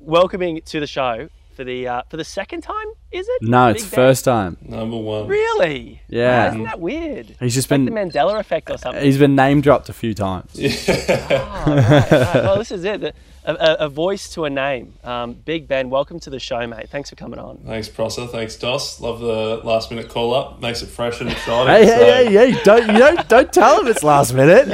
welcoming 0.00 0.60
to 0.66 0.80
the 0.80 0.86
show 0.86 1.28
for 1.54 1.64
the 1.64 1.86
uh, 1.88 2.02
for 2.08 2.16
the 2.16 2.24
second 2.24 2.62
time. 2.62 2.86
Is 3.12 3.26
it? 3.28 3.42
No, 3.42 3.68
Big 3.72 3.76
it's 3.82 3.90
Ben? 3.90 3.96
first 3.96 4.24
time. 4.24 4.56
Number 4.62 4.96
one. 4.96 5.26
Really? 5.26 6.00
Yeah. 6.08 6.46
Wow, 6.46 6.48
isn't 6.52 6.62
that 6.64 6.80
weird? 6.80 7.36
He's 7.40 7.54
just 7.54 7.70
like 7.70 7.84
been 7.84 7.84
the 7.86 7.90
Mandela 7.92 8.38
effect 8.38 8.70
or 8.70 8.78
something. 8.78 9.02
he's 9.04 9.18
been 9.18 9.34
name 9.34 9.60
dropped 9.60 9.88
a 9.88 9.92
few 9.92 10.14
times. 10.14 10.52
Oh, 10.58 10.64
right, 11.66 12.10
right. 12.10 12.34
Well, 12.34 12.58
this 12.58 12.70
is 12.70 12.84
it. 12.84 13.00
The- 13.00 13.14
A, 13.42 13.54
a, 13.54 13.74
a 13.86 13.88
voice 13.88 14.34
to 14.34 14.44
a 14.44 14.50
name. 14.50 14.92
Um, 15.02 15.32
Big 15.32 15.66
Ben, 15.66 15.88
welcome 15.88 16.20
to 16.20 16.30
the 16.30 16.38
show, 16.38 16.66
mate. 16.66 16.90
Thanks 16.90 17.08
for 17.08 17.16
coming 17.16 17.38
on. 17.38 17.56
Thanks, 17.64 17.88
Prosser. 17.88 18.26
Thanks, 18.26 18.54
Dos. 18.56 19.00
Love 19.00 19.20
the 19.20 19.62
last 19.64 19.90
minute 19.90 20.10
call 20.10 20.34
up. 20.34 20.60
Makes 20.60 20.82
it 20.82 20.88
fresh 20.88 21.22
and 21.22 21.30
exciting. 21.30 21.72
Hey, 21.72 21.86
so- 21.88 21.94
hey, 22.04 22.24
hey, 22.26 22.52
hey! 22.52 22.62
Don't 22.64 22.86
you 22.92 22.98
don't 22.98 23.28
don't 23.30 23.50
tell 23.52 23.80
him 23.80 23.86
it's 23.86 24.02
last 24.02 24.34
minute. 24.34 24.68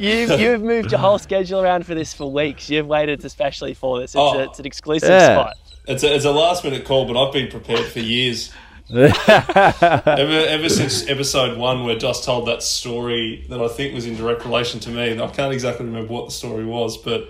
you, 0.00 0.08
you, 0.08 0.34
you've 0.36 0.62
moved 0.62 0.90
your 0.92 1.00
whole 1.00 1.18
schedule 1.18 1.60
around 1.60 1.84
for 1.84 1.94
this 1.94 2.14
for 2.14 2.32
weeks. 2.32 2.70
You've 2.70 2.86
waited 2.86 3.22
especially 3.24 3.74
for 3.74 4.00
this. 4.00 4.12
It's, 4.12 4.16
Oh. 4.16 4.38
a, 4.38 4.44
it's 4.44 4.58
an 4.58 4.64
exclusive 4.66 5.10
Yeah. 5.10 5.34
spot. 5.42 5.56
It's 5.86 6.02
a, 6.02 6.14
it's 6.14 6.24
a 6.24 6.32
last 6.32 6.64
minute 6.64 6.86
call, 6.86 7.06
but 7.06 7.22
I've 7.22 7.32
been 7.34 7.48
prepared 7.50 7.84
for 7.86 8.00
years. 8.00 8.50
ever, 8.90 9.12
ever 10.06 10.68
since 10.70 11.06
episode 11.08 11.58
one, 11.58 11.84
where 11.84 11.98
Dos 11.98 12.24
told 12.24 12.46
that 12.48 12.62
story 12.62 13.44
that 13.50 13.60
I 13.60 13.68
think 13.68 13.94
was 13.94 14.06
in 14.06 14.16
direct 14.16 14.44
relation 14.46 14.80
to 14.80 14.90
me. 14.90 15.10
And 15.10 15.20
I 15.20 15.28
can't 15.28 15.52
exactly 15.52 15.84
remember 15.84 16.12
what 16.12 16.26
the 16.26 16.32
story 16.32 16.64
was, 16.64 16.96
but 16.96 17.28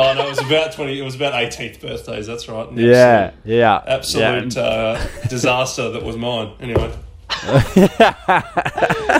Oh 0.00 0.14
no, 0.14 0.26
it 0.26 0.30
was 0.30 0.38
about 0.38 0.72
twenty. 0.72 0.98
It 0.98 1.02
was 1.02 1.14
about 1.16 1.34
eighteenth 1.34 1.80
birthdays. 1.80 2.26
That's 2.26 2.48
right. 2.48 2.68
An 2.70 2.78
Yeah, 2.78 3.32
yeah, 3.44 3.82
absolute, 3.86 4.54
yeah. 4.54 4.62
uh, 4.62 5.06
disaster 5.28 5.90
that 5.90 6.02
was 6.04 6.16
mine. 6.16 6.52
Anyway, 6.60 6.92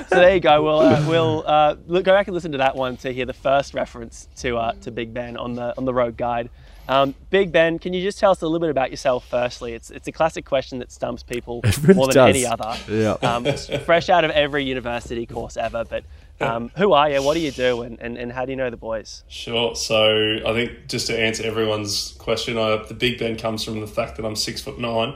So 0.09 0.17
there 0.17 0.35
you 0.35 0.41
go. 0.41 0.63
We'll 0.63 0.79
uh, 0.81 1.05
we'll 1.09 1.45
uh, 1.47 1.77
look, 1.87 2.05
go 2.05 2.13
back 2.13 2.29
and 2.29 2.35
listen 2.35 2.53
to 2.53 2.59
that 2.59 2.77
one 2.77 2.97
to 2.99 3.13
hear 3.13 3.27
the 3.27 3.33
first 3.33 3.75
reference 3.75 4.29
to 4.37 4.57
uh, 4.57 4.73
to 4.83 4.91
Big 4.91 5.13
Ben 5.13 5.37
on 5.37 5.55
the 5.55 5.75
on 5.77 5.85
the 5.85 5.93
road 5.95 6.17
guide. 6.17 6.51
Um, 6.89 7.15
Big 7.29 7.53
Ben, 7.53 7.79
can 7.79 7.93
you 7.93 8.03
just 8.03 8.19
tell 8.19 8.31
us 8.31 8.41
a 8.41 8.47
little 8.47 8.61
bit 8.61 8.71
about 8.71 8.91
yourself? 8.91 9.27
Firstly, 9.29 9.75
it's 9.75 9.91
it's 9.91 10.09
a 10.09 10.13
classic 10.13 10.45
question 10.47 10.79
that 10.79 10.91
stumps 10.91 11.23
people 11.23 11.61
really 11.83 11.95
more 11.95 12.07
than 12.07 12.15
does. 12.15 12.37
any 12.37 12.47
other. 12.47 12.75
Yeah. 12.89 13.13
Um, 13.23 13.45
fresh 13.85 14.09
out 14.09 14.25
of 14.25 14.31
every 14.31 14.65
university 14.65 15.27
course 15.27 15.57
ever. 15.57 15.85
But 15.85 16.05
um, 16.47 16.71
who 16.77 16.93
are 16.93 17.11
you? 17.11 17.23
What 17.23 17.35
do 17.35 17.41
you 17.41 17.51
do? 17.51 17.83
And, 17.83 17.99
and, 18.01 18.17
and 18.17 18.31
how 18.33 18.45
do 18.45 18.53
you 18.53 18.57
know 18.57 18.71
the 18.71 18.77
boys? 18.77 19.25
sure. 19.29 19.75
So 19.75 20.39
I 20.47 20.53
think 20.53 20.89
just 20.89 21.07
to 21.09 21.19
answer 21.19 21.45
everyone's 21.45 22.13
question, 22.19 22.57
I, 22.59 22.83
the 22.87 22.95
Big 22.95 23.19
Ben 23.19 23.37
comes 23.37 23.65
from 23.65 23.81
the 23.81 23.87
fact 23.87 24.17
that 24.17 24.25
I'm 24.27 24.37
six 24.37 24.61
foot 24.61 24.79
nine. 24.79 25.15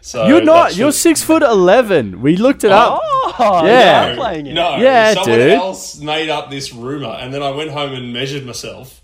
So 0.00 0.26
You're 0.26 0.42
not. 0.42 0.70
that 0.70 0.76
You're 0.76 0.90
six 0.92 1.22
foot 1.22 1.42
eleven. 1.42 2.20
We 2.22 2.36
looked 2.36 2.64
it 2.64 2.72
up. 2.72 3.00
Oh, 3.04 3.62
Yeah. 3.64 4.06
you're 4.08 4.16
playing 4.16 4.46
it. 4.46 4.54
No, 4.54 4.76
Yeah, 4.78 5.14
someone 5.14 5.38
dude. 5.38 5.50
else 5.52 6.00
made 6.00 6.28
up 6.28 6.50
this 6.50 6.72
rumor, 6.72 7.16
and 7.20 7.32
then 7.32 7.42
I 7.42 7.50
went 7.50 7.70
home 7.70 7.92
and 7.94 8.12
measured 8.12 8.44
myself. 8.44 9.00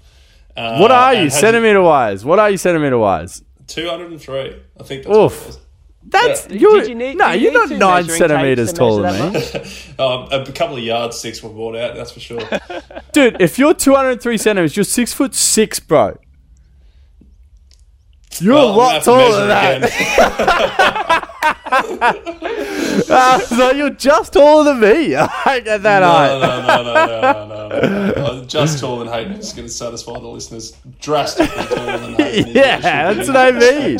Uh, 0.56 0.78
What 0.78 0.90
are 0.90 1.14
you 1.14 1.30
centimeter 1.30 1.80
wise? 1.80 2.24
What 2.24 2.40
are 2.40 2.50
you 2.50 2.56
centimeter 2.56 2.98
wise? 2.98 3.42
Two 3.68 3.88
hundred 3.88 4.10
and 4.10 4.20
three. 4.20 4.60
I 4.78 4.82
think 4.82 5.04
that's 5.04 5.16
what 5.16 5.26
Oof. 5.32 5.56
It 6.12 6.28
was. 6.28 6.40
That's 6.42 6.52
Yeah. 6.52 6.58
you're 6.60 6.84
you 6.84 6.94
need- 6.94 7.16
no, 7.18 7.30
you 7.32 7.50
you're 7.50 7.68
need 7.68 7.78
not 7.78 8.04
nine 8.06 8.08
centimeters 8.08 8.72
tapes 8.72 8.78
to 8.78 8.84
measure 8.84 9.08
taller 9.18 9.30
than 9.30 9.62
me, 9.62 9.70
Um, 9.98 10.28
a 10.48 10.52
couple 10.52 10.76
of 10.76 10.82
yardsticks 10.82 11.42
were 11.42 11.50
bought 11.50 11.76
out. 11.76 11.94
That's 11.96 12.10
for 12.12 12.20
sure. 12.20 12.40
dude. 13.12 13.40
If 13.40 13.58
you're 13.58 13.74
203 13.74 14.36
centimeters, 14.38 14.76
you're 14.76 14.84
six 14.84 15.12
foot 15.12 15.34
six, 15.34 15.80
bro. 15.80 16.16
You're 18.40 18.54
Well, 18.54 18.70
a 18.70 18.76
lot 18.76 19.02
taller 19.02 19.46
than 19.46 19.48
that. 19.48 21.24
Uh, 23.10 23.38
so 23.40 23.70
you're 23.72 23.90
just 23.90 24.32
taller 24.32 24.64
than 24.64 24.80
me. 24.80 25.14
I 25.16 25.60
get 25.64 25.82
that 25.82 26.00
No, 26.00 26.08
height. 26.08 26.38
no, 26.40 26.60
no, 26.60 26.82
no, 26.82 26.94
no, 26.94 27.48
no, 27.48 27.68
no, 27.68 28.12
no. 28.12 28.26
I'm 28.40 28.46
Just 28.48 28.78
taller 28.80 29.04
than 29.04 29.12
Hayden 29.12 29.32
is 29.34 29.52
going 29.52 29.66
to 29.68 29.72
satisfy 29.72 30.14
the 30.14 30.26
listeners. 30.26 30.76
Drastically 31.00 31.64
taller 31.66 31.98
than 31.98 32.14
Hayden. 32.14 32.52
Yeah, 32.54 33.12
that's 33.12 33.28
what 33.28 33.36
I 33.36 33.50
mean. 33.52 33.98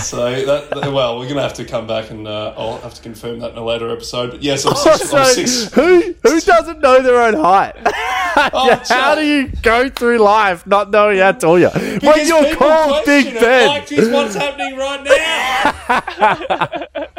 So 0.00 0.44
that, 0.44 0.70
that- 0.70 0.92
well, 0.92 1.16
we're 1.18 1.24
going 1.24 1.36
to 1.36 1.42
have 1.42 1.54
to 1.54 1.64
come 1.64 1.86
back 1.86 2.10
and 2.10 2.26
uh, 2.28 2.52
I'll 2.56 2.78
have 2.78 2.94
to 2.94 3.02
confirm 3.02 3.38
that 3.40 3.52
in 3.52 3.58
a 3.58 3.64
later 3.64 3.90
episode. 3.90 4.30
But 4.32 4.42
yes, 4.42 4.64
I'm 4.66 4.74
six. 4.74 5.10
so 5.10 5.16
I'm 5.18 5.32
six 5.34 5.72
who 5.72 6.14
who 6.22 6.40
doesn't 6.40 6.80
know 6.80 7.00
their 7.02 7.20
own 7.22 7.34
height? 7.34 7.74
Oh, 8.38 8.78
how 8.90 9.14
do 9.14 9.22
you 9.26 9.48
go 9.62 9.88
through 9.88 10.18
life 10.18 10.66
not 10.66 10.90
knowing 10.90 11.20
how 11.20 11.32
tall 11.32 11.58
you 11.58 11.68
are? 11.68 11.78
When 11.78 12.26
you're 12.26 12.54
called 12.54 13.06
Big 13.06 13.32
Ben. 13.32 13.66
Like 13.66 13.86
this, 13.86 14.12
what's 14.12 14.34
happening 14.34 14.76
right 14.76 15.02
now? 15.02 15.72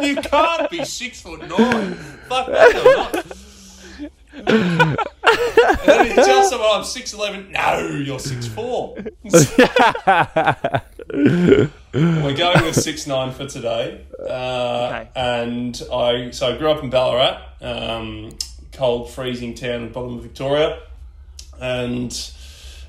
you 0.06 0.16
can't 0.18 0.70
be 0.70 0.86
six 0.86 1.20
foot 1.20 1.40
nine. 1.50 1.96
Fuck 2.30 2.46
that, 2.50 3.26
and 4.34 4.98
then 5.88 6.06
you 6.08 6.14
tell 6.14 6.44
someone 6.44 6.70
I'm 6.72 6.84
six 6.84 7.14
eleven. 7.16 7.52
No, 7.52 7.80
you're 8.06 8.20
six 8.20 8.46
four. 8.46 8.96
We're 11.94 12.36
going 12.38 12.64
with 12.66 12.76
six 12.76 13.08
nine 13.08 13.32
for 13.34 13.46
today. 13.48 14.06
Uh, 14.20 14.74
Okay. 14.90 15.10
And 15.16 15.82
I 15.92 16.32
so 16.32 16.54
I 16.54 16.58
grew 16.58 16.70
up 16.70 16.84
in 16.84 16.90
Ballarat, 16.90 17.42
um, 17.62 18.38
cold, 18.74 19.10
freezing 19.12 19.54
town 19.56 19.84
at 19.84 19.88
the 19.90 19.94
bottom 19.94 20.18
of 20.18 20.24
Victoria, 20.24 20.80
and 21.60 22.32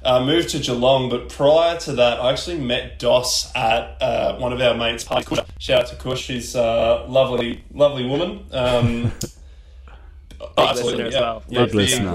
uh, 0.04 0.24
moved 0.24 0.50
to 0.50 0.59
Geelong. 0.59 1.09
But 1.11 1.28
prior 1.28 1.78
to 1.81 1.92
that, 1.94 2.20
I 2.20 2.31
actually 2.33 2.59
met 2.59 2.98
Dos 2.98 3.50
at 3.54 4.00
uh, 4.02 4.37
one 4.38 4.52
of 4.52 4.61
our 4.61 4.74
mates' 4.74 5.04
parties. 5.04 5.38
Shout 5.59 5.83
out 5.83 5.87
to 5.88 5.96
Kush, 5.96 6.20
she's 6.22 6.54
a 6.54 7.04
lovely, 7.09 7.64
lovely 7.72 8.04
woman. 8.07 8.44
Um, 8.52 9.12
listener 10.59 11.04
as 11.07 11.14
well. 11.14 11.42
Yeah, 11.48 11.64
Big 11.66 11.74
listener. 11.74 12.11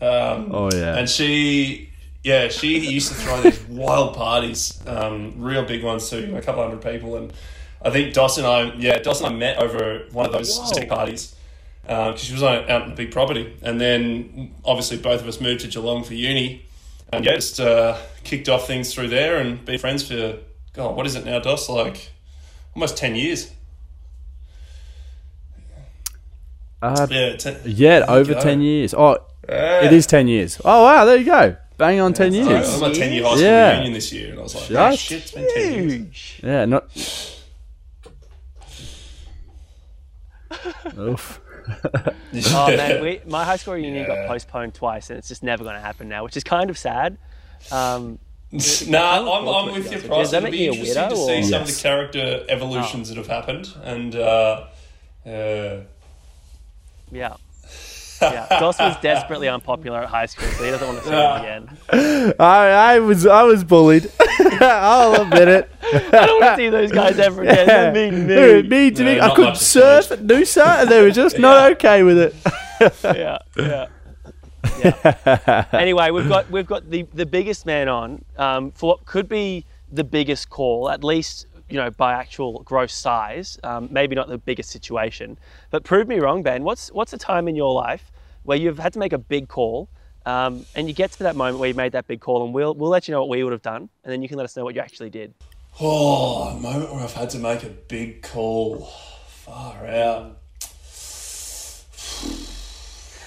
Um, 0.00 0.48
Oh, 0.52 0.70
yeah. 0.72 0.96
and 0.98 1.08
she, 1.08 1.90
yeah, 2.24 2.48
she 2.48 2.78
used 2.78 3.08
to 3.08 3.14
throw 3.14 3.40
these 3.42 3.60
wild 3.68 4.16
parties, 4.16 4.80
um, 4.86 5.34
real 5.36 5.64
big 5.64 5.84
ones 5.84 6.08
too, 6.10 6.34
a 6.36 6.42
couple 6.42 6.62
hundred 6.62 6.82
people. 6.82 7.16
And 7.16 7.32
I 7.82 7.90
think 7.90 8.14
Dos 8.14 8.38
and 8.38 8.46
I, 8.46 8.72
yeah, 8.74 8.98
Dos 8.98 9.20
and 9.20 9.34
I 9.34 9.36
met 9.36 9.58
over 9.58 10.06
one 10.10 10.26
of 10.26 10.32
those 10.32 10.54
specific 10.54 10.88
parties 10.88 11.36
because 11.82 12.20
she 12.20 12.32
was 12.32 12.42
on, 12.42 12.68
out 12.70 12.82
on 12.82 12.88
the 12.90 12.94
big 12.96 13.12
property. 13.12 13.56
And 13.62 13.78
then 13.80 14.54
obviously 14.64 14.96
both 14.96 15.20
of 15.20 15.28
us 15.28 15.38
moved 15.40 15.60
to 15.60 15.68
Geelong 15.68 16.02
for 16.02 16.14
uni, 16.14 16.64
and 17.12 17.24
yeah, 17.24 17.34
just 17.34 17.60
uh, 17.60 17.98
kicked 18.24 18.48
off 18.48 18.66
things 18.66 18.92
through 18.94 19.08
there 19.08 19.36
and 19.36 19.62
been 19.64 19.78
friends 19.78 20.08
for 20.08 20.38
God, 20.72 20.96
what 20.96 21.06
is 21.06 21.14
it 21.14 21.24
now, 21.26 21.38
Dos? 21.38 21.68
Like 21.68 22.10
almost 22.74 22.96
ten 22.96 23.14
years. 23.14 23.52
Uh, 26.82 27.06
Yeah, 27.10 27.36
ten, 27.36 27.60
yeah, 27.64 28.04
over 28.08 28.34
go. 28.34 28.40
10 28.40 28.60
years. 28.60 28.92
Oh, 28.94 29.16
Yeah. 29.48 29.84
it 29.84 29.92
is 29.92 30.06
10 30.06 30.28
years. 30.28 30.60
Oh, 30.64 30.82
wow, 30.84 31.04
there 31.06 31.16
you 31.16 31.24
go. 31.24 31.56
Bang 31.76 31.98
on 32.00 32.12
10 32.12 32.30
So, 32.32 32.36
years. 32.38 32.48
I 32.50 32.72
was 32.72 32.80
my 32.80 32.92
10 32.92 33.12
year 33.12 33.22
high 33.24 33.30
school 33.30 33.42
Yeah. 33.42 33.70
reunion 33.72 33.92
this 33.94 34.12
year, 34.12 34.30
and 34.30 34.38
I 34.38 34.42
was 34.42 34.54
like, 34.54 34.70
oh, 34.70 34.90
Just 34.92 35.02
shit, 35.02 35.22
it's 35.22 35.30
been 35.32 35.48
10 35.54 35.72
years. 35.72 35.92
Huge. 35.92 36.40
Yeah, 36.42 36.64
not. 36.66 36.84
Oof. 40.98 41.40
Oh 42.52 42.66
man, 42.76 43.00
we, 43.02 43.20
my 43.26 43.42
high 43.44 43.56
school 43.56 43.72
reunion 43.74 44.06
got 44.06 44.26
postponed 44.28 44.74
twice, 44.74 45.08
and 45.08 45.18
it's 45.18 45.28
just 45.28 45.42
never 45.42 45.62
going 45.64 45.76
to 45.76 45.80
happen 45.80 46.08
now, 46.08 46.22
which 46.24 46.36
is 46.36 46.44
kind 46.44 46.68
of 46.68 46.76
sad. 46.76 47.16
Um, 47.72 48.18
Nah, 48.86 49.20
I'm, 49.38 49.48
I'm 49.48 49.72
with 49.72 49.90
you, 49.90 49.98
Dos 49.98 50.06
Pross. 50.06 50.32
It'll 50.34 50.50
be 50.50 50.58
me 50.58 50.66
a 50.68 50.72
interesting 50.72 51.08
to 51.08 51.16
see 51.16 51.38
or- 51.38 51.42
some 51.44 51.62
of 51.62 51.68
the 51.68 51.80
character 51.80 52.44
evolutions 52.50 53.08
that 53.08 53.16
have 53.16 53.28
happened, 53.28 53.72
and 53.82 54.14
uh, 54.14 54.66
uh, 55.26 55.80
yeah. 57.10 57.36
Yeah, 58.20 58.46
Dos 58.60 58.78
was 58.78 58.96
desperately 59.00 59.48
unpopular 59.48 60.02
at 60.02 60.08
high 60.08 60.26
school, 60.26 60.48
so 60.48 60.64
he 60.64 60.70
doesn't 60.70 60.86
want 60.86 60.98
to 61.00 61.04
see 61.04 61.10
him 61.10 61.40
again. 61.98 62.34
I, 62.40 62.94
I 62.94 62.98
was 63.00 63.26
I 63.26 63.42
was 63.42 63.64
bullied. 63.64 64.10
I'll 64.60 65.22
admit 65.22 65.48
it. 65.48 65.70
I 65.82 66.26
don't 66.26 66.40
want 66.40 66.56
to 66.58 66.62
see 66.62 66.68
those 66.70 66.92
guys 66.92 67.18
ever 67.18 67.42
again. 67.42 67.66
Yeah. 67.68 67.90
They're 67.90 68.10
mean 68.10 68.28
to 68.28 68.34
Dude, 68.34 68.70
me. 68.70 68.84
me 68.84 68.90
to 68.92 69.04
No, 69.04 69.14
me. 69.14 69.20
I 69.20 69.34
could 69.34 69.56
surf 69.56 70.10
at 70.12 70.20
Noosa, 70.20 70.82
and 70.82 70.90
they 70.90 71.02
were 71.02 71.10
just 71.10 71.38
not 71.38 71.72
okay 71.72 72.02
with 72.02 72.18
it. 72.18 72.34
Yeah, 73.04 73.38
yeah. 73.56 73.86
yeah. 74.82 75.66
Anyway, 75.72 76.10
we've 76.10 76.28
got 76.28 76.50
we've 76.50 76.66
got 76.66 76.88
the, 76.90 77.02
the 77.14 77.26
biggest 77.26 77.66
man 77.66 77.88
on 77.88 78.24
um, 78.36 78.70
for 78.72 78.90
what 78.90 79.04
could 79.04 79.28
be 79.28 79.64
the 79.92 80.04
biggest 80.04 80.50
call, 80.50 80.90
at 80.90 81.04
least 81.04 81.46
you 81.70 81.76
know 81.76 81.90
by 81.90 82.12
actual 82.12 82.62
gross 82.62 82.92
size. 82.94 83.58
Um, 83.64 83.88
maybe 83.90 84.14
not 84.14 84.28
the 84.28 84.38
biggest 84.38 84.70
situation, 84.70 85.38
but 85.70 85.84
prove 85.84 86.06
me 86.08 86.18
wrong, 86.20 86.42
Ben. 86.42 86.62
What's 86.64 86.90
what's 86.92 87.12
a 87.12 87.18
time 87.18 87.48
in 87.48 87.56
your 87.56 87.72
life 87.72 88.10
where 88.42 88.58
you've 88.58 88.78
had 88.78 88.92
to 88.92 88.98
make 88.98 89.12
a 89.12 89.18
big 89.18 89.48
call, 89.48 89.88
um, 90.26 90.66
and 90.74 90.86
you 90.88 90.94
get 90.94 91.12
to 91.12 91.22
that 91.24 91.34
moment 91.36 91.58
where 91.58 91.68
you 91.68 91.74
made 91.74 91.92
that 91.92 92.06
big 92.06 92.20
call, 92.20 92.44
and 92.44 92.52
we'll 92.54 92.74
we'll 92.74 92.90
let 92.90 93.08
you 93.08 93.12
know 93.12 93.20
what 93.20 93.28
we 93.30 93.42
would 93.42 93.52
have 93.52 93.62
done, 93.62 93.88
and 94.04 94.12
then 94.12 94.22
you 94.22 94.28
can 94.28 94.36
let 94.36 94.44
us 94.44 94.56
know 94.56 94.64
what 94.64 94.74
you 94.74 94.80
actually 94.80 95.10
did. 95.10 95.32
oh, 95.80 96.48
a 96.48 96.60
moment 96.60 96.92
where 96.92 97.02
I've 97.02 97.12
had 97.14 97.30
to 97.30 97.38
make 97.38 97.62
a 97.62 97.70
big 97.70 98.22
call. 98.22 98.86
Far 99.28 99.86
out. 99.86 100.38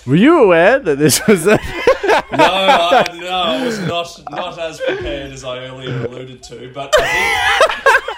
Were 0.06 0.16
you 0.16 0.42
aware 0.44 0.80
that 0.80 0.98
this 0.98 1.26
was? 1.28 1.46
A- 1.48 1.60
No, 1.60 1.87
I, 2.08 3.18
no, 3.20 3.28
I 3.30 3.66
was 3.66 3.80
not 3.80 4.24
not 4.32 4.60
as 4.60 4.80
prepared 4.80 5.32
as 5.32 5.44
I 5.44 5.60
earlier 5.66 6.06
alluded 6.06 6.42
to, 6.44 6.72
but 6.74 6.94
I 6.98 7.02
think. 7.04 8.14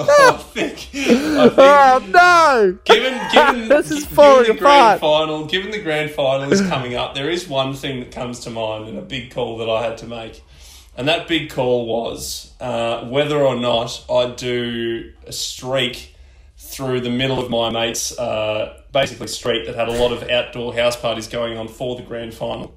I 0.00 0.36
think, 0.38 0.88
oh 0.94 2.04
no! 2.08 2.78
Given, 2.84 3.20
given, 3.32 3.68
This 3.68 3.90
is 3.90 4.04
given 4.04 4.14
falling 4.14 4.44
the 4.44 4.50
apart. 4.52 4.60
grand 4.60 5.00
final, 5.00 5.46
given 5.46 5.70
the 5.72 5.82
grand 5.82 6.10
final 6.12 6.52
is 6.52 6.60
coming 6.62 6.94
up, 6.94 7.14
there 7.14 7.28
is 7.28 7.48
one 7.48 7.74
thing 7.74 7.98
that 8.00 8.12
comes 8.12 8.38
to 8.40 8.50
mind 8.50 8.86
and 8.88 8.96
a 8.98 9.02
big 9.02 9.32
call 9.32 9.58
that 9.58 9.68
I 9.68 9.82
had 9.82 9.98
to 9.98 10.06
make, 10.06 10.44
and 10.96 11.08
that 11.08 11.26
big 11.26 11.50
call 11.50 11.86
was 11.86 12.52
uh, 12.60 13.06
whether 13.06 13.40
or 13.42 13.56
not 13.56 14.04
I'd 14.08 14.36
do 14.36 15.12
a 15.26 15.32
streak 15.32 16.14
through 16.56 17.00
the 17.00 17.10
middle 17.10 17.40
of 17.40 17.50
my 17.50 17.70
mate's 17.70 18.16
uh, 18.18 18.77
basically 18.92 19.26
street 19.26 19.66
that 19.66 19.74
had 19.74 19.88
a 19.88 19.92
lot 19.92 20.12
of 20.12 20.28
outdoor 20.30 20.74
house 20.74 20.96
parties 20.96 21.28
going 21.28 21.56
on 21.58 21.68
for 21.68 21.96
the 21.96 22.02
grand 22.02 22.34
final. 22.34 22.76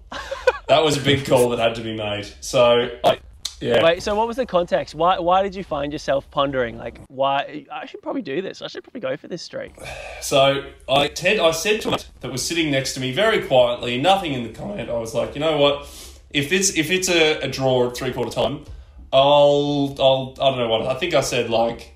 that 0.68 0.84
was 0.84 0.98
a 0.98 1.02
big 1.02 1.26
call 1.26 1.50
that 1.50 1.60
had 1.60 1.76
to 1.76 1.82
be 1.82 1.96
made. 1.96 2.28
So, 2.42 2.98
I, 3.04 3.20
yeah. 3.62 3.84
Wait, 3.84 4.02
so 4.02 4.16
what 4.16 4.28
was 4.28 4.38
the 4.38 4.46
context? 4.46 4.96
Why 4.96 5.20
why 5.20 5.44
did 5.44 5.54
you 5.54 5.64
find 5.64 5.94
yourself 5.94 6.30
pondering 6.32 6.78
like 6.78 7.00
why 7.10 7.66
I 7.72 7.86
should 7.86 8.02
probably 8.02 8.24
do 8.24 8.42
this? 8.42 8.62
I 8.62 8.68
should 8.68 8.84
probably 8.84 9.02
go 9.02 9.16
for 9.16 9.28
this 9.28 9.44
streak. 9.44 9.76
So 10.20 10.72
I 10.90 11.08
Ted, 11.08 11.40
I 11.40 11.52
said 11.52 11.80
to 11.82 11.92
mate 11.92 12.10
that 12.22 12.32
was 12.32 12.46
sitting 12.46 12.72
next 12.72 12.96
to 12.96 13.00
me 13.00 13.12
very 13.12 13.46
quietly, 13.46 14.02
nothing 14.02 14.34
in 14.34 14.44
the 14.44 14.50
comment. 14.50 14.90
I 14.90 14.98
was 14.98 15.14
like, 15.14 15.36
you 15.36 15.42
know 15.42 15.58
what? 15.58 15.84
If 16.32 16.52
it's 16.52 16.76
if 16.76 16.90
it's 16.90 17.08
a, 17.08 17.40
a 17.42 17.48
draw 17.48 17.88
at 17.90 17.96
three 17.96 18.12
quarter 18.12 18.32
time, 18.32 18.66
I'll 19.14 19.96
I'll 20.00 20.36
I 20.42 20.50
don't 20.50 20.58
know 20.58 20.68
what 20.68 20.88
I 20.88 20.96
think 20.96 21.14
I 21.14 21.22
said 21.22 21.52
like 21.52 21.94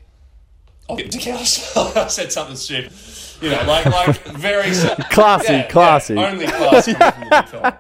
I'll 0.88 0.97
get 0.97 1.09
dick 1.09 1.28
out. 1.28 1.39
I 1.95 2.07
said 2.07 2.32
something 2.32 2.55
stupid. 2.55 2.91
You 3.46 3.52
know, 3.52 3.64
like 3.68 3.86
like 3.86 4.24
very 4.24 4.72
Classy, 5.12 5.54
yeah, 5.54 5.68
classy. 5.68 6.16
yeah, 6.16 6.30
only 6.32 6.48
class 6.48 6.86
coming 6.91 7.30
from 7.46 7.62
the 7.62 7.62
big. 7.62 7.74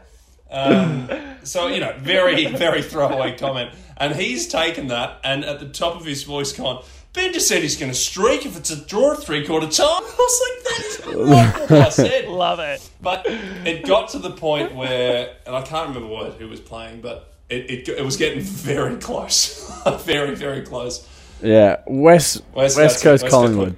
Um, 0.51 1.09
so 1.43 1.67
you 1.67 1.79
know, 1.79 1.95
very 1.97 2.45
very 2.45 2.83
throwaway 2.83 3.35
comment, 3.35 3.71
and 3.97 4.15
he's 4.15 4.47
taken 4.47 4.89
that 4.89 5.19
and 5.23 5.43
at 5.43 5.59
the 5.59 5.67
top 5.69 5.95
of 5.95 6.05
his 6.05 6.21
voice 6.23 6.53
gone. 6.53 6.83
Ben 7.13 7.33
just 7.33 7.47
said 7.47 7.63
he's 7.63 7.77
going 7.77 7.91
to 7.91 7.97
streak 7.97 8.45
if 8.45 8.55
it's 8.55 8.69
a 8.69 8.75
draw 8.85 9.15
three 9.15 9.43
quarter 9.43 9.67
time. 9.67 9.87
I 9.89 10.15
was 10.19 10.41
like, 10.45 10.63
that 10.65 10.85
is 10.85 11.05
not 11.05 11.69
what 11.69 11.71
I 11.71 11.89
said. 11.89 12.27
Love 12.29 12.59
it. 12.59 12.87
But 13.01 13.25
it 13.25 13.87
got 13.87 14.09
to 14.09 14.19
the 14.19 14.31
point 14.31 14.75
where, 14.75 15.33
and 15.47 15.55
I 15.55 15.63
can't 15.63 15.87
remember 15.87 16.13
what 16.13 16.33
who 16.33 16.47
was 16.47 16.59
playing, 16.59 17.01
but 17.01 17.33
it, 17.49 17.71
it, 17.71 17.89
it 17.89 18.05
was 18.05 18.17
getting 18.17 18.41
very 18.41 18.97
close, 18.97 19.67
very 20.03 20.35
very 20.35 20.61
close. 20.61 21.09
Yeah, 21.45 21.81
West 21.87 22.41
West, 22.53 22.75
that's 22.77 22.99
it, 22.99 23.03
Coast 23.03 23.27
Collingwood. 23.27 23.75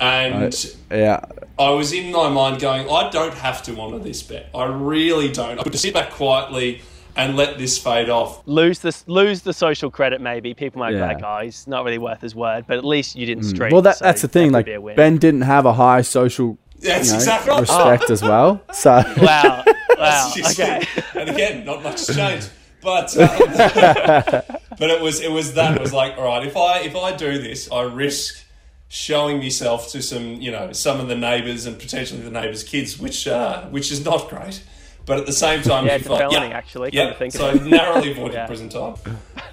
And 0.00 0.76
Yeah, 0.90 1.20
I 1.58 1.70
was 1.70 1.92
in 1.92 2.12
my 2.12 2.28
mind 2.28 2.60
going, 2.60 2.88
I 2.90 3.08
don't 3.10 3.34
have 3.34 3.62
to 3.64 3.78
honour 3.78 3.98
this 3.98 4.22
bet. 4.22 4.48
I 4.54 4.64
really 4.64 5.30
don't. 5.32 5.58
I 5.58 5.62
could 5.62 5.72
just 5.72 5.84
sit 5.84 5.94
back 5.94 6.10
quietly 6.10 6.82
and 7.16 7.34
let 7.36 7.56
this 7.58 7.78
fade 7.78 8.10
off. 8.10 8.42
Lose 8.46 8.80
the 8.80 8.94
lose 9.06 9.40
the 9.40 9.52
social 9.54 9.90
credit. 9.90 10.20
Maybe 10.20 10.52
people 10.52 10.80
might 10.80 10.92
Yeah. 10.94 11.06
be 11.08 11.14
like, 11.14 11.22
"Oh, 11.24 11.44
he's 11.44 11.66
not 11.66 11.84
really 11.84 11.96
worth 11.98 12.20
his 12.20 12.34
word," 12.34 12.64
but 12.68 12.76
at 12.76 12.84
least 12.84 13.16
you 13.16 13.24
didn't 13.24 13.44
streak." 13.44 13.72
well, 13.72 13.80
that, 13.82 13.96
so 13.98 14.04
that's 14.04 14.20
the 14.22 14.28
thing. 14.28 14.48
that 14.52 14.58
Like 14.58 14.64
could 14.66 14.70
be 14.72 14.74
a 14.74 14.80
win. 14.80 14.96
Ben 14.96 15.16
didn't 15.16 15.42
have 15.42 15.64
a 15.64 15.72
high 15.72 16.02
social 16.02 16.58
That's 16.80 17.06
you 17.06 17.12
know, 17.12 17.18
exactly 17.18 17.50
right. 17.52 17.60
respect 17.60 18.10
as 18.10 18.20
well. 18.22 18.60
So 18.74 19.02
Wow, 19.22 19.64
wow. 19.98 20.32
Okay. 20.50 20.82
And 21.14 21.30
again, 21.30 21.64
not 21.64 21.82
much 21.82 22.06
changed. 22.06 22.50
But 22.82 23.16
um, 23.16 24.42
but 24.78 24.90
it 24.90 25.00
was 25.00 25.20
it 25.20 25.30
was 25.30 25.54
that 25.54 25.76
it 25.76 25.80
was 25.80 25.92
like 25.92 26.16
all 26.18 26.24
right. 26.24 26.46
If 26.46 26.56
I 26.56 26.80
if 26.80 26.94
I 26.96 27.14
do 27.16 27.38
this, 27.38 27.70
I 27.70 27.82
risk 27.82 28.42
showing 28.88 29.38
myself 29.38 29.90
to 29.90 30.00
some 30.02 30.40
you 30.40 30.50
know 30.52 30.72
some 30.72 31.00
of 31.00 31.08
the 31.08 31.16
neighbours 31.16 31.66
and 31.66 31.78
potentially 31.78 32.20
the 32.20 32.30
neighbours' 32.30 32.62
kids, 32.62 32.98
which 32.98 33.26
uh, 33.26 33.62
which 33.66 33.90
is 33.90 34.04
not 34.04 34.28
great. 34.28 34.62
But 35.06 35.18
at 35.20 35.26
the 35.26 35.32
same 35.32 35.62
time, 35.62 35.86
Yeah, 35.86 35.94
it's 35.94 36.06
thought, 36.08 36.18
felony, 36.18 36.52
actually, 36.52 36.90
Yeah, 36.92 37.12
think 37.14 37.32
so 37.32 37.52
narrowly 37.52 38.10
avoided 38.10 38.34
Yeah. 38.38 38.46
prison 38.48 38.68
time. 38.68 38.94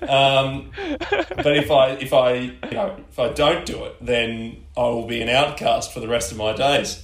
Um, 0.01 0.71
but 0.99 1.55
if 1.55 1.69
I 1.69 1.89
if 1.91 2.11
I 2.11 2.33
you 2.33 2.55
know 2.71 2.95
if 3.11 3.19
I 3.19 3.29
don't 3.29 3.63
do 3.65 3.83
it, 3.85 3.95
then 4.03 4.63
I 4.75 4.81
will 4.81 5.05
be 5.05 5.21
an 5.21 5.29
outcast 5.29 5.93
for 5.93 5.99
the 5.99 6.07
rest 6.07 6.31
of 6.31 6.37
my 6.39 6.53
days. 6.53 7.03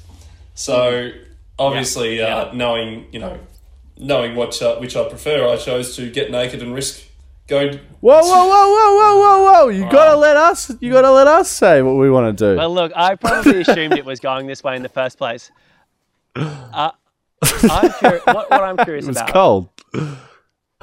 So 0.56 1.12
obviously, 1.60 2.18
Yeah. 2.18 2.38
Uh, 2.38 2.52
knowing 2.54 3.06
you 3.12 3.20
know 3.20 3.38
knowing 3.98 4.36
what 4.36 4.60
uh, 4.62 4.78
which 4.78 4.96
I 4.96 5.08
prefer, 5.08 5.48
I 5.48 5.56
chose 5.58 5.96
to 5.98 6.10
get 6.10 6.32
naked 6.32 6.62
and 6.64 6.74
risk 6.74 7.04
going. 7.50 7.80
whoa, 8.00 8.22
whoa, 8.22 8.48
whoa, 8.48 8.70
whoa, 8.70 8.96
whoa, 8.96 9.18
whoa, 9.20 9.52
whoa! 9.64 9.68
You 9.70 9.90
gotta 9.92 10.16
let 10.16 10.38
us. 10.38 10.72
You 10.80 10.92
gotta 10.92 11.12
let 11.12 11.28
us 11.28 11.50
say 11.50 11.82
what 11.82 11.96
we 11.96 12.10
want 12.10 12.38
to 12.38 12.52
do. 12.54 12.58
Well, 12.58 12.74
look, 12.74 12.92
I 12.96 13.16
probably 13.16 13.62
assumed 13.62 13.94
it 13.98 14.06
was 14.06 14.20
going 14.20 14.48
this 14.48 14.64
way 14.64 14.76
in 14.76 14.84
the 14.84 14.90
first 14.90 15.18
place. 15.18 15.52
Uh, 16.36 16.92
I'm 17.42 17.90
curi- 17.90 18.26
what, 18.34 18.50
what 18.52 18.64
I'm 18.64 18.78
curious 18.78 19.06
it 19.06 19.10
was 19.10 19.18
about. 19.18 19.34
cold. 19.34 19.70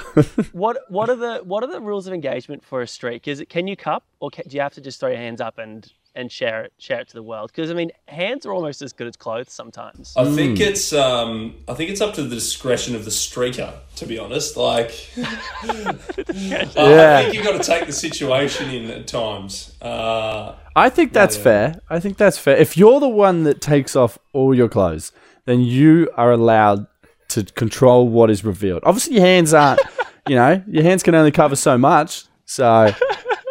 What 0.53 0.79
what 0.89 1.11
are 1.11 1.17
the 1.17 1.39
what 1.45 1.63
are 1.63 1.67
the 1.67 1.81
rules 1.81 2.07
of 2.07 2.13
engagement 2.13 2.65
for 2.65 2.83
a 2.83 2.87
streak? 2.87 3.29
Is 3.29 3.41
it 3.41 3.49
can 3.49 3.67
you 3.67 3.77
cup 3.77 4.05
or 4.21 4.31
can, 4.31 4.45
do 4.49 4.57
you 4.57 4.63
have 4.63 4.75
to 4.75 4.81
just 4.81 5.01
throw 5.01 5.09
your 5.09 5.19
hands 5.19 5.41
up 5.41 5.59
and 5.59 5.91
and 6.15 6.33
share 6.33 6.65
it 6.65 6.73
share 6.79 7.01
it 7.01 7.09
to 7.09 7.15
the 7.15 7.23
world? 7.23 7.53
Because 7.55 7.71
I 7.71 7.75
mean, 7.75 7.91
hands 8.09 8.47
are 8.47 8.53
almost 8.53 8.83
as 8.83 8.93
good 8.93 9.07
as 9.07 9.17
clothes 9.17 9.53
sometimes. 9.53 10.15
I 10.17 10.25
think 10.35 10.61
it's 10.61 10.93
um, 10.93 11.57
I 11.69 11.75
think 11.75 11.91
it's 11.91 12.01
up 12.01 12.15
to 12.15 12.23
the 12.23 12.35
discretion 12.35 12.95
of 12.95 13.05
the 13.05 13.11
streaker. 13.11 13.75
To 13.97 14.07
be 14.07 14.19
honest, 14.19 14.57
like 14.57 15.11
uh, 15.17 15.95
Yeah. 16.35 16.67
I 16.75 17.23
think 17.23 17.35
you've 17.35 17.45
got 17.45 17.63
to 17.63 17.71
take 17.71 17.87
the 17.87 17.93
situation 17.93 18.71
in 18.71 18.91
at 18.91 19.07
times. 19.07 19.77
Uh, 19.81 20.55
I 20.75 20.91
think 20.91 21.13
that's 21.13 21.37
yeah. 21.37 21.43
fair. 21.43 21.81
I 21.89 22.01
think 22.01 22.17
that's 22.17 22.39
fair. 22.39 22.57
If 22.57 22.77
you're 22.77 23.01
the 23.01 23.09
one 23.09 23.45
that 23.45 23.61
takes 23.61 23.95
off 23.97 24.19
all 24.33 24.55
your 24.55 24.69
clothes, 24.69 25.13
then 25.47 25.61
you 25.61 26.11
are 26.17 26.33
allowed 26.33 26.87
to 27.29 27.45
control 27.45 28.09
what 28.09 28.31
is 28.31 28.45
revealed. 28.45 28.83
Obviously, 28.85 29.15
your 29.17 29.25
hands 29.25 29.53
aren't. 29.55 29.81
you 30.29 30.37
know, 30.37 30.63
your 30.67 30.83
hands 30.83 31.03
can 31.03 31.15
only 31.15 31.31
cover 31.31 31.57
so 31.57 31.77
much. 31.79 32.25
So, 32.45 32.93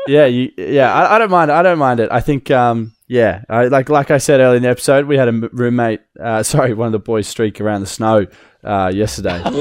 yeah, 0.08 0.26
you, 0.26 0.52
yeah, 0.58 0.94
I, 0.94 1.16
I 1.16 1.20
don't 1.20 1.32
mind. 1.32 1.52
I 1.52 1.62
don't 1.64 1.80
mind 1.80 2.00
it. 2.00 2.10
I 2.12 2.22
think, 2.22 2.50
um, 2.52 2.94
yeah, 3.08 3.44
I, 3.50 3.66
like 3.68 3.90
like 3.90 4.12
I 4.12 4.18
said 4.18 4.40
earlier 4.40 4.58
in 4.58 4.64
the 4.64 4.70
episode, 4.70 5.06
we 5.06 5.18
had 5.18 5.28
a 5.28 5.30
m- 5.30 5.50
roommate. 5.54 6.02
Uh, 6.20 6.44
sorry, 6.54 6.74
one 6.74 6.88
of 6.88 6.92
the 6.94 7.00
boys 7.00 7.28
streak 7.28 7.60
around 7.62 7.82
the 7.82 7.88
snow 7.88 8.26
uh, 8.64 8.92
yesterday. 8.94 9.42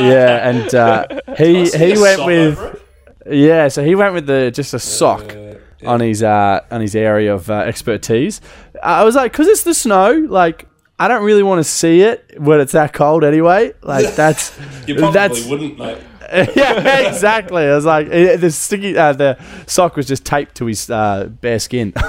yeah, 0.00 0.48
and 0.48 0.74
uh, 0.74 1.06
he 1.36 1.68
he 1.70 1.98
went 1.98 2.24
with 2.26 2.82
yeah, 3.30 3.68
so 3.68 3.84
he 3.84 3.94
went 3.94 4.14
with 4.14 4.26
the 4.26 4.50
just 4.50 4.74
a 4.74 4.78
sock 4.78 5.32
Uh, 5.34 5.54
on 5.86 6.00
his 6.00 6.22
uh, 6.22 6.60
on 6.70 6.80
his 6.80 6.94
area 6.96 7.32
of 7.34 7.48
uh, 7.50 7.54
expertise. 7.54 8.40
I 8.82 9.02
was 9.04 9.14
like, 9.14 9.32
because 9.32 9.46
it's 9.48 9.62
the 9.64 9.74
snow, 9.74 10.12
like 10.28 10.67
I 10.98 11.06
don't 11.06 11.22
really 11.24 11.42
want 11.42 11.60
to 11.60 11.64
see 11.64 12.00
it 12.00 12.40
when 12.40 12.60
it's 12.60 12.72
that 12.72 12.92
cold 12.92 13.24
anyway. 13.24 13.72
Like 13.82 14.14
that's 14.16 14.58
you 14.86 14.96
probably 14.96 15.12
that's 15.12 15.46
wouldn't, 15.46 15.78
mate. 15.78 15.98
yeah, 16.54 17.08
exactly. 17.08 17.62
I 17.62 17.74
was 17.74 17.86
like, 17.86 18.08
the 18.08 18.50
sticky 18.50 18.98
uh, 18.98 19.14
the 19.14 19.38
sock 19.66 19.96
was 19.96 20.06
just 20.06 20.26
taped 20.26 20.56
to 20.56 20.66
his 20.66 20.90
uh, 20.90 21.26
bare 21.40 21.58
skin. 21.58 21.92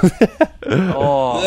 Oh. 0.71 1.41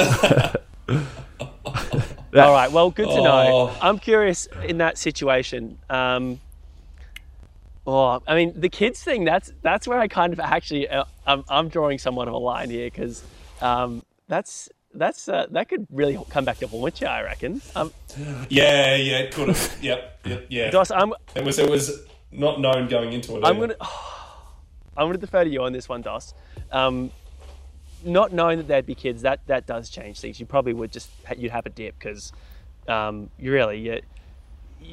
Yeah. 2.32 2.46
All 2.46 2.52
right. 2.52 2.72
Well, 2.72 2.90
good 2.90 3.08
to 3.08 3.22
know. 3.22 3.70
Oh. 3.70 3.78
I'm 3.80 3.98
curious 3.98 4.48
in 4.64 4.78
that 4.78 4.98
situation. 4.98 5.78
Um, 5.88 6.40
oh, 7.86 8.20
I 8.26 8.34
mean, 8.34 8.58
the 8.58 8.68
kids 8.68 9.02
thing. 9.02 9.24
That's 9.24 9.52
that's 9.62 9.86
where 9.86 10.00
I 10.00 10.08
kind 10.08 10.32
of 10.32 10.40
actually 10.40 10.88
uh, 10.88 11.04
I'm, 11.26 11.44
I'm 11.48 11.68
drawing 11.68 11.98
somewhat 11.98 12.26
of 12.26 12.34
a 12.34 12.38
line 12.38 12.70
here 12.70 12.86
because 12.86 13.22
um, 13.60 14.02
that's 14.28 14.70
that's 14.94 15.28
uh, 15.28 15.46
that 15.50 15.68
could 15.68 15.86
really 15.90 16.18
come 16.30 16.44
back 16.44 16.58
to 16.58 16.66
haunt 16.66 17.00
you. 17.00 17.06
I 17.06 17.22
reckon. 17.22 17.60
Um, 17.74 17.92
Yeah, 18.48 18.96
yeah, 18.96 19.18
it 19.18 19.34
could 19.34 19.48
have. 19.48 19.78
Yep, 19.80 20.20
yep, 20.26 20.46
yeah. 20.48 20.70
Dos, 20.70 20.90
I'm 20.90 21.12
It 21.34 21.44
was 21.44 21.58
it 21.58 21.68
was 21.68 22.04
not 22.30 22.60
known 22.60 22.88
going 22.88 23.12
into 23.12 23.36
it. 23.36 23.44
I'm 23.44 23.56
either. 23.56 23.74
gonna 23.74 23.76
I'm 24.96 25.08
gonna 25.08 25.18
defer 25.18 25.44
to 25.44 25.50
you 25.50 25.62
on 25.62 25.72
this 25.72 25.88
one, 25.88 26.02
Dos. 26.02 26.34
Um, 26.70 27.10
not 28.04 28.32
knowing 28.32 28.58
that 28.58 28.68
there'd 28.68 28.86
be 28.86 28.94
kids, 28.94 29.22
that 29.22 29.46
that 29.46 29.66
does 29.66 29.88
change 29.88 30.20
things. 30.20 30.40
You 30.40 30.46
probably 30.46 30.74
would 30.74 30.92
just 30.92 31.10
you'd 31.36 31.52
have 31.52 31.66
a 31.66 31.70
dip 31.70 31.98
because 31.98 32.32
um, 32.88 33.30
you 33.38 33.52
really 33.52 33.78
you 33.78 34.00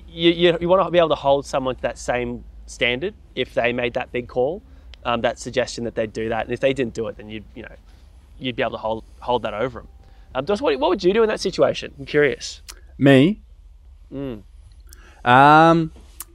you, 0.07 0.31
you, 0.31 0.57
you 0.61 0.69
want 0.69 0.85
to 0.85 0.91
be 0.91 0.99
able 0.99 1.09
to 1.09 1.15
hold 1.15 1.45
someone 1.45 1.75
to 1.75 1.81
that 1.81 1.97
same 1.97 2.43
standard 2.67 3.15
if 3.35 3.55
they 3.55 3.73
made 3.73 3.95
that 3.95 4.11
big 4.11 4.27
call, 4.27 4.61
um, 5.03 5.21
that 5.21 5.39
suggestion 5.39 5.83
that 5.85 5.95
they'd 5.95 6.13
do 6.13 6.29
that, 6.29 6.45
and 6.45 6.53
if 6.53 6.59
they 6.59 6.73
didn't 6.73 6.93
do 6.93 7.07
it, 7.07 7.17
then 7.17 7.29
you'd 7.29 7.43
you 7.55 7.63
know 7.63 7.75
you'd 8.39 8.55
be 8.55 8.61
able 8.63 8.71
to 8.71 8.77
hold 8.77 9.03
hold 9.19 9.43
that 9.43 9.53
over 9.53 9.79
them. 9.81 9.87
Um, 10.35 10.45
Dos, 10.45 10.61
what, 10.61 10.79
what 10.79 10.89
would 10.89 11.03
you 11.03 11.13
do 11.13 11.23
in 11.23 11.29
that 11.29 11.39
situation? 11.39 11.93
I'm 11.99 12.05
curious. 12.05 12.61
Me, 12.97 13.41
Mm. 14.13 14.43
um, 15.25 15.91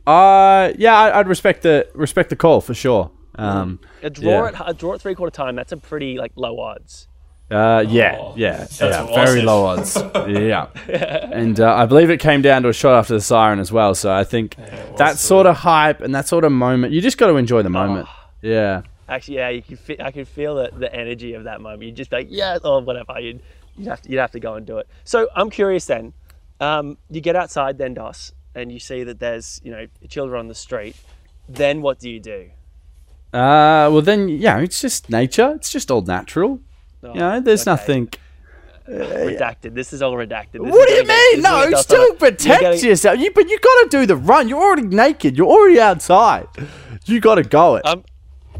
uh, 0.06 0.72
yeah, 0.76 0.94
I, 0.96 1.18
I'd 1.18 1.28
respect 1.28 1.62
the 1.62 1.88
respect 1.94 2.30
the 2.30 2.36
call 2.36 2.60
for 2.60 2.74
sure. 2.74 3.10
Um, 3.36 3.80
A 4.02 4.10
draw 4.10 4.44
Yeah. 4.44 4.60
at 4.60 4.70
a 4.70 4.74
draw 4.74 4.94
at 4.94 5.00
three 5.00 5.14
quarter 5.14 5.30
time. 5.34 5.56
That's 5.56 5.72
a 5.72 5.76
pretty 5.76 6.16
like 6.18 6.32
low 6.36 6.60
odds. 6.60 7.08
Uh, 7.50 7.84
yeah, 7.86 8.16
Oh, 8.18 8.32
yeah, 8.36 8.56
that's 8.58 8.80
yeah, 8.80 9.02
what 9.02 9.14
very 9.26 9.42
low 9.42 9.66
odds. 9.66 9.96
yeah, 10.28 10.66
and 11.32 11.60
uh, 11.60 11.74
I 11.74 11.84
believe 11.86 12.10
it 12.10 12.18
came 12.18 12.40
down 12.42 12.62
to 12.62 12.68
a 12.68 12.72
shot 12.72 12.94
after 12.98 13.14
the 13.14 13.20
siren 13.20 13.58
as 13.58 13.70
well. 13.70 13.94
So 13.94 14.10
I 14.12 14.24
think 14.24 14.56
was 14.56 14.98
that 14.98 15.12
too. 15.12 15.16
sort 15.18 15.46
of 15.46 15.56
hype 15.56 16.00
and 16.00 16.14
that 16.14 16.26
sort 16.26 16.44
of 16.44 16.52
moment, 16.52 16.92
you 16.94 17.00
just 17.02 17.18
got 17.18 17.26
to 17.26 17.36
enjoy 17.36 17.62
the 17.62 17.68
moment. 17.70 18.08
Yeah, 18.40 18.82
Actually, 19.08 19.36
yeah, 19.36 19.48
you 19.50 19.62
can 19.62 19.76
fe- 19.76 19.98
I 20.00 20.10
can 20.10 20.24
feel 20.24 20.54
the, 20.56 20.70
the 20.76 20.92
energy 20.94 21.34
of 21.34 21.44
that 21.44 21.60
moment. 21.60 21.82
You'd 21.82 21.96
just 21.96 22.10
be 22.10 22.16
like, 22.16 22.28
yeah, 22.30 22.58
or 22.64 22.80
whatever. 22.80 23.20
You'd, 23.20 23.40
you'd, 23.76 23.88
have 23.88 24.00
to, 24.02 24.10
you'd 24.10 24.18
have 24.20 24.30
to 24.32 24.40
go 24.40 24.54
and 24.54 24.66
do 24.66 24.78
it. 24.78 24.88
So 25.04 25.28
I'm 25.36 25.50
curious 25.50 25.86
then. 25.86 26.12
Um, 26.60 26.96
you 27.10 27.20
get 27.20 27.36
outside 27.36 27.76
then, 27.78 27.94
Dos, 27.94 28.32
and 28.54 28.72
you 28.72 28.78
see 28.78 29.04
that 29.04 29.18
there's, 29.20 29.60
you 29.64 29.70
know, 29.72 29.86
children 30.08 30.38
on 30.40 30.48
the 30.48 30.54
street. 30.54 30.96
Then 31.48 31.82
what 31.82 31.98
do 31.98 32.08
you 32.08 32.20
do? 32.20 32.50
Uh, 33.32 33.90
well 33.92 34.00
then, 34.02 34.28
yeah, 34.28 34.58
it's 34.60 34.80
just 34.80 35.10
nature. 35.10 35.52
It's 35.56 35.70
just 35.70 35.90
all 35.90 36.02
natural. 36.02 36.60
Oh, 37.02 37.12
You 37.12 37.20
know, 37.20 37.40
there's 37.40 37.62
okay. 37.62 37.70
nothing. 37.72 38.08
Redacted. 38.88 39.74
This 39.74 39.92
is 39.92 40.02
all 40.02 40.12
redacted. 40.12 40.62
This 40.62 40.72
What 40.72 40.88
do 40.88 40.94
you 40.94 41.04
mean? 41.06 41.40
No, 41.40 41.68
get 41.70 41.78
still 41.80 41.98
Dos 41.98 42.10
on 42.10 42.16
a- 42.16 42.18
protect 42.18 42.60
getting- 42.60 42.84
yourself. 42.84 43.18
You, 43.18 43.30
but 43.32 43.48
you 43.48 43.58
got 43.58 43.82
to 43.82 43.88
do 43.98 44.06
the 44.06 44.16
run. 44.16 44.48
You're 44.48 44.62
already 44.62 44.86
naked. 44.86 45.36
You're 45.36 45.48
already 45.48 45.80
outside. 45.80 46.46
You 47.06 47.20
got 47.20 47.36
to 47.36 47.42
go 47.42 47.76
it. 47.76 47.82
I'm, 47.84 48.04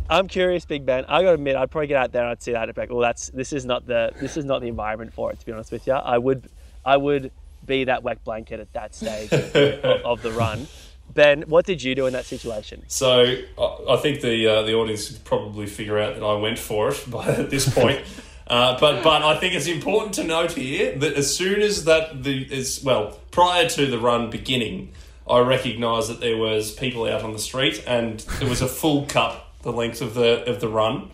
I'm 0.08 0.28
curious, 0.28 0.64
Big 0.64 0.84
Ben. 0.84 1.04
I 1.06 1.22
gotta 1.22 1.34
admit, 1.34 1.56
I'd 1.56 1.70
probably 1.70 1.86
get 1.86 1.96
out 1.96 2.12
there 2.12 2.22
and 2.22 2.30
I'd 2.30 2.42
see 2.42 2.52
that 2.52 2.64
and 2.64 2.74
be 2.74 2.80
like, 2.80 2.90
well, 2.90 3.00
that's 3.00 3.28
this 3.30 3.52
is 3.52 3.64
not 3.64 3.86
the 3.86 4.12
this 4.20 4.36
is 4.36 4.44
not 4.44 4.60
the 4.60 4.68
environment 4.68 5.14
for 5.14 5.32
it. 5.32 5.40
To 5.40 5.46
be 5.46 5.52
honest 5.52 5.72
with 5.72 5.86
you, 5.86 5.94
I 5.94 6.18
would 6.18 6.48
I 6.84 6.96
would 6.96 7.32
be 7.64 7.84
that 7.84 8.02
wet 8.02 8.22
blanket 8.24 8.60
at 8.60 8.72
that 8.74 8.94
stage 8.94 9.32
of, 9.32 9.56
of 10.04 10.22
the 10.22 10.32
run. 10.32 10.66
Ben, 11.12 11.42
what 11.42 11.64
did 11.64 11.82
you 11.82 11.94
do 11.94 12.06
in 12.06 12.12
that 12.12 12.24
situation? 12.24 12.82
So 12.88 13.36
I, 13.58 13.78
I 13.90 13.96
think 13.96 14.20
the 14.20 14.46
uh, 14.46 14.62
the 14.62 14.74
audience 14.74 15.10
probably 15.12 15.66
figure 15.66 15.98
out 15.98 16.14
that 16.14 16.24
I 16.24 16.36
went 16.36 16.58
for 16.58 16.90
it 16.90 17.04
by 17.10 17.26
at 17.28 17.50
this 17.50 17.72
point. 17.72 18.02
Uh, 18.46 18.78
but 18.78 19.02
but 19.02 19.22
I 19.22 19.38
think 19.38 19.54
it's 19.54 19.66
important 19.66 20.12
to 20.16 20.22
note 20.22 20.52
here 20.52 20.94
that 20.98 21.14
as 21.14 21.34
soon 21.34 21.62
as 21.62 21.84
that 21.84 22.24
the 22.24 22.42
is 22.42 22.84
well 22.84 23.18
prior 23.30 23.66
to 23.70 23.86
the 23.86 23.98
run 23.98 24.28
beginning, 24.28 24.92
I 25.26 25.38
recognised 25.38 26.10
that 26.10 26.20
there 26.20 26.36
was 26.36 26.70
people 26.70 27.06
out 27.06 27.22
on 27.22 27.32
the 27.32 27.38
street 27.38 27.82
and 27.86 28.20
there 28.38 28.46
was 28.46 28.60
a 28.60 28.68
full 28.68 29.06
cup 29.06 29.43
the 29.64 29.72
length 29.72 30.00
of 30.00 30.14
the 30.14 30.44
of 30.48 30.60
the 30.60 30.68
run. 30.68 31.10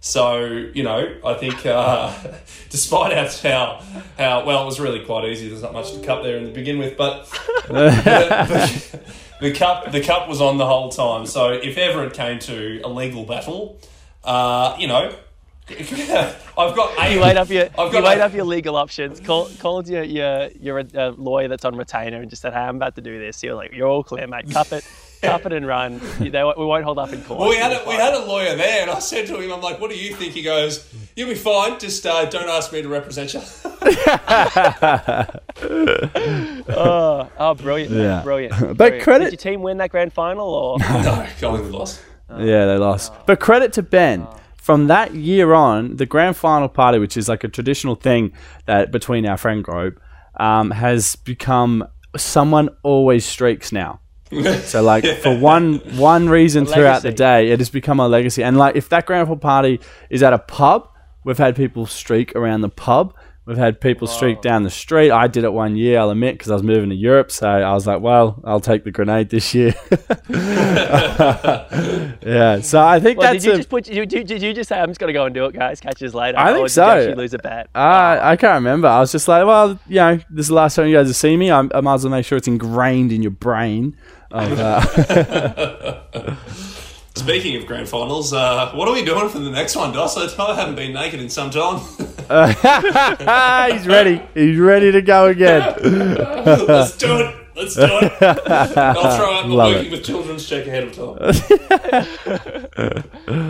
So 0.00 0.44
you 0.74 0.82
know, 0.82 1.14
I 1.24 1.34
think 1.34 1.64
uh, 1.66 2.12
despite 2.70 3.12
how, 3.12 3.28
how 3.48 3.82
how 4.18 4.44
well 4.46 4.62
it 4.62 4.66
was 4.66 4.80
really 4.80 5.04
quite 5.04 5.24
easy. 5.26 5.48
There's 5.48 5.62
not 5.62 5.72
much 5.72 5.92
to 5.92 6.00
cut 6.00 6.22
there 6.22 6.36
in 6.36 6.44
the 6.44 6.50
begin 6.50 6.78
with, 6.78 6.96
but 6.96 7.26
the, 7.68 7.90
the, 9.40 9.48
the 9.48 9.52
cup 9.52 9.92
the 9.92 10.00
cup 10.02 10.28
was 10.28 10.40
on 10.40 10.56
the 10.58 10.66
whole 10.66 10.88
time. 10.90 11.26
So 11.26 11.50
if 11.52 11.76
ever 11.78 12.04
it 12.04 12.14
came 12.14 12.38
to 12.40 12.80
a 12.82 12.88
legal 12.88 13.24
battle, 13.24 13.78
uh, 14.24 14.74
you 14.78 14.86
know, 14.88 15.14
I've 15.70 16.74
got 16.74 16.98
eight. 16.98 17.14
You 17.14 17.20
weighed 17.20 17.36
up 17.36 17.48
your 17.50 17.64
I've 17.78 17.88
you 17.88 17.92
got 17.92 18.02
weighed 18.04 18.18
eight- 18.18 18.20
up 18.22 18.32
your 18.34 18.44
legal 18.44 18.76
options. 18.76 19.20
Call, 19.20 19.48
called 19.60 19.86
your 19.86 20.02
your 20.02 20.48
your 20.58 20.78
uh, 20.80 21.10
lawyer 21.16 21.46
that's 21.48 21.64
on 21.66 21.76
retainer 21.76 22.20
and 22.20 22.28
just 22.30 22.42
said, 22.42 22.52
"Hey, 22.54 22.58
I'm 22.60 22.76
about 22.76 22.96
to 22.96 23.02
do 23.02 23.18
this." 23.18 23.42
You're 23.42 23.54
like, 23.54 23.72
"You're 23.72 23.86
all 23.86 24.02
clear, 24.02 24.26
mate. 24.26 24.50
Cup 24.50 24.72
it, 24.72 24.84
cup 25.20 25.46
it, 25.46 25.52
and 25.52 25.66
run. 25.66 26.00
They, 26.18 26.30
we 26.30 26.64
won't 26.64 26.84
hold 26.84 26.98
up 26.98 27.12
in 27.12 27.22
court." 27.22 27.40
Well, 27.40 27.48
we 27.50 27.56
had 27.56 27.72
a, 27.72 27.84
we 27.88 27.94
had 27.94 28.14
a 28.14 28.24
lawyer 28.24 28.56
there, 28.56 28.82
and 28.82 28.90
I 28.90 28.98
said 28.98 29.26
to 29.28 29.38
him, 29.40 29.52
"I'm 29.52 29.60
like, 29.60 29.80
what 29.80 29.90
do 29.90 29.96
you 29.98 30.14
think?" 30.14 30.32
He 30.34 30.42
goes, 30.42 30.92
"You'll 31.16 31.28
be 31.28 31.34
fine. 31.34 31.78
Just 31.78 32.04
uh, 32.06 32.24
don't 32.26 32.48
ask 32.48 32.72
me 32.72 32.82
to 32.82 32.88
represent 32.88 33.34
you." 33.34 33.40
Oh, 36.72 37.28
oh, 37.38 37.54
brilliant! 37.54 37.92
Yeah. 37.92 38.22
brilliant. 38.22 38.54
But 38.60 38.76
brilliant. 38.76 39.02
credit- 39.02 39.24
Did 39.30 39.44
your 39.44 39.52
team 39.52 39.62
win 39.62 39.78
that 39.78 39.90
grand 39.90 40.12
final 40.12 40.48
or? 40.48 40.78
no, 41.02 41.26
Collingwood 41.40 41.72
lost. 41.72 42.00
Yeah, 42.30 42.66
they 42.66 42.76
lost. 42.76 43.12
But 43.26 43.40
credit 43.40 43.72
to 43.74 43.82
Ben. 43.82 44.26
From 44.56 44.86
that 44.88 45.14
year 45.14 45.52
on, 45.54 45.96
the 45.96 46.06
grand 46.06 46.36
final 46.36 46.68
party, 46.68 46.98
which 46.98 47.16
is 47.16 47.28
like 47.28 47.42
a 47.44 47.48
traditional 47.48 47.94
thing 47.96 48.32
that 48.66 48.92
between 48.92 49.26
our 49.26 49.36
friend 49.38 49.64
group, 49.64 50.00
um, 50.38 50.70
has 50.70 51.16
become 51.16 51.88
someone 52.16 52.68
always 52.82 53.24
streaks 53.24 53.72
now. 53.72 54.00
So 54.62 54.82
like 54.82 55.04
for 55.22 55.36
one 55.36 55.78
one 55.96 56.28
reason 56.28 56.66
throughout 56.66 57.02
the 57.02 57.12
day, 57.12 57.50
it 57.50 57.58
has 57.58 57.70
become 57.70 58.00
a 58.00 58.08
legacy. 58.08 58.42
And 58.42 58.56
like 58.56 58.76
if 58.76 58.88
that 58.90 59.06
grand 59.06 59.26
final 59.26 59.38
party 59.38 59.80
is 60.08 60.22
at 60.22 60.32
a 60.32 60.38
pub, 60.38 60.88
we've 61.24 61.38
had 61.38 61.56
people 61.56 61.86
streak 61.86 62.34
around 62.36 62.60
the 62.60 62.68
pub. 62.68 63.14
We've 63.46 63.58
had 63.58 63.80
people 63.80 64.06
streak 64.06 64.42
down 64.42 64.62
the 64.62 64.70
street. 64.70 65.10
I 65.10 65.26
did 65.26 65.42
it 65.42 65.52
one 65.52 65.74
year, 65.74 65.98
I'll 65.98 66.10
admit, 66.10 66.34
because 66.34 66.52
I 66.52 66.54
was 66.54 66.62
moving 66.62 66.90
to 66.90 66.94
Europe. 66.94 67.32
So 67.32 67.48
I 67.48 67.72
was 67.72 67.84
like, 67.84 68.00
well, 68.00 68.40
I'll 68.44 68.60
take 68.60 68.84
the 68.84 68.92
grenade 68.92 69.30
this 69.30 69.52
year. 69.54 69.74
yeah. 72.22 72.60
So 72.60 72.80
I 72.80 73.00
think 73.00 73.18
Well, 73.18 73.32
that's 73.32 73.42
did 73.42 73.48
you 73.48 73.54
a, 73.54 73.56
just 73.56 73.68
put? 73.68 73.84
Did 73.84 74.12
you, 74.12 74.24
did 74.24 74.40
you 74.42 74.54
just 74.54 74.68
say, 74.68 74.78
"I'm 74.78 74.88
just 74.90 75.00
gonna 75.00 75.12
go 75.12 75.24
and 75.24 75.34
do 75.34 75.46
it, 75.46 75.54
guys"? 75.54 75.80
Catch 75.80 76.00
us 76.02 76.14
later. 76.14 76.38
I 76.38 76.52
think 76.52 76.60
or 76.60 76.66
did 76.66 76.72
so. 76.72 76.84
You 76.84 76.92
actually 76.92 77.14
lose 77.16 77.34
a 77.34 77.38
bet. 77.38 77.68
Uh, 77.74 78.20
I 78.22 78.36
can't 78.36 78.54
remember. 78.54 78.86
I 78.86 79.00
was 79.00 79.10
just 79.10 79.26
like, 79.26 79.44
well, 79.44 79.80
you 79.88 79.96
know, 79.96 80.16
this 80.30 80.44
is 80.44 80.48
the 80.48 80.54
last 80.54 80.76
time 80.76 80.86
you 80.86 80.94
guys 80.94 81.08
have 81.08 81.16
seen 81.16 81.38
me. 81.40 81.50
I, 81.50 81.66
I 81.74 81.80
might 81.80 81.94
as 81.94 82.04
well 82.04 82.12
make 82.12 82.26
sure 82.26 82.38
it's 82.38 82.46
ingrained 82.46 83.10
in 83.10 83.20
your 83.22 83.32
brain. 83.32 83.96
Of, 84.30 84.58
uh, 84.60 86.00
Speaking 87.16 87.56
of 87.56 87.66
grand 87.66 87.88
finals, 87.88 88.32
uh, 88.32 88.70
what 88.72 88.88
are 88.88 88.94
we 88.94 89.04
doing 89.04 89.28
for 89.28 89.40
the 89.40 89.50
next 89.50 89.74
one, 89.74 89.92
Dos? 89.92 90.16
I 90.16 90.42
I 90.42 90.54
haven't 90.54 90.76
been 90.76 90.92
naked 90.92 91.20
in 91.20 91.28
some 91.28 91.50
time. 91.50 91.80
he's 93.72 93.86
ready. 93.88 94.22
He's 94.34 94.56
ready 94.58 94.92
to 94.92 95.02
go 95.02 95.26
again. 95.26 95.74
Let's 95.82 96.96
do 96.96 97.16
it. 97.16 97.36
Let's 97.56 97.74
do 97.74 97.82
it. 97.82 98.22
I'll 98.22 99.16
throw 99.16 99.34
out 99.34 99.48
my 99.48 99.54
Love 99.54 99.74
working 99.74 99.88
it. 99.88 99.96
with 99.96 100.04
children's 100.04 100.48
check 100.48 100.66
ahead 100.66 100.84
of 100.84 100.94
time. 100.94 101.18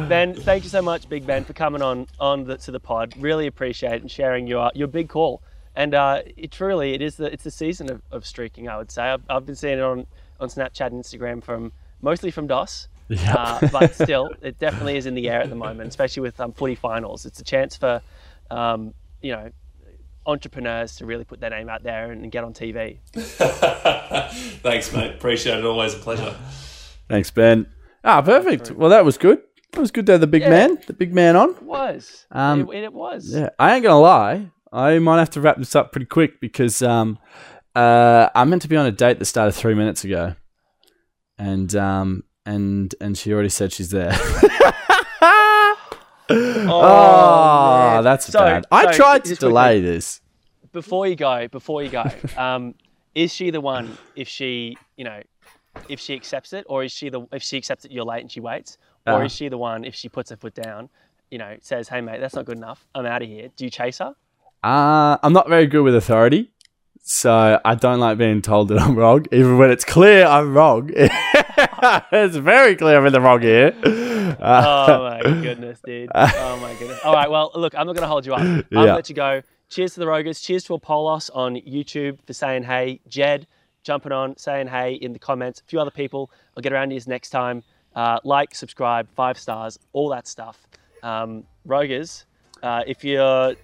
Ben, 0.08 0.34
thank 0.34 0.64
you 0.64 0.70
so 0.70 0.80
much, 0.80 1.08
Big 1.08 1.26
Ben, 1.26 1.44
for 1.44 1.52
coming 1.52 1.82
on 1.82 2.06
on 2.18 2.44
the, 2.44 2.56
to 2.56 2.70
the 2.70 2.80
pod. 2.80 3.12
Really 3.18 3.46
appreciate 3.46 3.92
it 3.92 4.00
and 4.00 4.10
sharing 4.10 4.46
your 4.46 4.72
your 4.74 4.88
big 4.88 5.10
call. 5.10 5.42
And 5.76 5.94
uh, 5.94 6.22
it 6.36 6.50
truly, 6.50 6.94
it 6.94 7.02
is 7.02 7.16
the 7.16 7.30
it's 7.32 7.44
the 7.44 7.50
season 7.50 7.90
of, 7.90 8.00
of 8.10 8.26
streaking. 8.26 8.68
I 8.68 8.78
would 8.78 8.90
say 8.90 9.02
I've, 9.02 9.22
I've 9.28 9.44
been 9.46 9.54
seeing 9.54 9.78
it 9.78 9.82
on 9.82 10.06
on 10.40 10.48
Snapchat 10.48 10.86
and 10.88 11.02
Instagram 11.04 11.42
from 11.42 11.72
mostly 12.02 12.30
from 12.30 12.46
Dos. 12.46 12.88
Uh, 13.28 13.68
but 13.72 13.92
still, 13.92 14.30
it 14.40 14.56
definitely 14.60 14.96
is 14.96 15.04
in 15.04 15.14
the 15.14 15.28
air 15.28 15.40
at 15.40 15.48
the 15.48 15.56
moment, 15.56 15.88
especially 15.88 16.20
with 16.20 16.38
um, 16.40 16.52
footy 16.52 16.76
finals. 16.76 17.26
It's 17.26 17.40
a 17.40 17.44
chance 17.44 17.76
for, 17.76 18.00
um, 18.52 18.94
you 19.20 19.32
know, 19.32 19.50
entrepreneurs 20.26 20.94
to 20.96 21.06
really 21.06 21.24
put 21.24 21.40
their 21.40 21.50
name 21.50 21.68
out 21.68 21.82
there 21.82 22.12
and 22.12 22.30
get 22.30 22.44
on 22.44 22.54
TV. 22.54 22.98
Thanks, 24.62 24.92
mate. 24.92 25.14
Appreciate 25.14 25.58
it. 25.58 25.64
Always 25.64 25.94
a 25.94 25.98
pleasure. 25.98 26.36
Thanks, 27.08 27.30
Ben. 27.32 27.66
Ah, 28.04 28.22
perfect. 28.22 28.70
Well, 28.70 28.90
that 28.90 29.04
was 29.04 29.18
good. 29.18 29.42
That 29.72 29.80
was 29.80 29.90
good 29.90 30.06
to 30.06 30.12
have 30.12 30.20
the 30.20 30.26
big 30.26 30.42
Yeah. 30.42 30.50
man, 30.50 30.78
the 30.86 30.92
big 30.92 31.12
man 31.12 31.34
on. 31.36 31.50
It 31.50 31.62
was. 31.62 32.26
Um, 32.30 32.70
it, 32.72 32.84
it 32.84 32.92
was. 32.92 33.34
Yeah, 33.34 33.50
I 33.58 33.74
ain't 33.74 33.82
gonna 33.82 34.00
lie. 34.00 34.50
I 34.72 34.98
might 35.00 35.18
have 35.18 35.30
to 35.30 35.40
wrap 35.40 35.58
this 35.58 35.74
up 35.74 35.90
pretty 35.90 36.06
quick 36.06 36.40
because 36.40 36.80
um, 36.80 37.18
uh, 37.74 38.28
I'm 38.34 38.50
meant 38.50 38.62
to 38.62 38.68
be 38.68 38.76
on 38.76 38.86
a 38.86 38.92
date 38.92 39.18
that 39.18 39.24
started 39.26 39.52
three 39.52 39.74
minutes 39.74 40.04
ago, 40.04 40.34
and 41.38 41.74
um, 41.76 42.24
and 42.46 42.94
and 43.00 43.16
she 43.16 43.32
already 43.32 43.48
said 43.48 43.72
she's 43.72 43.90
there. 43.90 44.12
oh, 46.28 47.90
man. 47.94 48.04
that's 48.04 48.26
So- 48.26 48.38
bad. 48.38 48.66
I 48.70 48.92
so 48.92 48.96
tried 48.96 49.24
to 49.24 49.30
just 49.30 49.40
quickly- 49.40 49.50
delay 49.50 49.80
this. 49.80 50.20
before 50.72 51.06
you 51.06 51.16
go, 51.16 51.48
before 51.48 51.82
you 51.82 51.90
go, 51.90 52.04
um, 52.36 52.74
is 53.14 53.32
she 53.34 53.50
the 53.50 53.60
one 53.60 53.96
if 54.14 54.28
she, 54.28 54.76
you 54.96 55.04
know, 55.04 55.22
if 55.88 55.98
she 56.00 56.14
accepts 56.14 56.52
it, 56.52 56.64
or 56.68 56.84
is 56.84 56.92
she 56.92 57.08
the 57.08 57.22
if 57.32 57.42
she 57.42 57.56
accepts 57.56 57.84
it, 57.84 57.90
you're 57.92 58.04
late 58.04 58.20
and 58.20 58.30
she 58.30 58.40
waits, 58.40 58.78
or 59.06 59.14
Uh. 59.22 59.24
is 59.24 59.32
she 59.32 59.48
the 59.48 59.58
one 59.58 59.84
if 59.84 59.94
she 59.94 60.08
puts 60.08 60.30
her 60.30 60.36
foot 60.36 60.54
down, 60.54 60.88
you 61.30 61.38
know, 61.38 61.56
says, 61.60 61.88
"Hey 61.88 62.00
mate, 62.00 62.20
that's 62.20 62.34
not 62.34 62.44
good 62.44 62.56
enough. 62.56 62.86
I'm 62.94 63.06
out 63.06 63.22
of 63.22 63.28
here." 63.28 63.48
Do 63.56 63.64
you 63.64 63.70
chase 63.70 63.98
her? 63.98 64.14
Uh, 64.62 65.16
I'm 65.22 65.32
not 65.32 65.48
very 65.48 65.66
good 65.66 65.82
with 65.82 65.94
authority, 65.94 66.50
so 67.12 67.60
I 67.64 67.74
don't 67.74 67.98
like 67.98 68.18
being 68.18 68.40
told 68.40 68.68
that 68.68 68.78
I'm 68.80 68.94
wrong, 68.94 69.26
even 69.32 69.58
when 69.58 69.68
it's 69.72 69.84
clear 69.84 70.24
I'm 70.26 70.54
wrong. 70.54 70.90
it's 70.94 72.36
very 72.36 72.76
clear 72.76 72.98
I'm 72.98 73.06
in 73.06 73.12
the 73.12 73.20
wrong 73.20 73.42
here. 73.42 73.74
Uh, 73.84 74.86
Oh 74.88 75.02
my 75.10 75.20
goodness, 75.42 75.80
dude. 75.84 76.08
Oh 76.14 76.56
my 76.60 76.72
goodness. 76.74 77.00
All 77.04 77.12
right, 77.12 77.28
well, 77.28 77.50
look, 77.56 77.74
I'm 77.74 77.86
not 77.86 77.94
going 77.96 78.02
to 78.02 78.08
hold 78.08 78.24
you 78.26 78.32
up. 78.34 78.40
I'm 78.40 78.46
going 78.46 78.64
Yeah. 78.70 78.86
to 78.86 78.94
let 78.94 79.08
you 79.08 79.16
go. 79.16 79.42
Cheers 79.70 79.94
to 79.94 80.00
the 80.00 80.06
Rogers. 80.06 80.40
Cheers 80.40 80.62
to 80.64 80.74
Apollos 80.74 81.30
on 81.30 81.56
YouTube 81.56 82.18
for 82.26 82.32
saying 82.32 82.62
hey. 82.62 83.00
Jed 83.08 83.48
jumping 83.82 84.12
on, 84.12 84.36
saying 84.36 84.68
hey 84.68 84.92
in 84.94 85.12
the 85.12 85.18
comments. 85.18 85.60
A 85.60 85.64
few 85.64 85.80
other 85.80 85.90
people. 85.90 86.30
I'll 86.56 86.62
get 86.62 86.72
around 86.72 86.90
to 86.90 86.94
you 86.94 87.00
next 87.08 87.30
time. 87.30 87.64
Uh, 87.96 88.20
like, 88.22 88.54
subscribe, 88.54 89.08
five 89.16 89.36
stars, 89.36 89.80
all 89.92 90.10
that 90.10 90.28
stuff. 90.28 90.64
Um, 91.02 91.42
Rogers, 91.64 92.24
uh, 92.62 92.84
if 92.86 93.02
you're, 93.02 93.56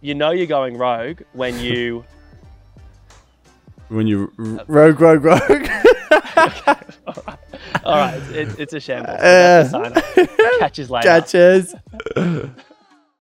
you 0.00 0.14
know 0.14 0.30
you're 0.30 0.46
going 0.46 0.78
rogue 0.78 1.20
when 1.34 1.58
you. 1.58 2.02
when 3.92 4.06
you 4.06 4.32
r- 4.38 4.64
rogue, 4.66 5.00
rogue, 5.00 5.24
rogue. 5.24 5.40
All 7.84 7.96
right, 7.96 8.20
it's, 8.30 8.54
it's 8.58 8.72
a 8.72 8.80
shambles. 8.80 9.18
That's 9.18 9.72
the 9.72 9.78
uh, 9.78 9.82
sign 9.90 9.92
off. 9.98 10.58
Catch 10.60 10.78
you 10.78 10.86
later. 10.86 11.08
Catches. 11.08 11.74